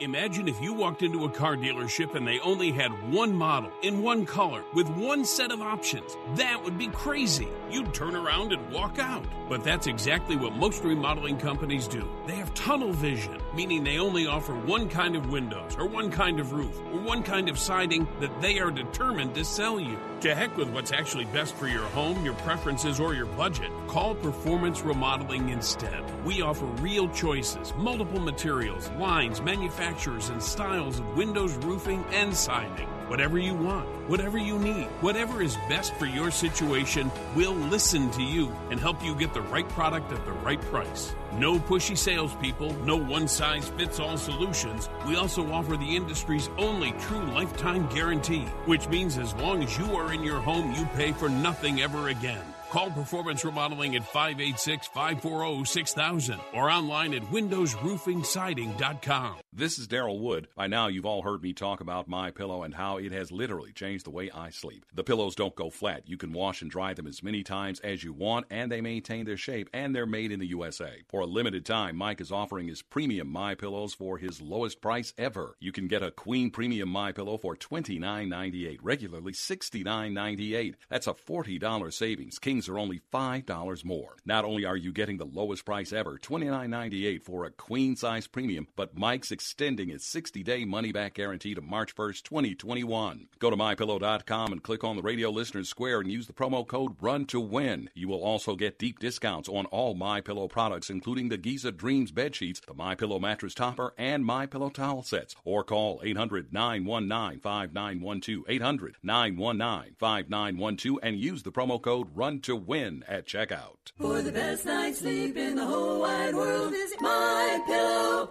Imagine 0.00 0.46
if 0.46 0.60
you 0.60 0.74
walked 0.74 1.02
into 1.02 1.24
a 1.24 1.30
car 1.30 1.56
dealership 1.56 2.14
and 2.14 2.28
they 2.28 2.38
only 2.40 2.70
had 2.70 2.90
one 3.14 3.34
model 3.34 3.72
in 3.82 4.02
one 4.02 4.26
color 4.26 4.62
with 4.74 4.86
one 4.90 5.24
set 5.24 5.50
of 5.50 5.62
options. 5.62 6.18
That 6.34 6.62
would 6.62 6.76
be 6.76 6.88
crazy. 6.88 7.48
You'd 7.70 7.94
turn 7.94 8.14
around 8.14 8.52
and 8.52 8.70
walk 8.70 8.98
out. 8.98 9.24
But 9.48 9.64
that's 9.64 9.86
exactly 9.86 10.36
what 10.36 10.54
most 10.54 10.84
remodeling 10.84 11.38
companies 11.38 11.88
do. 11.88 12.06
They 12.26 12.34
have 12.34 12.52
tunnel 12.52 12.92
vision, 12.92 13.38
meaning 13.54 13.84
they 13.84 13.98
only 13.98 14.26
offer 14.26 14.52
one 14.52 14.90
kind 14.90 15.16
of 15.16 15.30
windows 15.30 15.76
or 15.78 15.86
one 15.88 16.10
kind 16.10 16.40
of 16.40 16.52
roof 16.52 16.78
or 16.92 17.00
one 17.00 17.22
kind 17.22 17.48
of 17.48 17.58
siding 17.58 18.06
that 18.20 18.42
they 18.42 18.58
are 18.58 18.70
determined 18.70 19.34
to 19.36 19.46
sell 19.46 19.80
you. 19.80 19.98
To 20.20 20.34
heck 20.34 20.56
with 20.56 20.68
what's 20.70 20.92
actually 20.92 21.26
best 21.26 21.54
for 21.54 21.68
your 21.68 21.84
home, 21.84 22.24
your 22.24 22.34
preferences, 22.34 23.00
or 23.00 23.14
your 23.14 23.26
budget. 23.26 23.70
Call 23.86 24.14
Performance 24.14 24.82
Remodeling 24.82 25.50
instead. 25.50 26.02
We 26.24 26.42
offer 26.42 26.66
real 26.66 27.08
choices, 27.10 27.72
multiple 27.76 28.20
materials, 28.20 28.90
lines, 28.98 29.40
manufacturers, 29.86 30.30
and 30.30 30.42
styles 30.42 30.98
of 30.98 31.16
windows, 31.16 31.54
roofing, 31.58 32.04
and 32.12 32.34
siding. 32.34 32.88
Whatever 33.08 33.38
you 33.38 33.54
want, 33.54 33.86
whatever 34.08 34.36
you 34.36 34.58
need, 34.58 34.86
whatever 35.00 35.40
is 35.40 35.56
best 35.68 35.94
for 35.94 36.06
your 36.06 36.32
situation, 36.32 37.10
we'll 37.36 37.54
listen 37.54 38.10
to 38.10 38.22
you 38.22 38.52
and 38.70 38.80
help 38.80 39.02
you 39.04 39.14
get 39.14 39.32
the 39.32 39.42
right 39.42 39.68
product 39.68 40.10
at 40.10 40.24
the 40.24 40.32
right 40.32 40.60
price. 40.60 41.14
No 41.34 41.60
pushy 41.60 41.96
salespeople, 41.96 42.72
no 42.84 42.96
one 42.96 43.28
size 43.28 43.68
fits 43.68 44.00
all 44.00 44.16
solutions. 44.16 44.88
We 45.06 45.14
also 45.14 45.52
offer 45.52 45.76
the 45.76 45.96
industry's 45.96 46.50
only 46.58 46.90
true 46.92 47.24
lifetime 47.26 47.88
guarantee, 47.88 48.46
which 48.64 48.88
means 48.88 49.18
as 49.18 49.34
long 49.34 49.62
as 49.62 49.78
you 49.78 49.94
are 49.94 50.12
in 50.12 50.24
your 50.24 50.40
home, 50.40 50.72
you 50.72 50.84
pay 50.96 51.12
for 51.12 51.28
nothing 51.28 51.80
ever 51.80 52.08
again. 52.08 52.55
Call 52.70 52.90
Performance 52.90 53.44
Remodeling 53.44 53.94
at 53.96 54.04
586 54.04 54.86
540 54.88 55.64
6000 55.64 56.38
or 56.52 56.70
online 56.70 57.14
at 57.14 57.22
windowsroofingsiding.com. 57.22 59.36
This 59.52 59.78
is 59.78 59.86
Daryl 59.88 60.20
Wood. 60.20 60.48
By 60.54 60.66
now, 60.66 60.88
you've 60.88 61.06
all 61.06 61.22
heard 61.22 61.42
me 61.42 61.54
talk 61.54 61.80
about 61.80 62.08
My 62.08 62.30
Pillow 62.30 62.62
and 62.62 62.74
how 62.74 62.98
it 62.98 63.10
has 63.12 63.32
literally 63.32 63.72
changed 63.72 64.04
the 64.04 64.10
way 64.10 64.30
I 64.30 64.50
sleep. 64.50 64.84
The 64.92 65.02
pillows 65.02 65.34
don't 65.34 65.54
go 65.54 65.70
flat. 65.70 66.02
You 66.06 66.18
can 66.18 66.34
wash 66.34 66.60
and 66.60 66.70
dry 66.70 66.92
them 66.92 67.06
as 67.06 67.22
many 67.22 67.42
times 67.42 67.80
as 67.80 68.04
you 68.04 68.12
want, 68.12 68.44
and 68.50 68.70
they 68.70 68.82
maintain 68.82 69.24
their 69.24 69.38
shape, 69.38 69.70
and 69.72 69.94
they're 69.94 70.04
made 70.04 70.30
in 70.30 70.40
the 70.40 70.48
USA. 70.48 71.02
For 71.08 71.22
a 71.22 71.26
limited 71.26 71.64
time, 71.64 71.96
Mike 71.96 72.20
is 72.20 72.30
offering 72.30 72.68
his 72.68 72.82
premium 72.82 73.28
My 73.28 73.54
Pillows 73.54 73.94
for 73.94 74.18
his 74.18 74.42
lowest 74.42 74.82
price 74.82 75.14
ever. 75.16 75.56
You 75.58 75.72
can 75.72 75.88
get 75.88 76.02
a 76.02 76.10
Queen 76.10 76.50
Premium 76.50 76.90
My 76.90 77.12
Pillow 77.12 77.38
for 77.38 77.56
$29.98, 77.56 78.76
regularly 78.82 79.32
$69.98. 79.32 80.74
That's 80.90 81.06
a 81.06 81.14
$40 81.14 81.94
savings. 81.94 82.38
Kings 82.38 82.65
are 82.68 82.78
only 82.78 83.00
$5 83.12 83.84
more. 83.84 84.16
Not 84.24 84.44
only 84.44 84.64
are 84.64 84.76
you 84.76 84.92
getting 84.92 85.18
the 85.18 85.24
lowest 85.24 85.64
price 85.64 85.92
ever, 85.92 86.18
$29.98 86.18 87.22
for 87.22 87.44
a 87.44 87.50
queen 87.50 87.96
size 87.96 88.26
premium, 88.26 88.68
but 88.76 88.96
Mike's 88.96 89.30
extending 89.30 89.90
its 89.90 90.06
60 90.06 90.42
day 90.42 90.64
money 90.64 90.92
back 90.92 91.14
guarantee 91.14 91.54
to 91.54 91.60
March 91.60 91.94
1st, 91.94 92.22
2021. 92.22 93.28
Go 93.38 93.50
to 93.50 93.56
mypillow.com 93.56 94.52
and 94.52 94.62
click 94.62 94.84
on 94.84 94.96
the 94.96 95.02
radio 95.02 95.30
listeners 95.30 95.68
square 95.68 96.00
and 96.00 96.10
use 96.10 96.26
the 96.26 96.32
promo 96.32 96.66
code 96.66 96.96
RUN 97.00 97.26
to 97.26 97.40
win. 97.40 97.90
You 97.94 98.08
will 98.08 98.22
also 98.22 98.56
get 98.56 98.78
deep 98.78 98.98
discounts 98.98 99.48
on 99.48 99.66
all 99.66 99.94
My 99.94 100.20
Pillow 100.20 100.48
products, 100.48 100.90
including 100.90 101.28
the 101.28 101.36
Giza 101.36 101.72
Dreams 101.72 102.10
bed 102.10 102.34
sheets, 102.34 102.60
the 102.66 102.74
My 102.74 102.94
Pillow 102.94 103.18
mattress 103.18 103.54
topper, 103.54 103.94
and 103.98 104.24
My 104.24 104.46
Pillow 104.46 104.70
towel 104.70 105.02
sets. 105.02 105.34
Or 105.44 105.64
call 105.64 106.00
800 106.04 106.52
919 106.52 107.40
5912. 107.40 108.44
800 108.48 108.96
919 109.02 109.94
5912 109.98 110.98
and 111.02 111.18
use 111.18 111.42
the 111.42 111.52
promo 111.52 111.80
code 111.80 112.08
RUN 112.14 112.40
to 112.46 112.54
win 112.54 113.04
at 113.08 113.26
checkout. 113.26 113.90
For 114.00 114.22
the 114.22 114.30
best 114.30 114.64
night's 114.64 115.00
sleep 115.00 115.36
in 115.36 115.56
the 115.56 115.66
whole 115.66 116.00
wide 116.00 116.32
world, 116.32 116.70
visit 116.70 117.00
mypillow.com. 117.00 118.30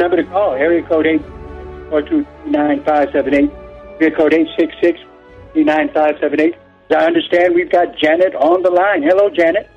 Number 0.00 0.16
to 0.16 0.24
call, 0.24 0.54
area 0.54 0.82
code 0.88 1.06
842-9578, 1.90 4.00
area 4.00 4.16
code 4.16 4.32
866-9578. 5.54 6.54
I 6.92 7.04
understand 7.06 7.54
we've 7.54 7.70
got 7.70 7.96
Janet 8.02 8.34
on 8.34 8.62
the 8.62 8.70
line. 8.70 9.02
Hello, 9.02 9.30
Janet. 9.30 9.68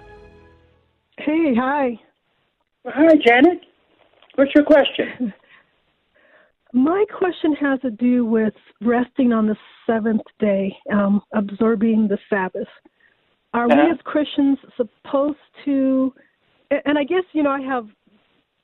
Hey, 1.20 1.54
hi. 1.56 2.00
Well, 2.84 2.94
hi, 2.98 3.16
Janet. 3.24 3.62
What's 4.36 4.52
your 4.56 4.64
question? 4.64 5.32
My 6.74 7.06
question 7.16 7.54
has 7.62 7.80
to 7.82 7.92
do 7.92 8.26
with 8.26 8.54
resting 8.82 9.32
on 9.32 9.46
the 9.46 9.56
seventh 9.86 10.24
day, 10.40 10.76
um, 10.92 11.22
absorbing 11.36 12.08
the 12.08 12.18
Sabbath. 12.32 12.68
Are 13.54 13.68
Uh-huh. 13.68 13.84
we 13.86 13.92
as 13.92 14.00
Christians 14.06 14.58
supposed 14.76 15.38
to? 15.66 16.12
And 16.86 16.98
I 16.98 17.04
guess 17.04 17.24
you 17.34 17.44
know 17.44 17.52
I 17.52 17.62
have 17.62 17.86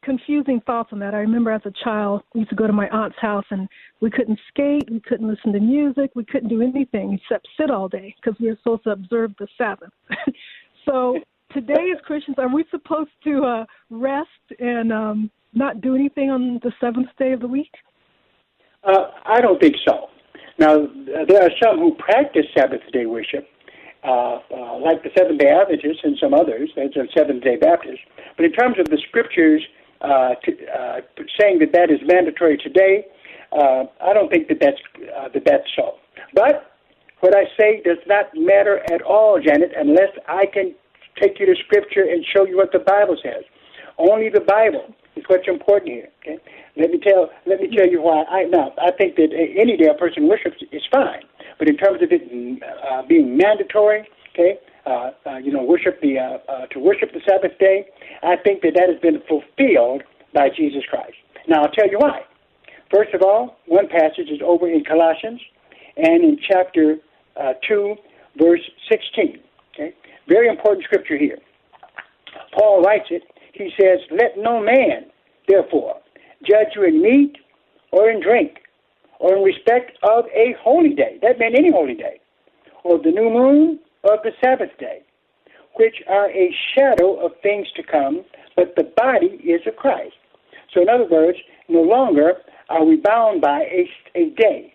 confusing 0.04 0.62
thoughts 0.66 0.90
on 0.92 1.00
that. 1.00 1.14
I 1.14 1.20
remember 1.20 1.52
as 1.52 1.62
a 1.66 1.74
child, 1.84 2.24
we 2.34 2.42
used 2.42 2.50
to 2.50 2.56
go 2.56 2.68
to 2.68 2.74
my 2.74 2.88
aunt's 2.90 3.18
house 3.20 3.46
and 3.52 3.68
we 4.02 4.10
couldn't 4.10 4.40
skate, 4.48 4.90
we 4.90 5.00
couldn't 5.02 5.28
listen 5.28 5.54
to 5.54 5.60
music, 5.60 6.12
we 6.16 6.26
couldn't 6.26 6.50
do 6.50 6.62
anything 6.62 7.20
except 7.22 7.48
sit 7.60 7.70
all 7.70 7.88
day 7.88 8.16
because 8.22 8.40
we 8.40 8.48
were 8.48 8.58
supposed 8.58 8.84
to 8.86 8.92
observe 8.92 9.32
the 9.40 9.48
Sabbath. 9.58 9.92
so 10.86 11.20
today, 11.52 11.92
as 11.96 12.02
Christians, 12.06 12.38
are 12.40 12.54
we 12.54 12.64
supposed 12.72 13.12
to 13.24 13.44
uh, 13.44 13.66
rest 13.90 14.30
and 14.60 14.92
um, 14.94 15.32
not 15.54 15.82
do 15.82 15.96
anything 15.96 16.30
on 16.30 16.60
the 16.64 16.72
seventh 16.80 17.10
day 17.18 17.34
of 17.34 17.42
the 17.42 17.48
week? 17.48 17.72
Uh, 18.84 19.12
I 19.26 19.42
don't 19.42 19.60
think 19.60 19.76
so. 19.88 20.10
Now, 20.58 20.88
there 21.28 21.42
are 21.42 21.52
some 21.62 21.80
who 21.80 21.96
practice 21.96 22.46
Sabbath 22.58 22.82
day 22.92 23.06
worship, 23.06 23.48
uh, 24.04 24.40
uh, 24.54 24.80
like 24.80 25.04
the 25.04 25.10
Seventh 25.18 25.40
day 25.40 25.50
Adventists 25.50 26.02
and 26.04 26.18
some 26.22 26.34
others, 26.34 26.70
as 26.78 26.92
a 26.96 27.06
Seventh 27.18 27.44
day 27.44 27.56
Baptists. 27.56 28.00
But 28.36 28.46
in 28.46 28.52
terms 28.52 28.78
of 28.78 28.86
the 28.86 28.98
scriptures 29.08 29.62
uh, 30.02 30.36
to, 30.44 30.52
uh, 30.68 31.02
saying 31.40 31.60
that 31.60 31.72
that 31.74 31.92
is 31.92 32.00
mandatory 32.06 32.58
today, 32.58 33.06
uh, 33.52 33.84
I 34.02 34.14
don't 34.14 34.30
think 34.32 34.48
that 34.48 34.60
that's, 34.62 34.80
uh, 35.16 35.30
that 35.34 35.44
that's 35.46 35.68
so. 35.76 35.96
But 36.34 36.72
what 37.22 37.36
I 37.36 37.46
say 37.60 37.82
does 37.84 37.98
not 38.08 38.28
matter 38.36 38.80
at 38.92 39.02
all, 39.02 39.40
Janet, 39.40 39.72
unless 39.76 40.12
I 40.28 40.46
can 40.46 40.74
take 41.22 41.40
you 41.40 41.46
to 41.46 41.56
Scripture 41.66 42.04
and 42.04 42.26
show 42.26 42.46
you 42.46 42.58
what 42.58 42.72
the 42.72 42.80
Bible 42.80 43.18
says. 43.22 43.44
Only 43.98 44.30
the 44.30 44.40
Bible 44.42 44.94
is 45.16 45.24
what's 45.28 45.48
important 45.48 45.92
here. 45.92 46.10
Okay? 46.22 46.40
Let 46.78 46.92
me 46.92 47.00
tell 47.00 47.30
let 47.46 47.60
me 47.60 47.68
tell 47.76 47.88
you 47.88 48.02
why. 48.02 48.24
I 48.24 48.44
now 48.44 48.72
I 48.82 48.92
think 48.92 49.16
that 49.18 49.30
any 49.34 49.76
day 49.76 49.88
a 49.92 49.98
person 49.98 50.28
worships 50.28 50.64
is 50.72 50.82
fine, 50.92 51.24
but 51.58 51.68
in 51.68 51.76
terms 51.76 52.02
of 52.02 52.10
it 52.12 52.24
uh, 52.64 53.02
being 53.08 53.36
mandatory, 53.36 54.08
okay, 54.40 54.60
uh, 54.86 55.12
uh, 55.26 55.38
you 55.38 55.52
know, 55.52 55.64
worship 55.64 56.00
the 56.02 56.18
uh, 56.18 56.52
uh, 56.52 56.66
to 56.68 56.80
worship 56.80 57.12
the 57.14 57.22
Sabbath 57.28 57.58
day, 57.60 57.86
I 58.24 58.36
think 58.44 58.62
that 58.62 58.74
that 58.76 58.90
has 58.90 59.00
been 59.02 59.22
fulfilled 59.28 60.04
by 60.34 60.50
Jesus 60.56 60.84
Christ. 60.90 61.16
Now 61.48 61.64
I'll 61.64 61.72
tell 61.72 61.90
you 61.90 61.98
why. 62.00 62.22
First 62.94 63.14
of 63.14 63.22
all, 63.22 63.58
one 63.68 63.88
passage 63.88 64.30
is 64.30 64.40
over 64.44 64.68
in 64.68 64.84
Colossians 64.84 65.42
and 65.98 66.24
in 66.24 66.40
chapter 66.48 66.98
uh, 67.40 67.54
2, 67.68 67.96
verse 68.38 68.62
16. 68.90 69.40
Okay? 69.74 69.94
Very 70.28 70.48
important 70.48 70.86
scripture 70.86 71.18
here. 71.18 71.38
Paul 72.58 72.82
writes 72.82 73.08
it. 73.12 73.24
He 73.54 73.70
says, 73.80 74.00
Let 74.12 74.38
no 74.38 74.60
man, 74.62 75.06
therefore, 75.48 75.98
judge 76.44 76.74
you 76.76 76.84
in 76.84 77.02
meat 77.02 77.38
or 77.92 78.10
in 78.10 78.22
drink 78.22 78.60
or 79.20 79.36
in 79.36 79.44
respect 79.44 79.98
of 80.04 80.26
a 80.34 80.56
holy 80.62 80.96
day. 80.96 81.20
That 81.22 81.38
meant 81.38 81.56
any 81.58 81.72
holy 81.72 81.96
day. 81.96 82.20
Or 82.84 82.98
the 82.98 83.12
new 83.12 83.30
moon 83.30 83.80
or 84.04 84.18
the 84.24 84.32
Sabbath 84.44 84.78
day, 84.80 85.02
which 85.76 85.96
are 86.08 86.30
a 86.30 86.56
shadow 86.76 87.24
of 87.26 87.32
things 87.42 87.68
to 87.76 87.84
come, 87.84 88.24
but 88.56 88.76
the 88.76 88.92
body 88.98 89.40
is 89.44 89.62
of 89.68 89.76
Christ. 89.76 90.16
So, 90.74 90.82
in 90.82 90.90
other 90.90 91.08
words, 91.10 91.38
no 91.68 91.82
longer 91.82 92.34
are 92.70 92.86
we 92.86 92.98
bound 92.98 93.42
by 93.42 93.62
a, 93.62 93.90
a 94.16 94.30
day. 94.32 94.74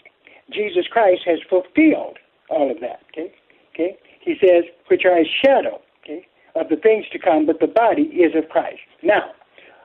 Jesus 0.53 0.87
Christ 0.91 1.23
has 1.27 1.39
fulfilled 1.49 2.19
all 2.51 2.71
of 2.71 2.81
that. 2.81 3.01
Okay, 3.13 3.33
okay. 3.75 3.97
He 4.21 4.35
says, 4.41 4.65
which 4.89 5.03
are 5.05 5.19
a 5.19 5.31
shadow, 5.45 5.81
okay, 6.03 6.27
of 6.55 6.69
the 6.69 6.77
things 6.77 7.05
to 7.13 7.19
come, 7.19 7.47
but 7.47 7.61
the 7.61 7.67
body 7.67 8.03
is 8.03 8.33
of 8.37 8.49
Christ. 8.49 8.81
Now, 9.03 9.33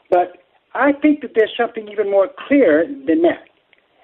but 0.09 0.37
I 0.73 0.93
think 0.93 1.21
that 1.21 1.31
there's 1.35 1.53
something 1.57 1.87
even 1.89 2.09
more 2.09 2.29
clear 2.47 2.85
than 2.87 3.21
that, 3.23 3.47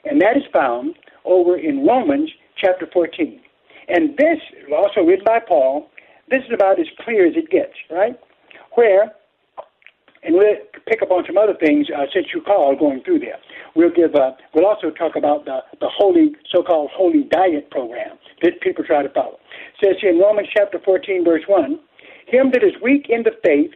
and 0.03 0.21
that 0.21 0.37
is 0.37 0.43
found 0.53 0.95
over 1.23 1.57
in 1.57 1.85
Romans 1.85 2.29
chapter 2.57 2.87
14. 2.91 3.39
And 3.87 4.17
this, 4.17 4.39
also 4.75 5.01
written 5.01 5.25
by 5.25 5.39
Paul, 5.39 5.89
this 6.29 6.41
is 6.43 6.53
about 6.53 6.79
as 6.79 6.87
clear 6.99 7.27
as 7.27 7.35
it 7.35 7.49
gets, 7.49 7.73
right? 7.89 8.19
Where 8.73 9.13
and 10.25 10.35
we'll 10.35 10.57
pick 10.87 11.01
up 11.01 11.11
on 11.11 11.23
some 11.25 11.37
other 11.37 11.53
things 11.53 11.87
uh, 11.95 12.05
since 12.11 12.27
you 12.33 12.41
called 12.41 12.79
going 12.79 13.03
through 13.03 13.19
there. 13.19 13.37
We'll 13.75 13.91
give. 13.91 14.15
Uh, 14.15 14.31
we'll 14.53 14.65
also 14.65 14.89
talk 14.89 15.15
about 15.15 15.45
the 15.45 15.59
the 15.79 15.89
holy 15.89 16.35
so-called 16.51 16.89
holy 16.93 17.23
diet 17.23 17.69
program 17.69 18.17
that 18.41 18.59
people 18.61 18.83
try 18.83 19.03
to 19.03 19.09
follow. 19.09 19.37
It 19.79 19.85
says 19.85 19.95
here 20.01 20.11
in 20.11 20.19
Romans 20.19 20.47
chapter 20.55 20.79
14, 20.83 21.23
verse 21.23 21.43
one, 21.47 21.79
"Him 22.27 22.51
that 22.51 22.63
is 22.63 22.73
weak 22.81 23.05
in 23.09 23.23
the 23.23 23.37
faith 23.43 23.71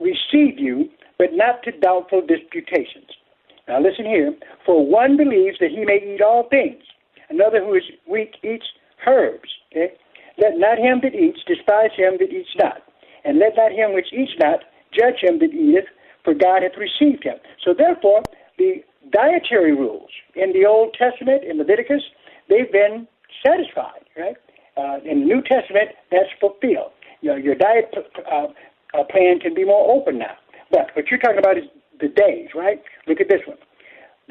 receive 0.00 0.58
you, 0.58 0.90
but 1.18 1.32
not 1.32 1.62
to 1.64 1.72
doubtful 1.72 2.22
disputations." 2.22 3.10
Now 3.68 3.80
listen 3.80 4.04
here. 4.04 4.34
For 4.66 4.84
one 4.84 5.16
believes 5.16 5.58
that 5.60 5.70
he 5.70 5.84
may 5.84 6.02
eat 6.02 6.20
all 6.20 6.48
things; 6.48 6.82
another 7.30 7.60
who 7.60 7.74
is 7.74 7.84
weak 8.08 8.34
eats 8.42 8.66
herbs. 9.06 9.48
Okay? 9.72 9.94
Let 10.38 10.58
not 10.58 10.78
him 10.78 11.00
that 11.02 11.14
eats 11.14 11.40
despise 11.46 11.92
him 11.96 12.16
that 12.18 12.30
eats 12.32 12.48
not, 12.56 12.82
and 13.24 13.38
let 13.38 13.56
not 13.56 13.72
him 13.72 13.94
which 13.94 14.12
eats 14.12 14.32
not 14.38 14.60
judge 14.92 15.22
him 15.22 15.38
that 15.40 15.52
eateth, 15.52 15.88
for 16.24 16.34
God 16.34 16.62
hath 16.62 16.76
received 16.78 17.24
him. 17.24 17.36
So 17.64 17.74
therefore, 17.74 18.22
the 18.58 18.82
dietary 19.10 19.74
rules 19.74 20.10
in 20.34 20.52
the 20.52 20.66
Old 20.66 20.94
Testament, 20.94 21.44
in 21.44 21.58
Leviticus, 21.58 22.02
they've 22.48 22.70
been 22.70 23.06
satisfied, 23.44 24.04
right? 24.16 24.36
Uh, 24.76 24.98
in 25.04 25.20
the 25.20 25.26
New 25.26 25.42
Testament, 25.42 25.90
that's 26.10 26.30
fulfilled. 26.40 26.92
You 27.20 27.30
know, 27.30 27.36
your 27.36 27.54
diet 27.54 27.94
uh, 27.96 28.46
uh, 28.94 29.04
plan 29.04 29.38
can 29.40 29.54
be 29.54 29.64
more 29.64 29.90
open 29.90 30.18
now. 30.18 30.36
But 30.70 30.90
what 30.94 31.10
you're 31.10 31.20
talking 31.20 31.38
about 31.38 31.58
is 31.58 31.64
the 32.00 32.08
days, 32.08 32.48
right? 32.54 32.82
Look 33.06 33.20
at 33.20 33.28
this 33.28 33.40
one. 33.46 33.58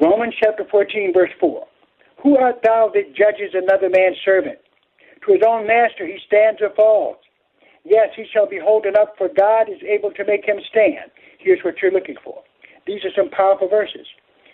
Romans 0.01 0.34
chapter 0.41 0.65
14, 0.69 1.13
verse 1.13 1.30
4. 1.39 1.65
Who 2.24 2.38
art 2.38 2.61
thou 2.63 2.91
that 2.93 3.15
judges 3.15 3.53
another 3.53 3.89
man's 3.89 4.17
servant? 4.24 4.59
To 5.26 5.34
his 5.34 5.41
own 5.47 5.67
master 5.67 6.05
he 6.05 6.19
stands 6.26 6.61
or 6.61 6.69
falls. 6.76 7.17
Yes, 7.84 8.09
he 8.15 8.26
shall 8.32 8.47
be 8.47 8.59
holding 8.61 8.95
up, 8.95 9.15
for 9.17 9.28
God 9.28 9.69
is 9.69 9.82
able 9.82 10.11
to 10.11 10.26
make 10.26 10.45
him 10.45 10.57
stand. 10.69 11.09
Here's 11.39 11.63
what 11.63 11.82
you're 11.82 11.91
looking 11.91 12.17
for. 12.24 12.43
These 12.86 13.03
are 13.05 13.13
some 13.15 13.30
powerful 13.30 13.67
verses. 13.67 14.05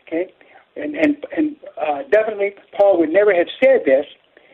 Okay? 0.07 0.31
And, 0.77 0.95
and, 0.95 1.25
and 1.35 1.55
uh, 1.75 2.03
definitely, 2.11 2.55
Paul 2.77 2.99
would 2.99 3.09
never 3.09 3.33
have 3.33 3.47
said 3.61 3.81
this 3.85 4.05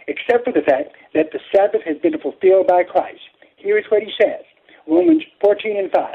except 0.08 0.46
for 0.46 0.54
the 0.54 0.66
fact 0.66 0.96
that 1.14 1.32
the 1.32 1.40
Sabbath 1.56 1.82
has 1.86 1.98
been 2.02 2.18
fulfilled 2.20 2.68
by 2.68 2.84
Christ. 2.84 3.22
Here 3.58 3.78
is 3.78 3.86
what 3.90 4.02
he 4.02 4.12
says 4.22 4.44
Romans 4.88 5.24
14 5.42 5.78
and 5.78 5.92
5. 5.92 6.08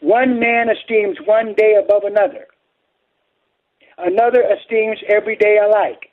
One 0.00 0.40
man 0.40 0.66
esteems 0.68 1.16
one 1.24 1.54
day 1.56 1.76
above 1.82 2.02
another, 2.04 2.46
another 3.98 4.42
esteems 4.42 4.98
every 5.08 5.36
day 5.36 5.58
alike. 5.64 6.11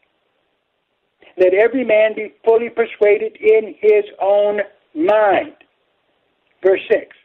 Let 1.37 1.53
every 1.53 1.83
man 1.83 2.15
be 2.15 2.33
fully 2.43 2.69
persuaded 2.69 3.37
in 3.39 3.75
his 3.79 4.05
own 4.21 4.59
mind. 4.93 5.53
Verse 6.63 6.81
6 6.91 7.15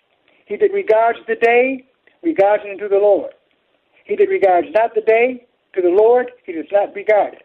He 0.46 0.56
that 0.56 0.72
regards 0.72 1.18
the 1.26 1.36
day 1.36 1.84
regards 2.22 2.62
it 2.66 2.70
unto 2.70 2.88
the 2.88 2.98
Lord. 2.98 3.32
He 4.04 4.16
that 4.16 4.28
regards 4.28 4.68
not 4.74 4.94
the 4.94 5.00
day 5.00 5.46
to 5.74 5.82
the 5.82 5.88
Lord, 5.88 6.30
he 6.44 6.52
does 6.52 6.70
not 6.70 6.94
regard 6.94 7.34
it. 7.34 7.42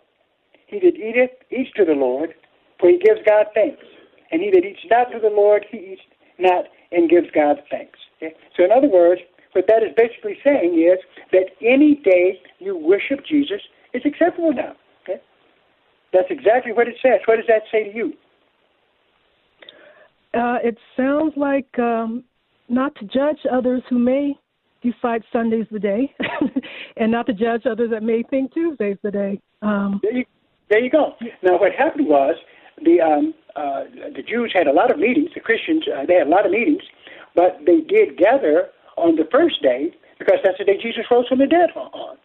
He 0.68 0.80
that 0.80 0.96
eateth 0.96 1.32
eats 1.50 1.72
to 1.78 1.86
the 1.86 1.94
Lord, 1.94 2.34
for 2.80 2.90
he 2.90 3.00
gives 3.00 3.20
God 3.26 3.48
thanks. 3.56 3.84
And 4.32 4.42
he 4.42 4.52
that 4.52 4.64
eats 4.64 4.86
not 4.90 5.12
to 5.12 5.20
the 5.20 5.34
Lord, 5.34 5.66
he 5.72 5.94
eats 5.94 6.02
not 6.38 6.66
and 6.92 7.10
gives 7.10 7.28
God 7.34 7.58
thanks. 7.72 7.98
Okay? 8.18 8.36
So, 8.56 8.64
in 8.64 8.72
other 8.72 8.88
words, 8.88 9.22
what 9.54 9.66
that 9.68 9.84
is 9.84 9.90
basically 9.98 10.38
saying 10.44 10.78
is 10.78 11.00
that 11.32 11.50
any 11.62 11.96
day 11.96 12.40
you 12.60 12.78
worship 12.78 13.26
Jesus 13.26 13.62
is 13.94 14.04
acceptable 14.06 14.54
now. 14.54 14.76
That's 16.12 16.28
exactly 16.30 16.72
what 16.74 16.88
it 16.88 16.96
says. 17.02 17.20
What 17.26 17.38
does 17.38 17.46
that 17.48 17.64
say 17.72 17.92
to 17.92 17.96
you? 17.96 18.14
Uh, 20.34 20.58
it 20.64 20.78
sounds 20.96 21.34
like 21.36 21.68
um, 21.80 22.24
not 22.68 22.96
to 22.96 23.06
judge 23.06 23.40
others 23.52 23.82
who 23.90 23.98
may 23.98 24.38
decide 24.82 25.24
Sunday's 25.34 25.66
the 25.72 25.80
day, 25.80 26.14
and 26.98 27.12
not 27.12 27.26
to 27.28 27.34
judge 27.34 27.64
others 27.66 27.90
that 27.92 28.04
may 28.04 28.24
think 28.24 28.54
Tuesday's 28.54 28.98
the 29.04 29.12
day. 29.12 29.42
Um, 29.62 30.00
there, 30.04 30.14
you, 30.14 30.26
there 30.70 30.80
you 30.80 30.90
go. 30.90 31.16
Now, 31.44 31.60
what 31.60 31.74
happened 31.74 32.08
was 32.08 32.36
the 32.84 33.02
um, 33.02 33.34
uh, 33.56 33.84
the 34.16 34.24
Jews 34.24 34.52
had 34.54 34.68
a 34.68 34.72
lot 34.72 34.92
of 34.92 35.00
meetings. 35.00 35.32
The 35.34 35.42
Christians 35.42 35.84
uh, 35.88 36.06
they 36.06 36.16
had 36.16 36.28
a 36.28 36.30
lot 36.30 36.46
of 36.46 36.52
meetings, 36.52 36.84
but 37.36 37.60
they 37.66 37.82
did 37.82 38.18
gather 38.18 38.70
on 38.98 39.16
the 39.16 39.28
first 39.32 39.62
day 39.62 39.94
because 40.18 40.38
that's 40.44 40.58
the 40.58 40.66
day 40.66 40.78
Jesus 40.82 41.06
rose 41.10 41.28
from 41.28 41.40
the 41.40 41.48
dead 41.48 41.70
on. 41.76 42.18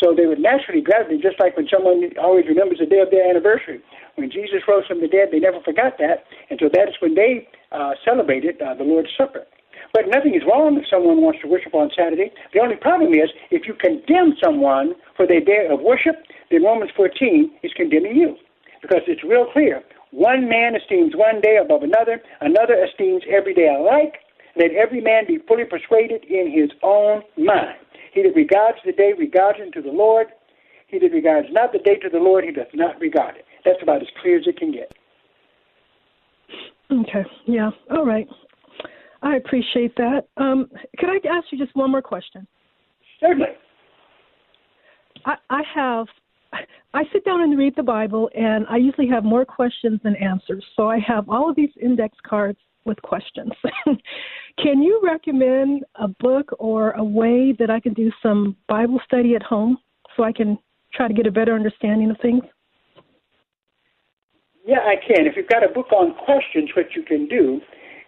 So 0.00 0.14
they 0.14 0.26
would 0.26 0.38
naturally 0.38 0.80
gravitate, 0.80 1.22
just 1.22 1.40
like 1.40 1.56
when 1.56 1.66
someone 1.66 2.02
always 2.22 2.46
remembers 2.46 2.78
the 2.78 2.86
day 2.86 3.00
of 3.00 3.10
their 3.10 3.28
anniversary. 3.28 3.82
When 4.14 4.30
Jesus 4.30 4.62
rose 4.66 4.86
from 4.86 5.00
the 5.00 5.08
dead, 5.08 5.28
they 5.32 5.40
never 5.40 5.60
forgot 5.60 5.98
that, 5.98 6.24
and 6.50 6.58
so 6.58 6.68
that 6.72 6.88
is 6.88 6.94
when 7.00 7.14
they 7.14 7.48
uh, 7.72 7.94
celebrated 8.04 8.62
uh, 8.62 8.74
the 8.74 8.84
Lord's 8.84 9.10
Supper. 9.16 9.46
But 9.92 10.04
nothing 10.08 10.34
is 10.34 10.42
wrong 10.46 10.76
if 10.76 10.84
someone 10.90 11.22
wants 11.22 11.40
to 11.42 11.48
worship 11.48 11.74
on 11.74 11.90
Saturday. 11.96 12.30
The 12.52 12.60
only 12.60 12.76
problem 12.76 13.14
is 13.14 13.30
if 13.50 13.66
you 13.66 13.74
condemn 13.74 14.34
someone 14.42 14.94
for 15.16 15.26
their 15.26 15.40
day 15.40 15.66
of 15.70 15.80
worship, 15.80 16.16
then 16.50 16.62
Romans 16.64 16.90
14 16.96 17.50
is 17.62 17.72
condemning 17.74 18.16
you. 18.16 18.36
Because 18.82 19.02
it's 19.06 19.24
real 19.24 19.46
clear. 19.52 19.82
One 20.10 20.48
man 20.48 20.74
esteems 20.76 21.14
one 21.14 21.40
day 21.40 21.58
above 21.62 21.82
another, 21.82 22.22
another 22.40 22.76
esteems 22.84 23.22
every 23.28 23.54
day 23.54 23.68
alike. 23.68 24.20
Let 24.56 24.72
every 24.72 25.00
man 25.00 25.24
be 25.26 25.38
fully 25.46 25.64
persuaded 25.64 26.24
in 26.24 26.50
his 26.50 26.70
own 26.82 27.22
mind. 27.36 27.78
He 28.18 28.24
that 28.24 28.34
regards 28.34 28.78
the 28.84 28.90
day 28.90 29.12
regards 29.16 29.60
it 29.60 29.70
to 29.74 29.80
the 29.80 29.92
Lord. 29.92 30.26
He 30.88 30.98
that 30.98 31.12
regards 31.12 31.46
not 31.52 31.70
the 31.70 31.78
day 31.78 31.94
to 32.02 32.08
the 32.08 32.18
Lord, 32.18 32.42
he 32.42 32.50
does 32.50 32.66
not 32.74 32.98
regard 32.98 33.36
it. 33.36 33.44
That's 33.64 33.78
about 33.80 34.02
as 34.02 34.08
clear 34.20 34.38
as 34.38 34.44
it 34.48 34.58
can 34.58 34.72
get. 34.72 34.92
Okay. 36.90 37.24
Yeah. 37.46 37.70
All 37.92 38.04
right. 38.04 38.26
I 39.22 39.36
appreciate 39.36 39.94
that. 39.96 40.22
Um, 40.36 40.68
could 40.98 41.08
I 41.08 41.16
ask 41.28 41.46
you 41.52 41.58
just 41.58 41.76
one 41.76 41.92
more 41.92 42.02
question? 42.02 42.44
Certainly. 43.20 43.50
I, 45.24 45.34
I 45.50 45.62
have. 45.72 46.06
I 46.94 47.04
sit 47.12 47.24
down 47.24 47.42
and 47.42 47.56
read 47.56 47.74
the 47.76 47.84
Bible, 47.84 48.30
and 48.34 48.66
I 48.68 48.78
usually 48.78 49.06
have 49.08 49.22
more 49.22 49.44
questions 49.44 50.00
than 50.02 50.16
answers. 50.16 50.64
So 50.74 50.88
I 50.88 50.98
have 51.06 51.28
all 51.28 51.48
of 51.48 51.54
these 51.54 51.70
index 51.80 52.16
cards 52.26 52.58
with 52.88 53.00
questions. 53.02 53.52
can 54.58 54.82
you 54.82 55.00
recommend 55.04 55.84
a 55.96 56.08
book 56.08 56.50
or 56.58 56.92
a 56.92 57.04
way 57.04 57.54
that 57.58 57.70
I 57.70 57.78
can 57.78 57.92
do 57.92 58.10
some 58.22 58.56
Bible 58.66 59.00
study 59.04 59.36
at 59.36 59.42
home 59.42 59.76
so 60.16 60.24
I 60.24 60.32
can 60.32 60.58
try 60.92 61.06
to 61.06 61.14
get 61.14 61.26
a 61.26 61.30
better 61.30 61.54
understanding 61.54 62.10
of 62.10 62.16
things? 62.20 62.42
Yeah, 64.66 64.80
I 64.80 64.96
can. 64.96 65.26
If 65.26 65.36
you've 65.36 65.48
got 65.48 65.62
a 65.62 65.72
book 65.72 65.92
on 65.92 66.14
questions, 66.24 66.70
what 66.74 66.96
you 66.96 67.02
can 67.02 67.28
do 67.28 67.60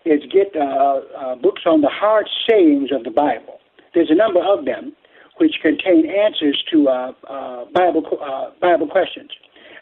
is 0.05 0.21
get 0.33 0.55
uh, 0.57 1.01
uh, 1.17 1.35
books 1.37 1.63
on 1.67 1.81
the 1.81 1.89
hard 1.89 2.29
sayings 2.49 2.91
of 2.93 3.05
the 3.05 3.11
Bible. 3.11 3.61
There's 3.95 4.11
a 4.11 4.15
number 4.15 4.41
of 4.41 4.65
them 4.65 4.95
which 5.39 5.55
contain 5.63 6.05
answers 6.11 6.63
to 6.71 6.89
uh, 6.89 7.13
uh, 7.29 7.65
Bible 7.75 8.05
uh, 8.21 8.51
Bible 8.61 8.87
questions. 8.89 9.31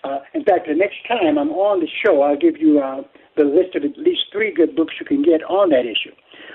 Uh, 0.04 0.18
in 0.34 0.44
fact, 0.44 0.68
the 0.68 0.74
next 0.74 0.96
time 1.06 1.38
I'm 1.38 1.50
on 1.50 1.80
the 1.80 1.88
show, 2.04 2.22
I'll 2.22 2.36
give 2.36 2.56
you 2.58 2.80
uh, 2.80 3.02
the 3.36 3.44
list 3.44 3.74
of 3.74 3.84
at 3.84 3.98
least 3.98 4.26
three 4.32 4.52
good 4.52 4.76
books 4.76 4.94
you 5.00 5.06
can 5.06 5.22
get 5.22 5.42
on 5.44 5.70
that 5.70 5.86
issue. 5.86 6.14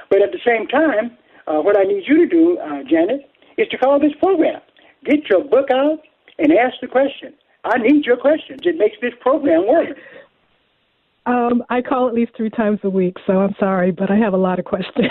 But 0.10 0.22
at 0.22 0.32
the 0.32 0.40
same 0.46 0.68
time, 0.68 1.18
uh, 1.48 1.60
what 1.62 1.78
I 1.78 1.84
need 1.84 2.04
you 2.08 2.18
to 2.18 2.28
do, 2.28 2.58
uh, 2.60 2.84
Janet, 2.90 3.30
is 3.58 3.68
to 3.70 3.78
call 3.78 4.00
this 4.00 4.14
program. 4.20 4.62
Get 5.06 5.30
your 5.30 5.44
book 5.44 5.70
out 5.72 6.00
and 6.40 6.52
ask 6.54 6.76
the 6.82 6.88
question. 6.88 7.34
I 7.64 7.78
need 7.78 8.06
your 8.06 8.18
questions. 8.18 8.62
It 8.64 8.78
makes 8.78 8.98
this 9.02 9.14
program 9.22 9.68
work. 9.68 9.98
Um, 11.26 11.64
I 11.70 11.82
call 11.82 12.10
at 12.10 12.14
least 12.14 12.34
three 12.36 12.50
times 12.50 12.80
a 12.84 12.90
week, 12.90 13.16
so 13.26 13.40
I'm 13.40 13.56
sorry, 13.58 13.92
but 13.92 14.12
I 14.12 14.18
have 14.18 14.34
a 14.34 14.38
lot 14.38 14.60
of 14.60 14.66
questions. 14.66 15.10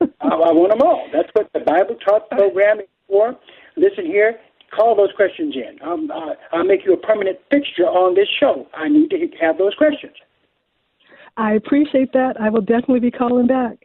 I, 0.00 0.04
I 0.20 0.52
want 0.52 0.70
them 0.70 0.86
all. 0.86 1.08
That's 1.12 1.28
what 1.32 1.50
the 1.52 1.60
Bible 1.60 1.96
Talk 1.96 2.30
program 2.30 2.80
is 2.80 2.86
for. 3.08 3.36
Listen 3.76 4.06
here, 4.06 4.38
call 4.74 4.96
those 4.96 5.12
questions 5.16 5.54
in. 5.54 5.78
Um, 5.86 6.10
uh, 6.10 6.34
I'll 6.52 6.64
make 6.64 6.84
you 6.84 6.92
a 6.92 6.96
permanent 6.96 7.38
fixture 7.50 7.84
on 7.84 8.14
this 8.14 8.28
show. 8.40 8.66
I 8.74 8.88
need 8.88 9.10
to 9.10 9.28
have 9.40 9.58
those 9.58 9.74
questions. 9.74 10.14
I 11.36 11.54
appreciate 11.54 12.12
that. 12.12 12.40
I 12.40 12.50
will 12.50 12.62
definitely 12.62 13.00
be 13.00 13.10
calling 13.10 13.46
back. 13.46 13.78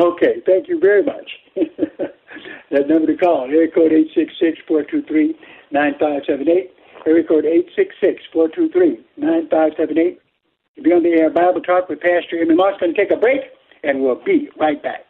Okay, 0.00 0.42
thank 0.46 0.68
you 0.68 0.78
very 0.78 1.02
much. 1.02 1.30
that 2.70 2.88
number 2.88 3.06
to 3.06 3.16
call, 3.16 3.46
area 3.46 3.70
code 3.70 3.92
866-423-9578, 4.70 6.68
area 7.06 7.24
code 7.24 7.44
866-423-9578. 8.34 10.18
To 10.76 10.82
be 10.82 10.92
on 10.92 11.02
the 11.02 11.10
air 11.10 11.30
Bible 11.30 11.60
Talk 11.60 11.88
with 11.88 12.00
Pastor 12.00 12.40
Emery 12.40 12.54
Moss. 12.54 12.78
Going 12.78 12.94
to 12.94 13.00
take 13.00 13.10
a 13.10 13.16
break, 13.16 13.40
and 13.82 14.00
we'll 14.00 14.22
be 14.24 14.48
right 14.60 14.80
back. 14.80 15.06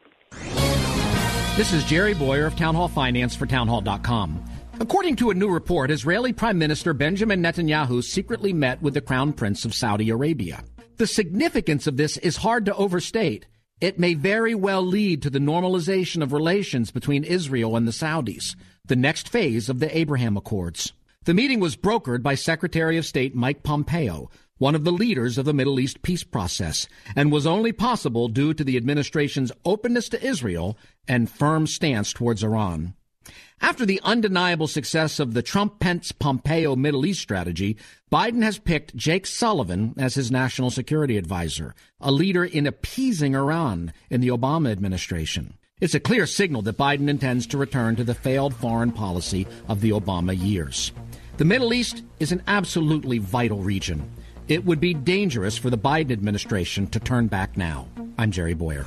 This 1.58 1.74
is 1.74 1.84
Jerry 1.84 2.14
Bowyer 2.14 2.46
of 2.46 2.56
Town 2.56 2.74
Hall 2.74 2.88
Finance 2.88 3.34
for 3.34 3.44
townhall.com. 3.44 4.47
According 4.80 5.16
to 5.16 5.30
a 5.30 5.34
new 5.34 5.48
report, 5.48 5.90
Israeli 5.90 6.32
Prime 6.32 6.56
Minister 6.56 6.94
Benjamin 6.94 7.42
Netanyahu 7.42 8.02
secretly 8.02 8.52
met 8.52 8.80
with 8.80 8.94
the 8.94 9.00
Crown 9.00 9.32
Prince 9.32 9.64
of 9.64 9.74
Saudi 9.74 10.08
Arabia. 10.08 10.62
The 10.98 11.06
significance 11.06 11.88
of 11.88 11.96
this 11.96 12.16
is 12.18 12.36
hard 12.36 12.64
to 12.66 12.74
overstate. 12.76 13.46
It 13.80 13.98
may 13.98 14.14
very 14.14 14.54
well 14.54 14.82
lead 14.82 15.20
to 15.22 15.30
the 15.30 15.40
normalization 15.40 16.22
of 16.22 16.32
relations 16.32 16.92
between 16.92 17.24
Israel 17.24 17.74
and 17.74 17.88
the 17.88 17.92
Saudis, 17.92 18.54
the 18.84 18.94
next 18.94 19.28
phase 19.28 19.68
of 19.68 19.80
the 19.80 19.96
Abraham 19.96 20.36
Accords. 20.36 20.92
The 21.24 21.34
meeting 21.34 21.58
was 21.58 21.76
brokered 21.76 22.22
by 22.22 22.36
Secretary 22.36 22.96
of 22.96 23.04
State 23.04 23.34
Mike 23.34 23.64
Pompeo, 23.64 24.30
one 24.58 24.76
of 24.76 24.84
the 24.84 24.92
leaders 24.92 25.38
of 25.38 25.44
the 25.44 25.52
Middle 25.52 25.80
East 25.80 26.02
peace 26.02 26.22
process, 26.22 26.86
and 27.16 27.32
was 27.32 27.46
only 27.46 27.72
possible 27.72 28.28
due 28.28 28.54
to 28.54 28.62
the 28.62 28.76
administration's 28.76 29.50
openness 29.64 30.08
to 30.10 30.24
Israel 30.24 30.78
and 31.08 31.28
firm 31.28 31.66
stance 31.66 32.12
towards 32.12 32.44
Iran. 32.44 32.94
After 33.60 33.84
the 33.84 34.00
undeniable 34.04 34.68
success 34.68 35.18
of 35.18 35.34
the 35.34 35.42
Trump 35.42 35.80
Pence 35.80 36.12
Pompeo 36.12 36.76
Middle 36.76 37.04
East 37.04 37.20
strategy, 37.20 37.76
Biden 38.10 38.42
has 38.42 38.58
picked 38.58 38.96
Jake 38.96 39.26
Sullivan 39.26 39.94
as 39.98 40.14
his 40.14 40.30
national 40.30 40.70
security 40.70 41.16
advisor, 41.16 41.74
a 42.00 42.12
leader 42.12 42.44
in 42.44 42.66
appeasing 42.66 43.34
Iran 43.34 43.92
in 44.10 44.20
the 44.20 44.28
Obama 44.28 44.70
administration. 44.70 45.54
It's 45.80 45.94
a 45.94 46.00
clear 46.00 46.26
signal 46.26 46.62
that 46.62 46.76
Biden 46.76 47.08
intends 47.08 47.46
to 47.48 47.58
return 47.58 47.96
to 47.96 48.04
the 48.04 48.14
failed 48.14 48.54
foreign 48.54 48.92
policy 48.92 49.46
of 49.68 49.80
the 49.80 49.90
Obama 49.90 50.36
years. 50.36 50.92
The 51.36 51.44
Middle 51.44 51.72
East 51.72 52.02
is 52.18 52.32
an 52.32 52.42
absolutely 52.48 53.18
vital 53.18 53.58
region. 53.58 54.10
It 54.48 54.64
would 54.64 54.80
be 54.80 54.94
dangerous 54.94 55.56
for 55.56 55.70
the 55.70 55.78
Biden 55.78 56.10
administration 56.10 56.86
to 56.88 56.98
turn 56.98 57.26
back 57.28 57.56
now. 57.56 57.86
I'm 58.18 58.32
Jerry 58.32 58.54
Bowyer. 58.54 58.86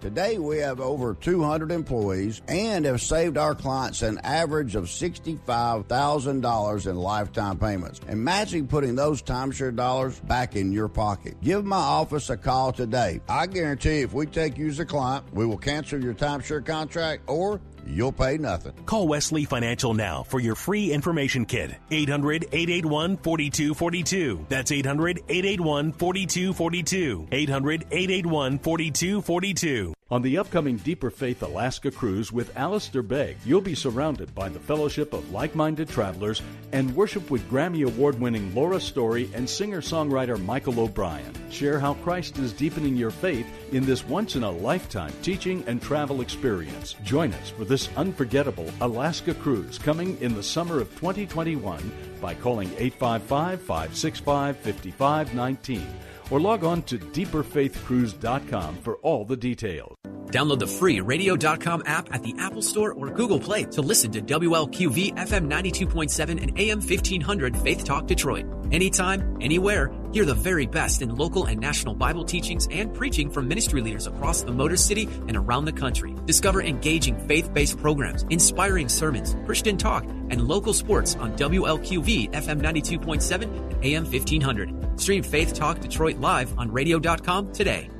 Today, 0.00 0.38
we 0.38 0.58
have 0.58 0.80
over 0.80 1.12
200 1.12 1.70
employees 1.70 2.40
and 2.48 2.86
have 2.86 3.02
saved 3.02 3.36
our 3.36 3.54
clients 3.54 4.00
an 4.00 4.18
average 4.24 4.74
of 4.74 4.84
$65,000 4.84 6.86
in 6.86 6.96
lifetime 6.96 7.58
payments. 7.58 8.00
Imagine 8.08 8.66
putting 8.66 8.94
those 8.94 9.22
timeshare 9.22 9.76
dollars 9.76 10.18
back 10.20 10.56
in 10.56 10.72
your 10.72 10.88
pocket. 10.88 11.38
Give 11.42 11.66
my 11.66 11.76
office 11.76 12.30
a 12.30 12.38
call 12.38 12.72
today. 12.72 13.20
I 13.28 13.46
guarantee 13.46 14.00
if 14.00 14.14
we 14.14 14.24
take 14.24 14.56
you 14.56 14.68
as 14.68 14.78
a 14.78 14.86
client, 14.86 15.26
we 15.34 15.44
will 15.44 15.58
cancel 15.58 16.02
your 16.02 16.14
timeshare 16.14 16.64
contract 16.64 17.24
or 17.26 17.60
You'll 17.86 18.12
pay 18.12 18.38
nothing. 18.38 18.72
Call 18.86 19.08
Wesley 19.08 19.44
Financial 19.44 19.94
now 19.94 20.22
for 20.22 20.40
your 20.40 20.54
free 20.54 20.92
information 20.92 21.44
kit. 21.44 21.72
800 21.90 22.44
881 22.52 23.16
4242. 23.18 24.46
That's 24.48 24.72
800 24.72 25.18
881 25.28 25.92
4242. 25.92 27.28
800 27.30 27.86
881 27.90 28.58
4242. 28.58 29.94
On 30.12 30.22
the 30.22 30.38
upcoming 30.38 30.76
Deeper 30.78 31.08
Faith 31.08 31.40
Alaska 31.40 31.88
cruise 31.88 32.32
with 32.32 32.56
Alistair 32.56 33.00
Begg, 33.00 33.36
you'll 33.44 33.60
be 33.60 33.76
surrounded 33.76 34.34
by 34.34 34.48
the 34.48 34.58
fellowship 34.58 35.12
of 35.12 35.30
like 35.30 35.54
minded 35.54 35.88
travelers 35.88 36.42
and 36.72 36.96
worship 36.96 37.30
with 37.30 37.48
Grammy 37.48 37.86
Award 37.86 38.18
winning 38.18 38.52
Laura 38.52 38.80
Story 38.80 39.30
and 39.34 39.48
singer 39.48 39.80
songwriter 39.80 40.36
Michael 40.44 40.80
O'Brien. 40.80 41.32
Share 41.48 41.78
how 41.78 41.94
Christ 41.94 42.38
is 42.38 42.52
deepening 42.52 42.96
your 42.96 43.12
faith 43.12 43.46
in 43.72 43.86
this 43.86 44.04
once 44.04 44.34
in 44.34 44.42
a 44.42 44.50
lifetime 44.50 45.12
teaching 45.22 45.62
and 45.68 45.80
travel 45.80 46.22
experience. 46.22 46.96
Join 47.04 47.32
us 47.34 47.50
for 47.50 47.64
this 47.64 47.88
unforgettable 47.96 48.68
Alaska 48.80 49.32
cruise 49.32 49.78
coming 49.78 50.20
in 50.20 50.34
the 50.34 50.42
summer 50.42 50.80
of 50.80 50.90
2021 50.96 52.18
by 52.20 52.34
calling 52.34 52.68
855 52.78 53.60
565 53.62 54.56
5519 54.56 55.86
or 56.30 56.40
log 56.40 56.64
on 56.64 56.82
to 56.84 56.98
deeperfaithcruise.com 56.98 58.76
for 58.78 58.96
all 58.96 59.24
the 59.24 59.36
details. 59.36 59.96
Download 60.26 60.58
the 60.60 60.66
free 60.66 61.00
radio.com 61.00 61.82
app 61.86 62.14
at 62.14 62.22
the 62.22 62.34
Apple 62.38 62.62
Store 62.62 62.92
or 62.92 63.10
Google 63.10 63.40
Play 63.40 63.64
to 63.64 63.82
listen 63.82 64.12
to 64.12 64.22
WLQV 64.22 65.16
FM 65.16 65.50
92.7 65.50 66.40
and 66.40 66.58
AM 66.58 66.78
1500 66.78 67.56
Faith 67.56 67.84
Talk 67.84 68.06
Detroit. 68.06 68.46
Anytime, 68.70 69.36
anywhere, 69.40 69.88
hear 70.12 70.24
the 70.24 70.34
very 70.34 70.66
best 70.66 71.02
in 71.02 71.14
local 71.14 71.44
and 71.44 71.60
national 71.60 71.94
Bible 71.94 72.24
teachings 72.24 72.66
and 72.70 72.92
preaching 72.94 73.30
from 73.30 73.48
ministry 73.48 73.80
leaders 73.80 74.06
across 74.06 74.42
the 74.42 74.52
Motor 74.52 74.76
City 74.76 75.08
and 75.28 75.36
around 75.36 75.64
the 75.66 75.72
country. 75.72 76.14
Discover 76.24 76.62
engaging 76.62 77.18
faith-based 77.28 77.78
programs, 77.78 78.24
inspiring 78.30 78.88
sermons, 78.88 79.36
Christian 79.46 79.76
talk, 79.76 80.04
and 80.04 80.48
local 80.48 80.72
sports 80.72 81.14
on 81.16 81.36
WLQV 81.36 82.32
FM 82.32 82.60
92.7 82.60 83.42
and 83.42 83.84
AM 83.84 84.04
1500. 84.04 85.00
Stream 85.00 85.22
Faith 85.22 85.54
Talk 85.54 85.80
Detroit 85.80 86.18
live 86.18 86.58
on 86.58 86.72
radio.com 86.72 87.52
today. 87.52 87.90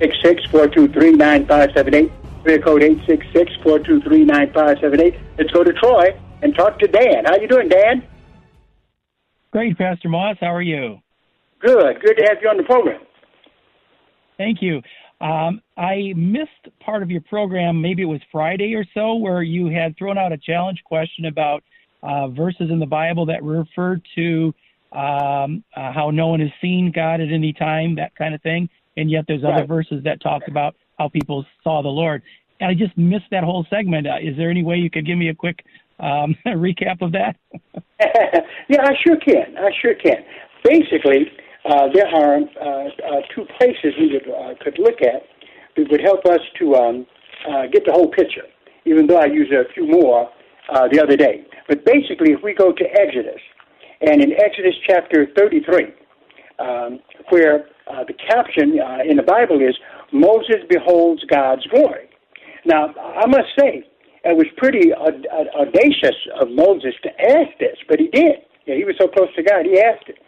Six 0.00 0.16
six 0.22 0.44
four 0.46 0.66
two 0.66 0.88
three 0.88 1.12
nine 1.12 1.46
five 1.46 1.70
seven 1.74 1.94
eight. 1.94 2.10
Area 2.46 2.62
code 2.62 2.82
eight 2.82 2.98
six 3.06 3.26
six 3.34 3.52
four 3.62 3.78
two 3.78 4.00
three 4.00 4.24
nine 4.24 4.50
five 4.52 4.78
seven 4.80 5.00
eight. 5.00 5.14
Let's 5.36 5.50
go 5.50 5.62
to 5.62 5.72
Troy 5.74 6.18
and 6.42 6.54
talk 6.54 6.78
to 6.78 6.86
Dan. 6.86 7.26
How 7.26 7.36
you 7.36 7.46
doing, 7.46 7.68
Dan? 7.68 8.02
Great, 9.52 9.76
Pastor 9.76 10.08
Moss. 10.08 10.36
How 10.40 10.54
are 10.54 10.62
you? 10.62 11.00
Good. 11.58 12.00
Good 12.00 12.14
to 12.14 12.24
have 12.28 12.38
you 12.42 12.48
on 12.48 12.56
the 12.56 12.62
program. 12.62 13.02
Thank 14.38 14.62
you. 14.62 14.80
Um, 15.20 15.60
I 15.76 16.14
missed 16.16 16.74
part 16.80 17.02
of 17.02 17.10
your 17.10 17.20
program. 17.20 17.82
Maybe 17.82 18.00
it 18.00 18.06
was 18.06 18.22
Friday 18.32 18.74
or 18.74 18.86
so, 18.94 19.16
where 19.16 19.42
you 19.42 19.66
had 19.66 19.98
thrown 19.98 20.16
out 20.16 20.32
a 20.32 20.38
challenge 20.38 20.82
question 20.86 21.26
about 21.26 21.62
uh, 22.02 22.28
verses 22.28 22.70
in 22.70 22.78
the 22.78 22.86
Bible 22.86 23.26
that 23.26 23.42
referred 23.42 24.00
to 24.14 24.54
um, 24.92 25.62
uh, 25.76 25.92
how 25.92 26.10
no 26.10 26.28
one 26.28 26.40
has 26.40 26.50
seen 26.62 26.90
God 26.90 27.20
at 27.20 27.30
any 27.30 27.52
time, 27.52 27.96
that 27.96 28.14
kind 28.16 28.34
of 28.34 28.40
thing. 28.40 28.70
And 29.00 29.10
yet 29.10 29.24
there's 29.26 29.42
other 29.42 29.60
Right. 29.60 29.68
verses 29.68 30.04
that 30.04 30.20
talk 30.20 30.42
about 30.46 30.76
how 30.98 31.08
people 31.08 31.46
saw 31.64 31.80
the 31.82 31.88
Lord. 31.88 32.22
And 32.60 32.70
I 32.70 32.74
just 32.74 32.96
missed 32.98 33.30
that 33.30 33.42
whole 33.42 33.64
segment. 33.70 34.06
Uh, 34.06 34.16
is 34.20 34.36
there 34.36 34.50
any 34.50 34.62
way 34.62 34.76
you 34.76 34.90
could 34.90 35.06
give 35.06 35.16
me 35.16 35.30
a 35.30 35.34
quick 35.34 35.64
um, 35.98 36.36
recap 36.46 37.00
of 37.00 37.12
that? 37.12 37.36
yeah, 38.68 38.82
I 38.82 38.92
sure 39.02 39.16
can. 39.16 39.56
I 39.56 39.70
sure 39.80 39.94
can. 39.94 40.22
Basically, 40.62 41.32
uh, 41.64 41.88
there 41.94 42.08
are 42.08 42.36
uh, 42.36 42.88
uh, 42.88 43.20
two 43.34 43.46
places 43.58 43.94
we 43.98 44.12
would, 44.12 44.28
uh, 44.28 44.54
could 44.60 44.78
look 44.78 45.00
at 45.00 45.22
that 45.76 45.90
would 45.90 46.02
help 46.02 46.26
us 46.26 46.40
to 46.58 46.74
um, 46.74 47.06
uh, 47.48 47.66
get 47.72 47.86
the 47.86 47.92
whole 47.92 48.10
picture, 48.10 48.44
even 48.84 49.06
though 49.06 49.16
I 49.16 49.26
used 49.26 49.52
a 49.52 49.64
few 49.72 49.86
more 49.86 50.28
uh, 50.68 50.88
the 50.92 51.02
other 51.02 51.16
day. 51.16 51.46
But 51.68 51.86
basically, 51.86 52.32
if 52.32 52.42
we 52.42 52.52
go 52.52 52.72
to 52.72 52.84
Exodus, 53.00 53.40
and 54.02 54.22
in 54.22 54.32
Exodus 54.32 54.74
chapter 54.86 55.28
33, 55.38 55.94
um, 56.60 57.00
where 57.30 57.66
uh, 57.90 58.04
the 58.04 58.14
caption 58.14 58.78
uh, 58.78 58.98
in 59.08 59.16
the 59.16 59.22
Bible 59.22 59.60
is 59.60 59.76
Moses 60.12 60.62
beholds 60.68 61.24
God's 61.24 61.66
glory. 61.66 62.08
Now, 62.64 62.94
I 62.94 63.26
must 63.26 63.48
say, 63.58 63.84
it 64.24 64.36
was 64.36 64.46
pretty 64.58 64.92
audacious 64.92 66.16
of 66.40 66.50
Moses 66.50 66.92
to 67.02 67.10
ask 67.20 67.56
this, 67.58 67.76
but 67.88 67.98
he 67.98 68.08
did. 68.08 68.44
Yeah, 68.66 68.76
he 68.76 68.84
was 68.84 68.94
so 69.00 69.08
close 69.08 69.32
to 69.36 69.42
God, 69.42 69.64
he 69.64 69.80
asked 69.80 70.08
it. 70.08 70.18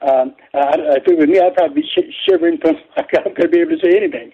Um, 0.00 0.32
uh, 0.54 0.96
if 0.96 1.04
it 1.04 1.18
was 1.18 1.28
me, 1.28 1.36
I'd 1.40 1.52
probably 1.54 1.82
be 1.82 1.88
sh- 1.92 2.08
shivering 2.24 2.56
from 2.56 2.76
I'm 2.96 3.04
not 3.12 3.36
going 3.36 3.44
to 3.44 3.48
be 3.52 3.60
able 3.60 3.76
to 3.76 3.82
say 3.84 3.98
anything. 3.98 4.32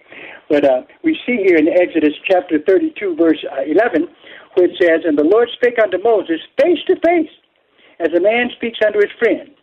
But 0.49 0.65
uh, 0.65 0.83
we 1.03 1.19
see 1.27 1.43
here 1.43 1.57
in 1.57 1.67
Exodus 1.67 2.15
chapter 2.31 2.63
32, 2.63 3.17
verse 3.17 3.43
uh, 3.51 3.67
11, 3.67 4.07
where 4.55 4.71
it 4.71 4.77
says, 4.79 5.03
And 5.03 5.19
the 5.19 5.27
Lord 5.27 5.49
spake 5.59 5.83
unto 5.83 5.99
Moses 5.99 6.39
face 6.63 6.79
to 6.87 6.95
face, 7.03 7.33
as 7.99 8.15
a 8.15 8.21
man 8.21 8.51
speaks 8.55 8.79
unto 8.87 9.01
his 9.01 9.11
friend. 9.19 9.56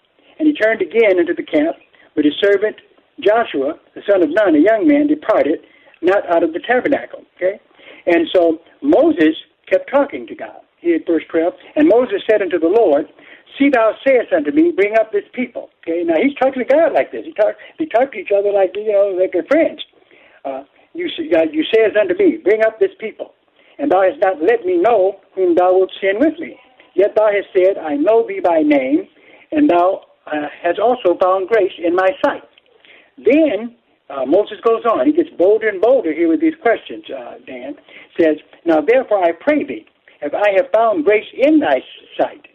And 0.43 0.51
he 0.51 0.59
turned 0.59 0.81
again 0.81 1.23
into 1.23 1.33
the 1.33 1.47
camp, 1.47 1.77
but 2.15 2.25
his 2.25 2.33
servant 2.43 2.75
Joshua, 3.23 3.79
the 3.95 4.03
son 4.03 4.21
of 4.21 4.27
Nun, 4.27 4.55
a 4.55 4.59
young 4.59 4.83
man, 4.85 5.07
departed 5.07 5.63
not 6.01 6.27
out 6.27 6.43
of 6.43 6.51
the 6.51 6.59
tabernacle. 6.59 7.23
Okay? 7.37 7.61
And 8.07 8.27
so 8.35 8.59
Moses 8.81 9.39
kept 9.71 9.89
talking 9.89 10.27
to 10.27 10.35
God. 10.35 10.59
He 10.81 10.91
had 10.91 11.07
verse 11.07 11.23
12, 11.31 11.53
and 11.77 11.87
Moses 11.87 12.27
said 12.29 12.41
unto 12.41 12.59
the 12.59 12.67
Lord, 12.67 13.07
See 13.57 13.69
thou 13.71 13.95
sayest 14.05 14.33
unto 14.35 14.51
me, 14.51 14.73
bring 14.75 14.99
up 14.99 15.13
this 15.13 15.23
people. 15.31 15.69
Okay, 15.79 16.03
now 16.03 16.15
he's 16.21 16.35
talking 16.35 16.59
to 16.59 16.67
God 16.67 16.91
like 16.91 17.13
this. 17.13 17.23
He 17.23 17.31
talk 17.31 17.55
they 17.79 17.85
talk 17.85 18.11
to 18.11 18.17
each 18.17 18.35
other 18.35 18.51
like 18.51 18.75
you 18.75 18.91
know, 18.91 19.15
like 19.17 19.31
they're 19.31 19.47
friends. 19.47 19.79
Uh, 20.43 20.63
you 20.93 21.07
uh, 21.37 21.47
you 21.53 21.63
sayest 21.73 21.95
unto 21.95 22.15
me, 22.19 22.35
bring 22.43 22.65
up 22.65 22.81
this 22.81 22.91
people, 22.99 23.31
and 23.79 23.91
thou 23.91 24.01
hast 24.01 24.19
not 24.19 24.41
let 24.41 24.65
me 24.65 24.75
know 24.75 25.21
whom 25.35 25.55
thou 25.55 25.71
wilt 25.71 25.91
send 26.01 26.19
with 26.19 26.37
me. 26.37 26.59
Yet 26.95 27.13
thou 27.15 27.29
hast 27.31 27.47
said, 27.55 27.77
I 27.77 27.95
know 27.95 28.27
thee 28.27 28.41
by 28.43 28.63
name, 28.65 29.07
and 29.53 29.69
thou 29.69 30.01
uh, 30.27 30.47
hast 30.61 30.79
also 30.79 31.17
found 31.21 31.47
grace 31.47 31.73
in 31.77 31.95
my 31.95 32.09
sight. 32.25 32.43
Then 33.17 33.75
uh, 34.09 34.25
Moses 34.25 34.57
goes 34.63 34.83
on. 34.85 35.05
He 35.05 35.13
gets 35.13 35.29
bolder 35.37 35.69
and 35.69 35.81
bolder 35.81 36.13
here 36.13 36.29
with 36.29 36.41
these 36.41 36.55
questions, 36.61 37.03
uh, 37.09 37.35
Dan. 37.45 37.75
Says, 38.19 38.37
Now 38.65 38.81
therefore 38.81 39.23
I 39.23 39.31
pray 39.31 39.63
thee, 39.63 39.85
if 40.21 40.33
I 40.33 40.51
have 40.55 40.71
found 40.73 41.05
grace 41.05 41.27
in 41.37 41.59
thy 41.59 41.81
sight, 42.19 42.47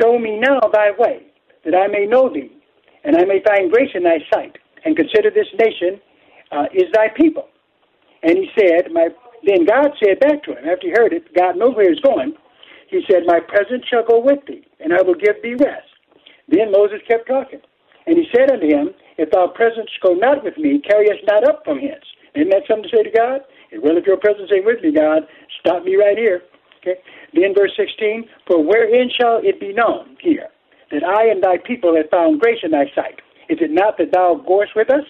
show 0.00 0.18
me 0.18 0.38
now 0.38 0.60
thy 0.72 0.90
way, 0.98 1.26
that 1.64 1.74
I 1.74 1.86
may 1.88 2.06
know 2.06 2.32
thee, 2.32 2.50
and 3.04 3.16
I 3.16 3.24
may 3.24 3.42
find 3.46 3.70
grace 3.70 3.90
in 3.94 4.04
thy 4.04 4.18
sight, 4.32 4.56
and 4.84 4.96
consider 4.96 5.30
this 5.30 5.48
nation 5.58 6.00
uh, 6.52 6.66
is 6.72 6.90
thy 6.92 7.08
people. 7.16 7.48
And 8.22 8.38
he 8.38 8.48
said, 8.58 8.92
My 8.92 9.08
then 9.46 9.66
God 9.66 9.90
said 10.02 10.20
back 10.20 10.42
to 10.44 10.52
him, 10.52 10.64
after 10.66 10.86
he 10.86 10.94
heard 10.96 11.12
it, 11.12 11.34
God 11.34 11.56
knows 11.56 11.76
where 11.76 11.90
he's 11.90 12.00
going. 12.00 12.32
He 12.88 13.02
said, 13.10 13.24
My 13.26 13.40
presence 13.40 13.84
shall 13.90 14.04
go 14.06 14.20
with 14.20 14.38
thee, 14.46 14.66
and 14.80 14.92
I 14.92 15.02
will 15.02 15.14
give 15.14 15.36
thee 15.42 15.54
rest. 15.54 15.93
Then 16.54 16.70
Moses 16.70 17.02
kept 17.08 17.26
talking. 17.26 17.60
And 18.06 18.16
he 18.16 18.26
said 18.30 18.50
unto 18.50 18.66
him, 18.66 18.94
If 19.18 19.30
thou 19.30 19.48
presence 19.48 19.90
go 20.02 20.14
not 20.14 20.44
with 20.44 20.56
me, 20.56 20.80
carry 20.80 21.10
us 21.10 21.18
not 21.26 21.42
up 21.48 21.64
from 21.64 21.78
hence. 21.78 22.04
Isn't 22.34 22.50
that 22.50 22.62
something 22.68 22.90
to 22.90 22.96
say 22.96 23.02
to 23.02 23.10
God? 23.10 23.40
And 23.72 23.82
Well, 23.82 23.96
if 23.96 24.06
your 24.06 24.18
presence 24.18 24.50
ain't 24.54 24.66
with 24.66 24.82
me, 24.82 24.92
God, 24.92 25.26
stop 25.60 25.82
me 25.84 25.96
right 25.96 26.16
here. 26.18 26.42
Okay. 26.78 27.00
Then 27.32 27.54
verse 27.56 27.72
16, 27.76 28.28
For 28.46 28.62
wherein 28.62 29.10
shall 29.10 29.40
it 29.42 29.58
be 29.58 29.72
known 29.72 30.16
here 30.20 30.48
that 30.92 31.02
I 31.02 31.26
and 31.26 31.42
thy 31.42 31.56
people 31.58 31.96
have 31.96 32.10
found 32.10 32.40
grace 32.40 32.60
in 32.62 32.70
thy 32.70 32.86
sight? 32.94 33.20
Is 33.48 33.58
it 33.60 33.72
not 33.72 33.98
that 33.98 34.12
thou 34.12 34.40
goest 34.46 34.76
with 34.76 34.92
us? 34.92 35.04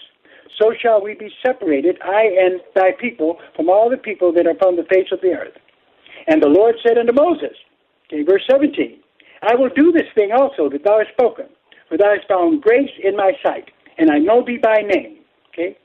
So 0.60 0.72
shall 0.80 1.02
we 1.02 1.14
be 1.14 1.30
separated, 1.44 1.98
I 2.02 2.30
and 2.40 2.60
thy 2.76 2.92
people, 2.92 3.38
from 3.56 3.68
all 3.68 3.90
the 3.90 3.96
people 3.96 4.32
that 4.34 4.46
are 4.46 4.54
upon 4.54 4.76
the 4.76 4.84
face 4.84 5.08
of 5.10 5.20
the 5.20 5.34
earth. 5.34 5.58
And 6.28 6.40
the 6.40 6.48
Lord 6.48 6.76
said 6.86 6.96
unto 6.96 7.12
Moses, 7.12 7.56
okay, 8.06 8.22
verse 8.22 8.42
17, 8.48 9.00
I 9.46 9.54
will 9.54 9.70
do 9.70 9.92
this 9.92 10.08
thing 10.14 10.32
also 10.32 10.68
that 10.70 10.84
thou 10.84 10.98
hast 10.98 11.10
spoken, 11.12 11.46
for 11.88 11.96
thou 11.96 12.14
hast 12.14 12.28
found 12.28 12.62
grace 12.62 12.90
in 13.02 13.16
my 13.16 13.32
sight, 13.42 13.70
and 13.98 14.10
I 14.10 14.18
know 14.18 14.44
thee 14.44 14.58
by 14.62 14.82
name. 14.82 15.18
Okay? 15.52 15.76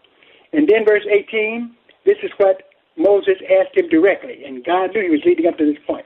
And 0.53 0.67
then 0.67 0.85
verse 0.85 1.03
18, 1.09 1.75
this 2.05 2.17
is 2.23 2.31
what 2.37 2.63
Moses 2.97 3.35
asked 3.43 3.77
him 3.77 3.89
directly, 3.89 4.43
and 4.45 4.63
God 4.63 4.93
knew 4.93 5.03
he 5.03 5.09
was 5.09 5.21
leading 5.25 5.47
up 5.47 5.57
to 5.57 5.65
this 5.65 5.81
point. 5.85 6.05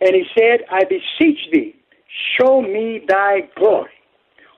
And 0.00 0.14
he 0.14 0.24
said, 0.38 0.60
I 0.70 0.84
beseech 0.84 1.50
thee, 1.52 1.74
show 2.38 2.62
me 2.62 3.04
thy 3.08 3.48
glory. 3.56 3.90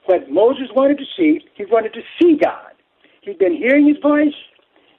What 0.07 0.31
Moses 0.31 0.69
wanted 0.75 0.99
to 0.99 1.05
see, 1.17 1.41
he 1.55 1.65
wanted 1.67 1.93
to 1.95 2.01
see 2.21 2.39
God. 2.43 2.73
He'd 3.23 3.39
been 3.39 3.57
hearing 3.57 3.87
his 3.87 3.99
voice, 4.03 4.35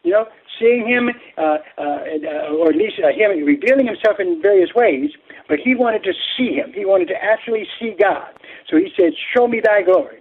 you 0.03 0.11
know, 0.11 0.25
seeing 0.59 0.87
him, 0.87 1.09
uh, 1.37 1.57
uh, 1.77 1.81
uh, 1.81 2.55
or 2.55 2.69
at 2.69 2.75
least 2.75 2.99
uh, 3.03 3.09
him 3.09 3.31
revealing 3.43 3.87
himself 3.87 4.19
in 4.19 4.41
various 4.41 4.69
ways, 4.75 5.11
but 5.47 5.59
he 5.59 5.75
wanted 5.75 6.03
to 6.03 6.13
see 6.37 6.53
him. 6.53 6.71
He 6.73 6.85
wanted 6.85 7.07
to 7.09 7.17
actually 7.21 7.65
see 7.79 7.95
God. 7.99 8.29
So 8.69 8.77
he 8.77 8.91
said, 8.97 9.11
Show 9.35 9.47
me 9.47 9.61
thy 9.63 9.81
glory. 9.83 10.19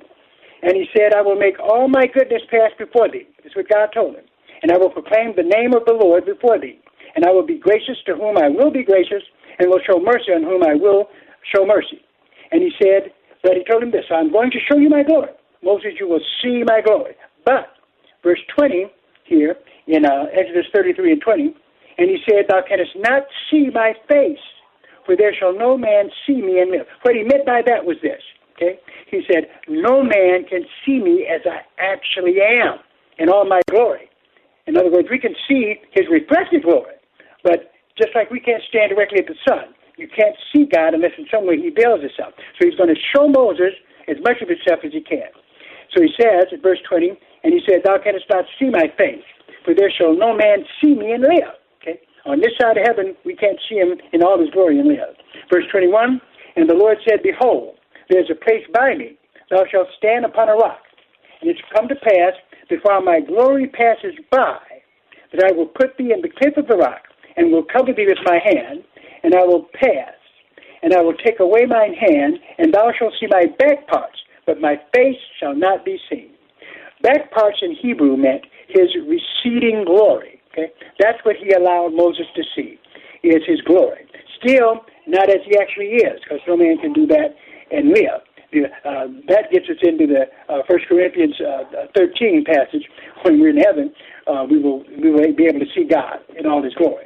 And 0.62 0.74
he 0.74 0.87
said, 0.97 1.14
I 1.14 1.22
will 1.22 1.37
make 1.37 1.59
all 1.61 1.87
my 1.89 2.07
goodness 2.07 2.43
pass 2.51 2.72
before 2.79 3.09
thee. 3.11 3.29
That's 3.43 3.55
what 3.55 3.68
God 3.68 3.91
told 3.95 4.16
him. 4.16 4.24
And 4.62 4.72
I 4.72 4.79
will 4.79 4.91
proclaim 4.91 5.35
the 5.37 5.47
name 5.47 5.72
of 5.74 5.85
the 5.87 5.95
Lord 5.95 6.26
before 6.26 6.59
thee. 6.59 6.81
And 7.14 7.24
I 7.24 7.31
will 7.31 7.47
be 7.47 7.59
gracious 7.59 7.97
to 8.07 8.14
whom 8.14 8.37
I 8.37 8.49
will 8.49 8.70
be 8.70 8.83
gracious, 8.83 9.22
and 9.59 9.70
will 9.70 9.81
show 9.87 10.01
mercy 10.01 10.33
on 10.35 10.43
whom 10.43 10.62
I 10.62 10.74
will 10.74 11.09
show 11.55 11.64
mercy. 11.64 12.03
And 12.51 12.62
he 12.62 12.70
said, 12.83 13.12
but 13.43 13.55
he 13.55 13.64
told 13.64 13.83
him 13.83 13.91
this, 13.91 14.05
I'm 14.11 14.33
going 14.33 14.51
to 14.51 14.59
show 14.68 14.79
you 14.79 14.89
my 14.89 15.03
glory. 15.03 15.31
Moses, 15.62 15.93
you 15.99 16.09
will 16.09 16.20
see 16.43 16.62
my 16.66 16.81
glory. 16.85 17.14
But, 17.45 17.70
verse 18.22 18.41
20 18.57 18.91
here, 19.29 19.57
in 19.87 20.05
uh, 20.05 20.26
Exodus 20.33 20.66
33 20.74 21.12
and 21.12 21.22
20, 21.22 21.55
and 21.99 22.11
he 22.11 22.18
said, 22.29 22.47
Thou 22.49 22.62
canst 22.66 22.93
not 22.97 23.22
see 23.51 23.68
my 23.72 23.95
face, 24.09 24.43
for 25.05 25.16
there 25.16 25.35
shall 25.35 25.57
no 25.57 25.76
man 25.76 26.11
see 26.26 26.41
me 26.41 26.61
and 26.61 26.70
live. 26.70 26.87
What 27.03 27.14
he 27.14 27.22
meant 27.24 27.47
by 27.47 27.62
that 27.66 27.85
was 27.85 27.97
this, 28.03 28.22
okay? 28.57 28.79
He 29.11 29.22
said, 29.31 29.49
No 29.68 30.03
man 30.03 30.45
can 30.49 30.64
see 30.85 31.01
me 31.01 31.26
as 31.26 31.41
I 31.45 31.64
actually 31.79 32.37
am 32.41 32.79
in 33.18 33.29
all 33.29 33.45
my 33.49 33.61
glory. 33.70 34.09
In 34.66 34.76
other 34.76 34.91
words, 34.91 35.09
we 35.11 35.18
can 35.18 35.35
see 35.49 35.76
his 35.93 36.07
reflected 36.11 36.62
glory, 36.62 36.95
but 37.43 37.72
just 37.97 38.14
like 38.14 38.31
we 38.31 38.39
can't 38.39 38.62
stand 38.68 38.93
directly 38.95 39.18
at 39.18 39.26
the 39.26 39.39
sun, 39.49 39.74
you 39.97 40.07
can't 40.07 40.37
see 40.55 40.68
God 40.70 40.95
unless 40.95 41.16
in 41.18 41.26
some 41.33 41.47
way 41.47 41.57
he 41.57 41.70
veils 41.70 42.01
himself. 42.01 42.33
So 42.61 42.68
he's 42.68 42.79
going 42.79 42.95
to 42.95 43.01
show 43.16 43.26
Moses 43.26 43.74
as 44.07 44.16
much 44.22 44.39
of 44.41 44.49
himself 44.49 44.81
as 44.85 44.93
he 44.93 45.01
can. 45.01 45.26
So 45.91 46.03
he 46.03 46.12
says 46.20 46.53
in 46.53 46.61
verse 46.61 46.79
20, 46.89 47.18
and 47.45 47.53
he 47.53 47.61
said, 47.68 47.82
Thou 47.84 47.99
canst 48.03 48.24
not 48.30 48.45
see 48.59 48.70
my 48.70 48.93
face, 48.97 49.24
for 49.64 49.74
there 49.74 49.91
shall 49.91 50.14
no 50.16 50.34
man 50.34 50.64
see 50.80 50.95
me 50.95 51.12
and 51.12 51.22
live. 51.22 51.55
Okay? 51.82 52.01
On 52.26 52.41
this 52.41 52.53
side 52.61 52.76
of 52.76 52.84
heaven, 52.86 53.14
we 53.24 53.36
can't 53.36 53.59
see 53.68 53.76
him 53.76 53.95
in 54.12 54.22
all 54.22 54.39
his 54.41 54.51
glory 54.51 54.78
and 54.78 54.89
live. 54.89 55.14
Verse 55.53 55.64
21, 55.70 56.20
and 56.57 56.68
the 56.68 56.74
Lord 56.74 56.99
said, 57.09 57.22
Behold, 57.22 57.76
there's 58.11 58.30
a 58.30 58.34
place 58.34 58.64
by 58.72 58.95
me. 58.95 59.16
Thou 59.51 59.64
shalt 59.70 59.89
stand 59.97 60.24
upon 60.24 60.49
a 60.49 60.55
rock. 60.55 60.82
And 61.41 61.51
it 61.51 61.57
shall 61.59 61.80
come 61.80 61.89
to 61.89 61.95
pass 61.95 62.34
before 62.68 63.01
my 63.01 63.20
glory 63.20 63.66
passes 63.66 64.14
by, 64.30 64.59
that 65.32 65.45
I 65.45 65.53
will 65.53 65.66
put 65.66 65.97
thee 65.97 66.12
in 66.12 66.20
the 66.20 66.28
cliff 66.28 66.57
of 66.57 66.66
the 66.66 66.76
rock, 66.76 67.03
and 67.36 67.53
will 67.53 67.64
cover 67.64 67.93
thee 67.93 68.07
with 68.07 68.18
my 68.24 68.39
hand, 68.45 68.84
and 69.22 69.34
I 69.34 69.45
will 69.45 69.66
pass, 69.74 70.14
and 70.82 70.93
I 70.93 71.01
will 71.01 71.14
take 71.14 71.41
away 71.41 71.64
mine 71.66 71.95
hand, 71.95 72.39
and 72.59 72.74
thou 72.74 72.93
shalt 72.99 73.14
see 73.20 73.26
my 73.30 73.47
back 73.59 73.86
parts, 73.89 74.18
but 74.47 74.61
my 74.61 74.76
face 74.95 75.20
shall 75.39 75.55
not 75.55 75.84
be 75.84 75.99
seen. 76.11 76.30
Back 77.03 77.30
parts 77.30 77.59
in 77.62 77.74
Hebrew 77.74 78.16
meant 78.16 78.44
his 78.68 78.88
receding 79.07 79.84
glory. 79.84 80.40
Okay, 80.53 80.72
that's 80.99 81.18
what 81.24 81.36
he 81.36 81.53
allowed 81.53 81.94
Moses 81.94 82.26
to 82.34 82.42
see, 82.57 82.78
is 83.22 83.42
his 83.46 83.61
glory. 83.62 84.07
Still, 84.42 84.80
not 85.07 85.28
as 85.28 85.38
he 85.46 85.57
actually 85.59 86.03
is, 86.03 86.20
because 86.22 86.40
no 86.49 86.57
man 86.57 86.78
can 86.78 86.92
do 86.92 87.07
that 87.07 87.36
and 87.70 87.88
live. 87.90 88.22
Uh, 88.84 89.12
that 89.28 89.53
gets 89.53 89.68
us 89.68 89.76
into 89.82 90.07
the 90.07 90.24
uh, 90.49 90.62
1 90.66 90.78
Corinthians 90.88 91.34
uh, 91.40 91.86
13 91.94 92.44
passage. 92.44 92.88
When 93.22 93.40
we're 93.40 93.51
in 93.51 93.59
heaven, 93.59 93.92
uh, 94.26 94.46
we 94.51 94.59
will 94.59 94.84
we 95.03 95.11
will 95.11 95.34
be 95.36 95.44
able 95.44 95.61
to 95.61 95.70
see 95.74 95.84
God 95.84 96.20
in 96.38 96.46
all 96.46 96.62
His 96.62 96.74
glory. 96.74 97.05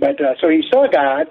But 0.00 0.20
uh, 0.20 0.34
so 0.40 0.48
he 0.48 0.62
saw 0.72 0.86
God, 0.90 1.26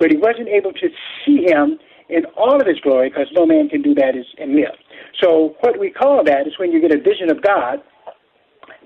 but 0.00 0.10
he 0.10 0.16
wasn't 0.16 0.48
able 0.48 0.72
to 0.72 0.88
see 1.24 1.46
Him 1.46 1.78
in 2.08 2.24
all 2.36 2.60
of 2.60 2.66
His 2.66 2.78
glory 2.80 3.08
because 3.08 3.28
no 3.32 3.46
man 3.46 3.68
can 3.68 3.82
do 3.82 3.94
that 3.94 4.14
and 4.38 4.54
live. 4.54 4.74
So 5.22 5.56
what 5.60 5.78
we 5.78 5.90
call 5.90 6.22
that 6.24 6.46
is 6.46 6.58
when 6.58 6.72
you 6.72 6.80
get 6.80 6.92
a 6.92 7.00
vision 7.00 7.30
of 7.30 7.42
God, 7.42 7.82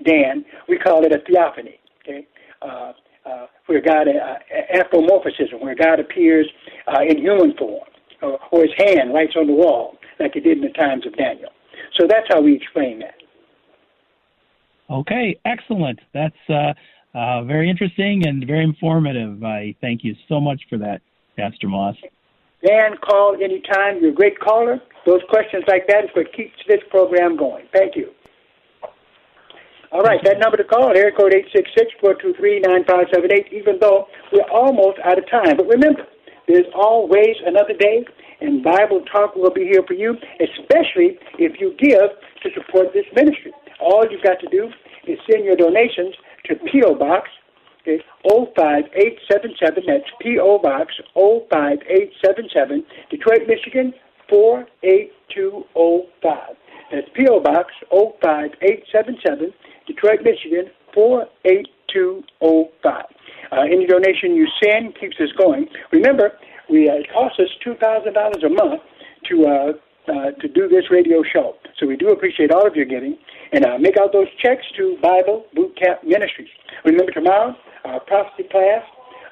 Dan, 0.05 0.45
we 0.67 0.77
call 0.77 1.05
it 1.05 1.11
a 1.11 1.19
theophany. 1.27 1.79
Okay. 2.01 2.27
Uh, 2.61 2.93
uh, 3.25 3.45
where 3.65 3.81
God, 3.81 4.07
uh, 4.07 4.35
anthropomorphism, 4.73 5.59
where 5.59 5.75
God 5.75 5.99
appears 5.99 6.49
uh, 6.87 7.01
in 7.01 7.17
human 7.19 7.55
form, 7.57 7.83
or, 8.21 8.39
or 8.51 8.61
his 8.63 8.71
hand 8.77 9.13
writes 9.13 9.33
on 9.35 9.47
the 9.47 9.53
wall 9.53 9.97
like 10.19 10.35
it 10.35 10.43
did 10.43 10.57
in 10.57 10.63
the 10.63 10.69
times 10.69 11.05
of 11.05 11.15
Daniel. 11.15 11.49
So 11.99 12.07
that's 12.07 12.25
how 12.29 12.41
we 12.41 12.55
explain 12.55 12.99
that. 12.99 13.15
Okay, 14.89 15.39
excellent. 15.45 15.99
That's 16.13 16.35
uh, 16.49 16.73
uh, 17.13 17.43
very 17.43 17.69
interesting 17.69 18.25
and 18.27 18.45
very 18.45 18.63
informative. 18.63 19.43
I 19.43 19.75
thank 19.81 20.03
you 20.03 20.15
so 20.27 20.39
much 20.41 20.61
for 20.69 20.77
that, 20.79 21.01
Pastor 21.37 21.67
Moss. 21.67 21.95
Dan, 22.65 22.97
call 22.97 23.35
anytime. 23.41 23.99
You're 24.01 24.11
a 24.11 24.13
great 24.13 24.39
caller. 24.39 24.81
Those 25.05 25.21
questions 25.29 25.63
like 25.67 25.87
that 25.87 26.03
is 26.05 26.09
what 26.13 26.31
keeps 26.33 26.57
this 26.67 26.81
program 26.89 27.37
going. 27.37 27.65
Thank 27.73 27.95
you. 27.95 28.11
All 29.91 30.01
right, 30.01 30.19
that 30.23 30.37
number 30.37 30.55
to 30.57 30.63
call, 30.63 30.89
area 30.95 31.11
code 31.11 31.33
866-423-9578, 32.03 33.51
even 33.51 33.79
though 33.81 34.05
we're 34.31 34.47
almost 34.51 34.99
out 35.03 35.17
of 35.17 35.27
time. 35.31 35.57
But 35.57 35.65
remember, 35.67 36.05
there's 36.47 36.67
always 36.75 37.35
another 37.45 37.73
day, 37.73 38.05
and 38.41 38.63
Bible 38.63 39.01
Talk 39.11 39.35
will 39.35 39.49
be 39.49 39.63
here 39.65 39.81
for 39.87 39.95
you, 39.95 40.15
especially 40.39 41.17
if 41.39 41.59
you 41.59 41.73
give 41.79 42.11
to 42.43 42.49
support 42.53 42.93
this 42.93 43.05
ministry. 43.15 43.51
All 43.79 44.05
you've 44.09 44.21
got 44.21 44.39
to 44.41 44.49
do 44.49 44.69
is 45.07 45.17
send 45.31 45.43
your 45.43 45.55
donations 45.55 46.13
to 46.45 46.55
P.O. 46.71 46.93
Box 46.95 47.29
okay, 47.81 48.03
05877. 48.23 49.83
That's 49.87 50.05
P.O. 50.21 50.59
Box 50.59 50.93
05877, 51.15 52.85
Detroit, 53.09 53.47
Michigan 53.47 53.93
48205. 54.29 56.55
That's 56.91 57.07
P.O. 57.13 57.39
Box 57.41 57.73
05877, 57.91 59.53
Detroit, 59.87 60.21
Michigan 60.23 60.69
48205. 60.93 63.05
Uh, 63.51 63.61
any 63.61 63.87
donation 63.87 64.35
you 64.35 64.47
send 64.63 64.95
keeps 64.99 65.19
us 65.19 65.31
going. 65.37 65.67
Remember, 65.91 66.33
we, 66.69 66.87
uh, 66.89 66.95
it 66.95 67.07
costs 67.11 67.39
us 67.39 67.49
$2,000 67.65 68.45
a 68.45 68.49
month 68.49 68.81
to 69.29 69.47
uh, 69.47 69.73
uh, 70.09 70.31
to 70.41 70.47
do 70.47 70.67
this 70.67 70.89
radio 70.89 71.21
show. 71.21 71.55
So 71.77 71.85
we 71.85 71.95
do 71.95 72.09
appreciate 72.09 72.51
all 72.51 72.65
of 72.65 72.75
your 72.75 72.85
giving. 72.85 73.17
And 73.51 73.65
uh, 73.65 73.77
make 73.77 73.97
out 73.97 74.11
those 74.11 74.27
checks 74.41 74.65
to 74.77 74.97
Bible 75.01 75.45
Boot 75.53 75.77
Camp 75.77 76.03
Ministries. 76.03 76.49
Remember, 76.83 77.11
tomorrow, 77.11 77.55
our 77.85 77.99
prophecy 78.01 78.47
class 78.49 78.83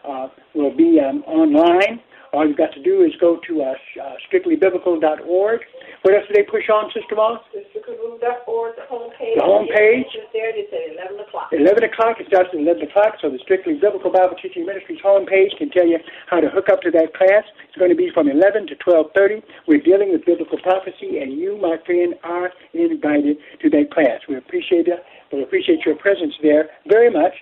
uh, 0.07 0.27
will 0.55 0.75
be 0.75 0.99
um, 0.99 1.23
online. 1.23 2.01
All 2.33 2.45
you've 2.45 2.57
got 2.57 2.73
to 2.73 2.83
do 2.83 3.03
is 3.03 3.11
go 3.21 3.39
to 3.47 3.61
uh, 3.63 3.71
uh, 3.71 4.13
strictlybiblical.org. 4.27 5.59
What 6.03 6.13
else 6.13 6.25
do 6.27 6.33
they 6.35 6.43
push 6.43 6.69
on, 6.69 6.91
Sister 6.91 7.15
Moss? 7.15 7.39
strictlybiblical.org, 7.55 8.75
the 8.75 8.85
homepage. 8.91 9.35
The 9.35 9.47
homepage. 9.47 10.11
It's 10.11 10.31
there. 10.33 10.51
It's 10.51 10.71
at 10.71 11.07
11 11.07 11.19
o'clock. 11.23 11.49
11 11.51 11.83
o'clock. 11.83 12.19
It 12.19 12.27
starts 12.27 12.49
at 12.53 12.59
11 12.59 12.83
o'clock. 12.83 13.15
So 13.21 13.29
the 13.29 13.39
Strictly 13.39 13.75
Biblical 13.79 14.11
Bible 14.11 14.35
Teaching 14.41 14.65
Ministries 14.65 14.99
homepage 14.99 15.55
can 15.57 15.69
tell 15.71 15.87
you 15.87 15.99
how 16.27 16.39
to 16.39 16.49
hook 16.49 16.67
up 16.69 16.81
to 16.83 16.91
that 16.91 17.15
class. 17.15 17.47
It's 17.67 17.77
going 17.79 17.91
to 17.91 17.97
be 17.97 18.11
from 18.13 18.27
11 18.27 18.67
to 18.67 18.75
12:30. 18.75 19.41
We're 19.67 19.81
dealing 19.81 20.11
with 20.11 20.25
biblical 20.25 20.59
prophecy, 20.59 21.19
and 21.19 21.33
you, 21.33 21.57
my 21.57 21.77
friend, 21.85 22.15
are 22.23 22.51
invited 22.73 23.37
to 23.61 23.69
that 23.71 23.91
class. 23.91 24.21
We 24.27 24.35
appreciate 24.35 24.87
it. 24.87 24.99
We 25.31 25.43
appreciate 25.43 25.85
your 25.85 25.95
presence 25.95 26.35
there 26.41 26.69
very 26.87 27.09
much. 27.09 27.33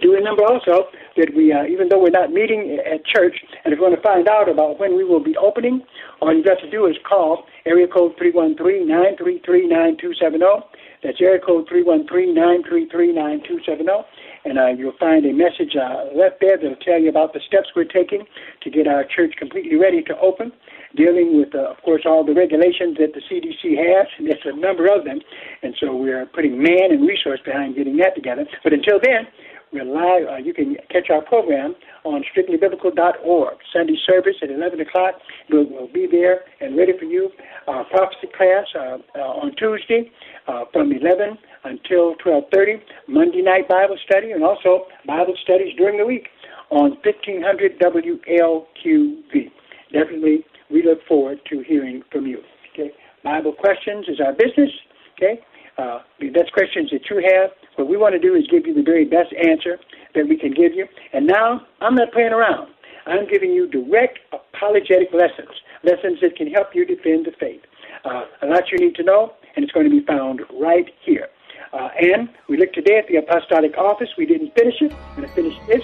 Do 0.00 0.12
remember 0.12 0.44
also 0.44 0.88
that 1.16 1.34
we, 1.36 1.52
uh, 1.52 1.64
even 1.64 1.88
though 1.88 2.00
we're 2.00 2.10
not 2.10 2.32
meeting 2.32 2.78
at 2.80 3.04
church, 3.04 3.36
and 3.64 3.72
if 3.72 3.78
you 3.78 3.82
want 3.82 3.94
to 3.94 4.00
find 4.00 4.28
out 4.28 4.48
about 4.48 4.80
when 4.80 4.96
we 4.96 5.04
will 5.04 5.22
be 5.22 5.36
opening, 5.36 5.82
all 6.20 6.34
you've 6.34 6.46
got 6.46 6.58
to 6.60 6.70
do 6.70 6.86
is 6.86 6.96
call 7.06 7.44
area 7.66 7.86
code 7.86 8.16
313-933-9270. 8.16 10.62
That's 11.02 11.20
area 11.20 11.40
code 11.40 11.68
313-933-9270. 11.68 14.04
And 14.44 14.58
uh, 14.58 14.68
you'll 14.68 14.96
find 14.98 15.26
a 15.26 15.34
message 15.34 15.76
uh, 15.76 16.06
left 16.16 16.40
there 16.40 16.56
that'll 16.56 16.76
tell 16.76 16.98
you 16.98 17.10
about 17.10 17.34
the 17.34 17.40
steps 17.46 17.68
we're 17.76 17.84
taking 17.84 18.24
to 18.62 18.70
get 18.70 18.86
our 18.86 19.04
church 19.04 19.34
completely 19.38 19.76
ready 19.76 20.00
to 20.04 20.18
open, 20.18 20.50
dealing 20.96 21.36
with, 21.36 21.54
uh, 21.54 21.68
of 21.70 21.76
course, 21.82 22.06
all 22.06 22.24
the 22.24 22.32
regulations 22.32 22.96
that 22.96 23.12
the 23.12 23.20
CDC 23.28 23.76
has. 23.76 24.06
And 24.16 24.28
there's 24.28 24.40
a 24.46 24.56
number 24.56 24.86
of 24.86 25.04
them. 25.04 25.20
And 25.62 25.76
so 25.78 25.94
we're 25.94 26.24
putting 26.24 26.56
man 26.56 26.90
and 26.90 27.06
resource 27.06 27.40
behind 27.44 27.76
getting 27.76 27.98
that 27.98 28.14
together. 28.14 28.46
But 28.64 28.72
until 28.72 28.98
then, 29.02 29.28
we're 29.72 29.84
live. 29.84 30.28
Uh, 30.28 30.36
you 30.36 30.52
can 30.52 30.76
catch 30.90 31.10
our 31.10 31.22
program 31.22 31.74
on 32.04 32.24
strictlybiblical.org. 32.34 33.58
Sunday 33.72 33.96
service 34.06 34.36
at 34.42 34.50
11 34.50 34.80
o'clock. 34.80 35.14
We'll, 35.50 35.66
we'll 35.68 35.92
be 35.92 36.06
there 36.10 36.40
and 36.60 36.76
ready 36.76 36.92
for 36.98 37.04
you. 37.04 37.30
Our 37.68 37.84
prophecy 37.84 38.28
class 38.36 38.66
uh, 38.74 38.98
uh, 39.16 39.20
on 39.20 39.54
Tuesday 39.56 40.10
uh, 40.48 40.64
from 40.72 40.92
11 40.92 41.38
until 41.64 42.14
12:30. 42.16 42.80
Monday 43.08 43.42
night 43.42 43.68
Bible 43.68 43.96
study 44.04 44.32
and 44.32 44.42
also 44.42 44.86
Bible 45.06 45.34
studies 45.42 45.76
during 45.76 45.98
the 45.98 46.06
week 46.06 46.28
on 46.70 46.96
1500 47.04 47.78
WLQV. 47.78 49.50
Definitely, 49.92 50.44
we 50.70 50.82
look 50.82 51.04
forward 51.06 51.38
to 51.50 51.62
hearing 51.66 52.02
from 52.10 52.26
you. 52.26 52.40
Okay, 52.72 52.92
Bible 53.24 53.52
questions 53.52 54.06
is 54.08 54.20
our 54.20 54.32
business. 54.32 54.70
Okay, 55.16 55.40
uh, 55.78 56.00
that's 56.34 56.50
questions 56.50 56.90
that 56.90 57.08
you 57.10 57.16
have. 57.16 57.50
What 57.80 57.88
we 57.88 57.96
want 57.96 58.12
to 58.12 58.18
do 58.18 58.34
is 58.34 58.46
give 58.46 58.66
you 58.66 58.74
the 58.74 58.82
very 58.82 59.06
best 59.06 59.32
answer 59.32 59.80
that 60.14 60.28
we 60.28 60.36
can 60.36 60.52
give 60.52 60.74
you. 60.74 60.86
And 61.14 61.26
now, 61.26 61.66
I'm 61.80 61.94
not 61.94 62.12
playing 62.12 62.34
around. 62.34 62.68
I'm 63.06 63.26
giving 63.26 63.52
you 63.52 63.66
direct 63.66 64.18
apologetic 64.34 65.14
lessons, 65.14 65.48
lessons 65.82 66.20
that 66.20 66.36
can 66.36 66.50
help 66.50 66.74
you 66.74 66.84
defend 66.84 67.24
the 67.24 67.32
faith. 67.40 67.62
Uh, 68.04 68.26
a 68.42 68.46
lot 68.48 68.70
you 68.70 68.76
need 68.76 68.96
to 68.96 69.02
know, 69.02 69.32
and 69.56 69.64
it's 69.64 69.72
going 69.72 69.88
to 69.88 69.90
be 69.90 70.04
found 70.04 70.42
right 70.60 70.92
here. 71.00 71.28
Uh, 71.72 71.88
and 71.98 72.28
we 72.50 72.58
look 72.58 72.74
today 72.74 72.98
at 72.98 73.08
the 73.08 73.16
Apostolic 73.16 73.78
Office. 73.78 74.10
We 74.18 74.26
didn't 74.26 74.54
finish 74.54 74.82
it. 74.82 74.92
We're 74.92 75.16
going 75.16 75.28
to 75.28 75.34
finish 75.34 75.56
this. 75.66 75.82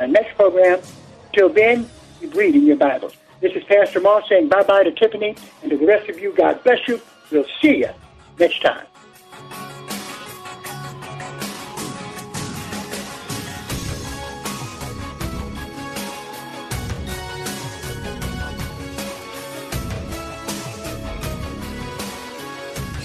Our 0.00 0.06
next 0.06 0.34
program. 0.34 0.80
Till 1.34 1.50
then, 1.50 1.90
keep 2.20 2.32
reading 2.32 2.62
your 2.62 2.76
Bibles. 2.76 3.12
This 3.42 3.52
is 3.52 3.64
Pastor 3.64 4.00
Moss 4.00 4.26
saying 4.30 4.48
bye 4.48 4.62
bye 4.62 4.82
to 4.82 4.92
Tiffany, 4.92 5.36
and 5.60 5.70
to 5.70 5.76
the 5.76 5.86
rest 5.86 6.08
of 6.08 6.18
you, 6.18 6.32
God 6.34 6.64
bless 6.64 6.88
you. 6.88 7.02
We'll 7.30 7.44
see 7.60 7.80
you 7.80 7.90
next 8.38 8.62
time. 8.62 8.87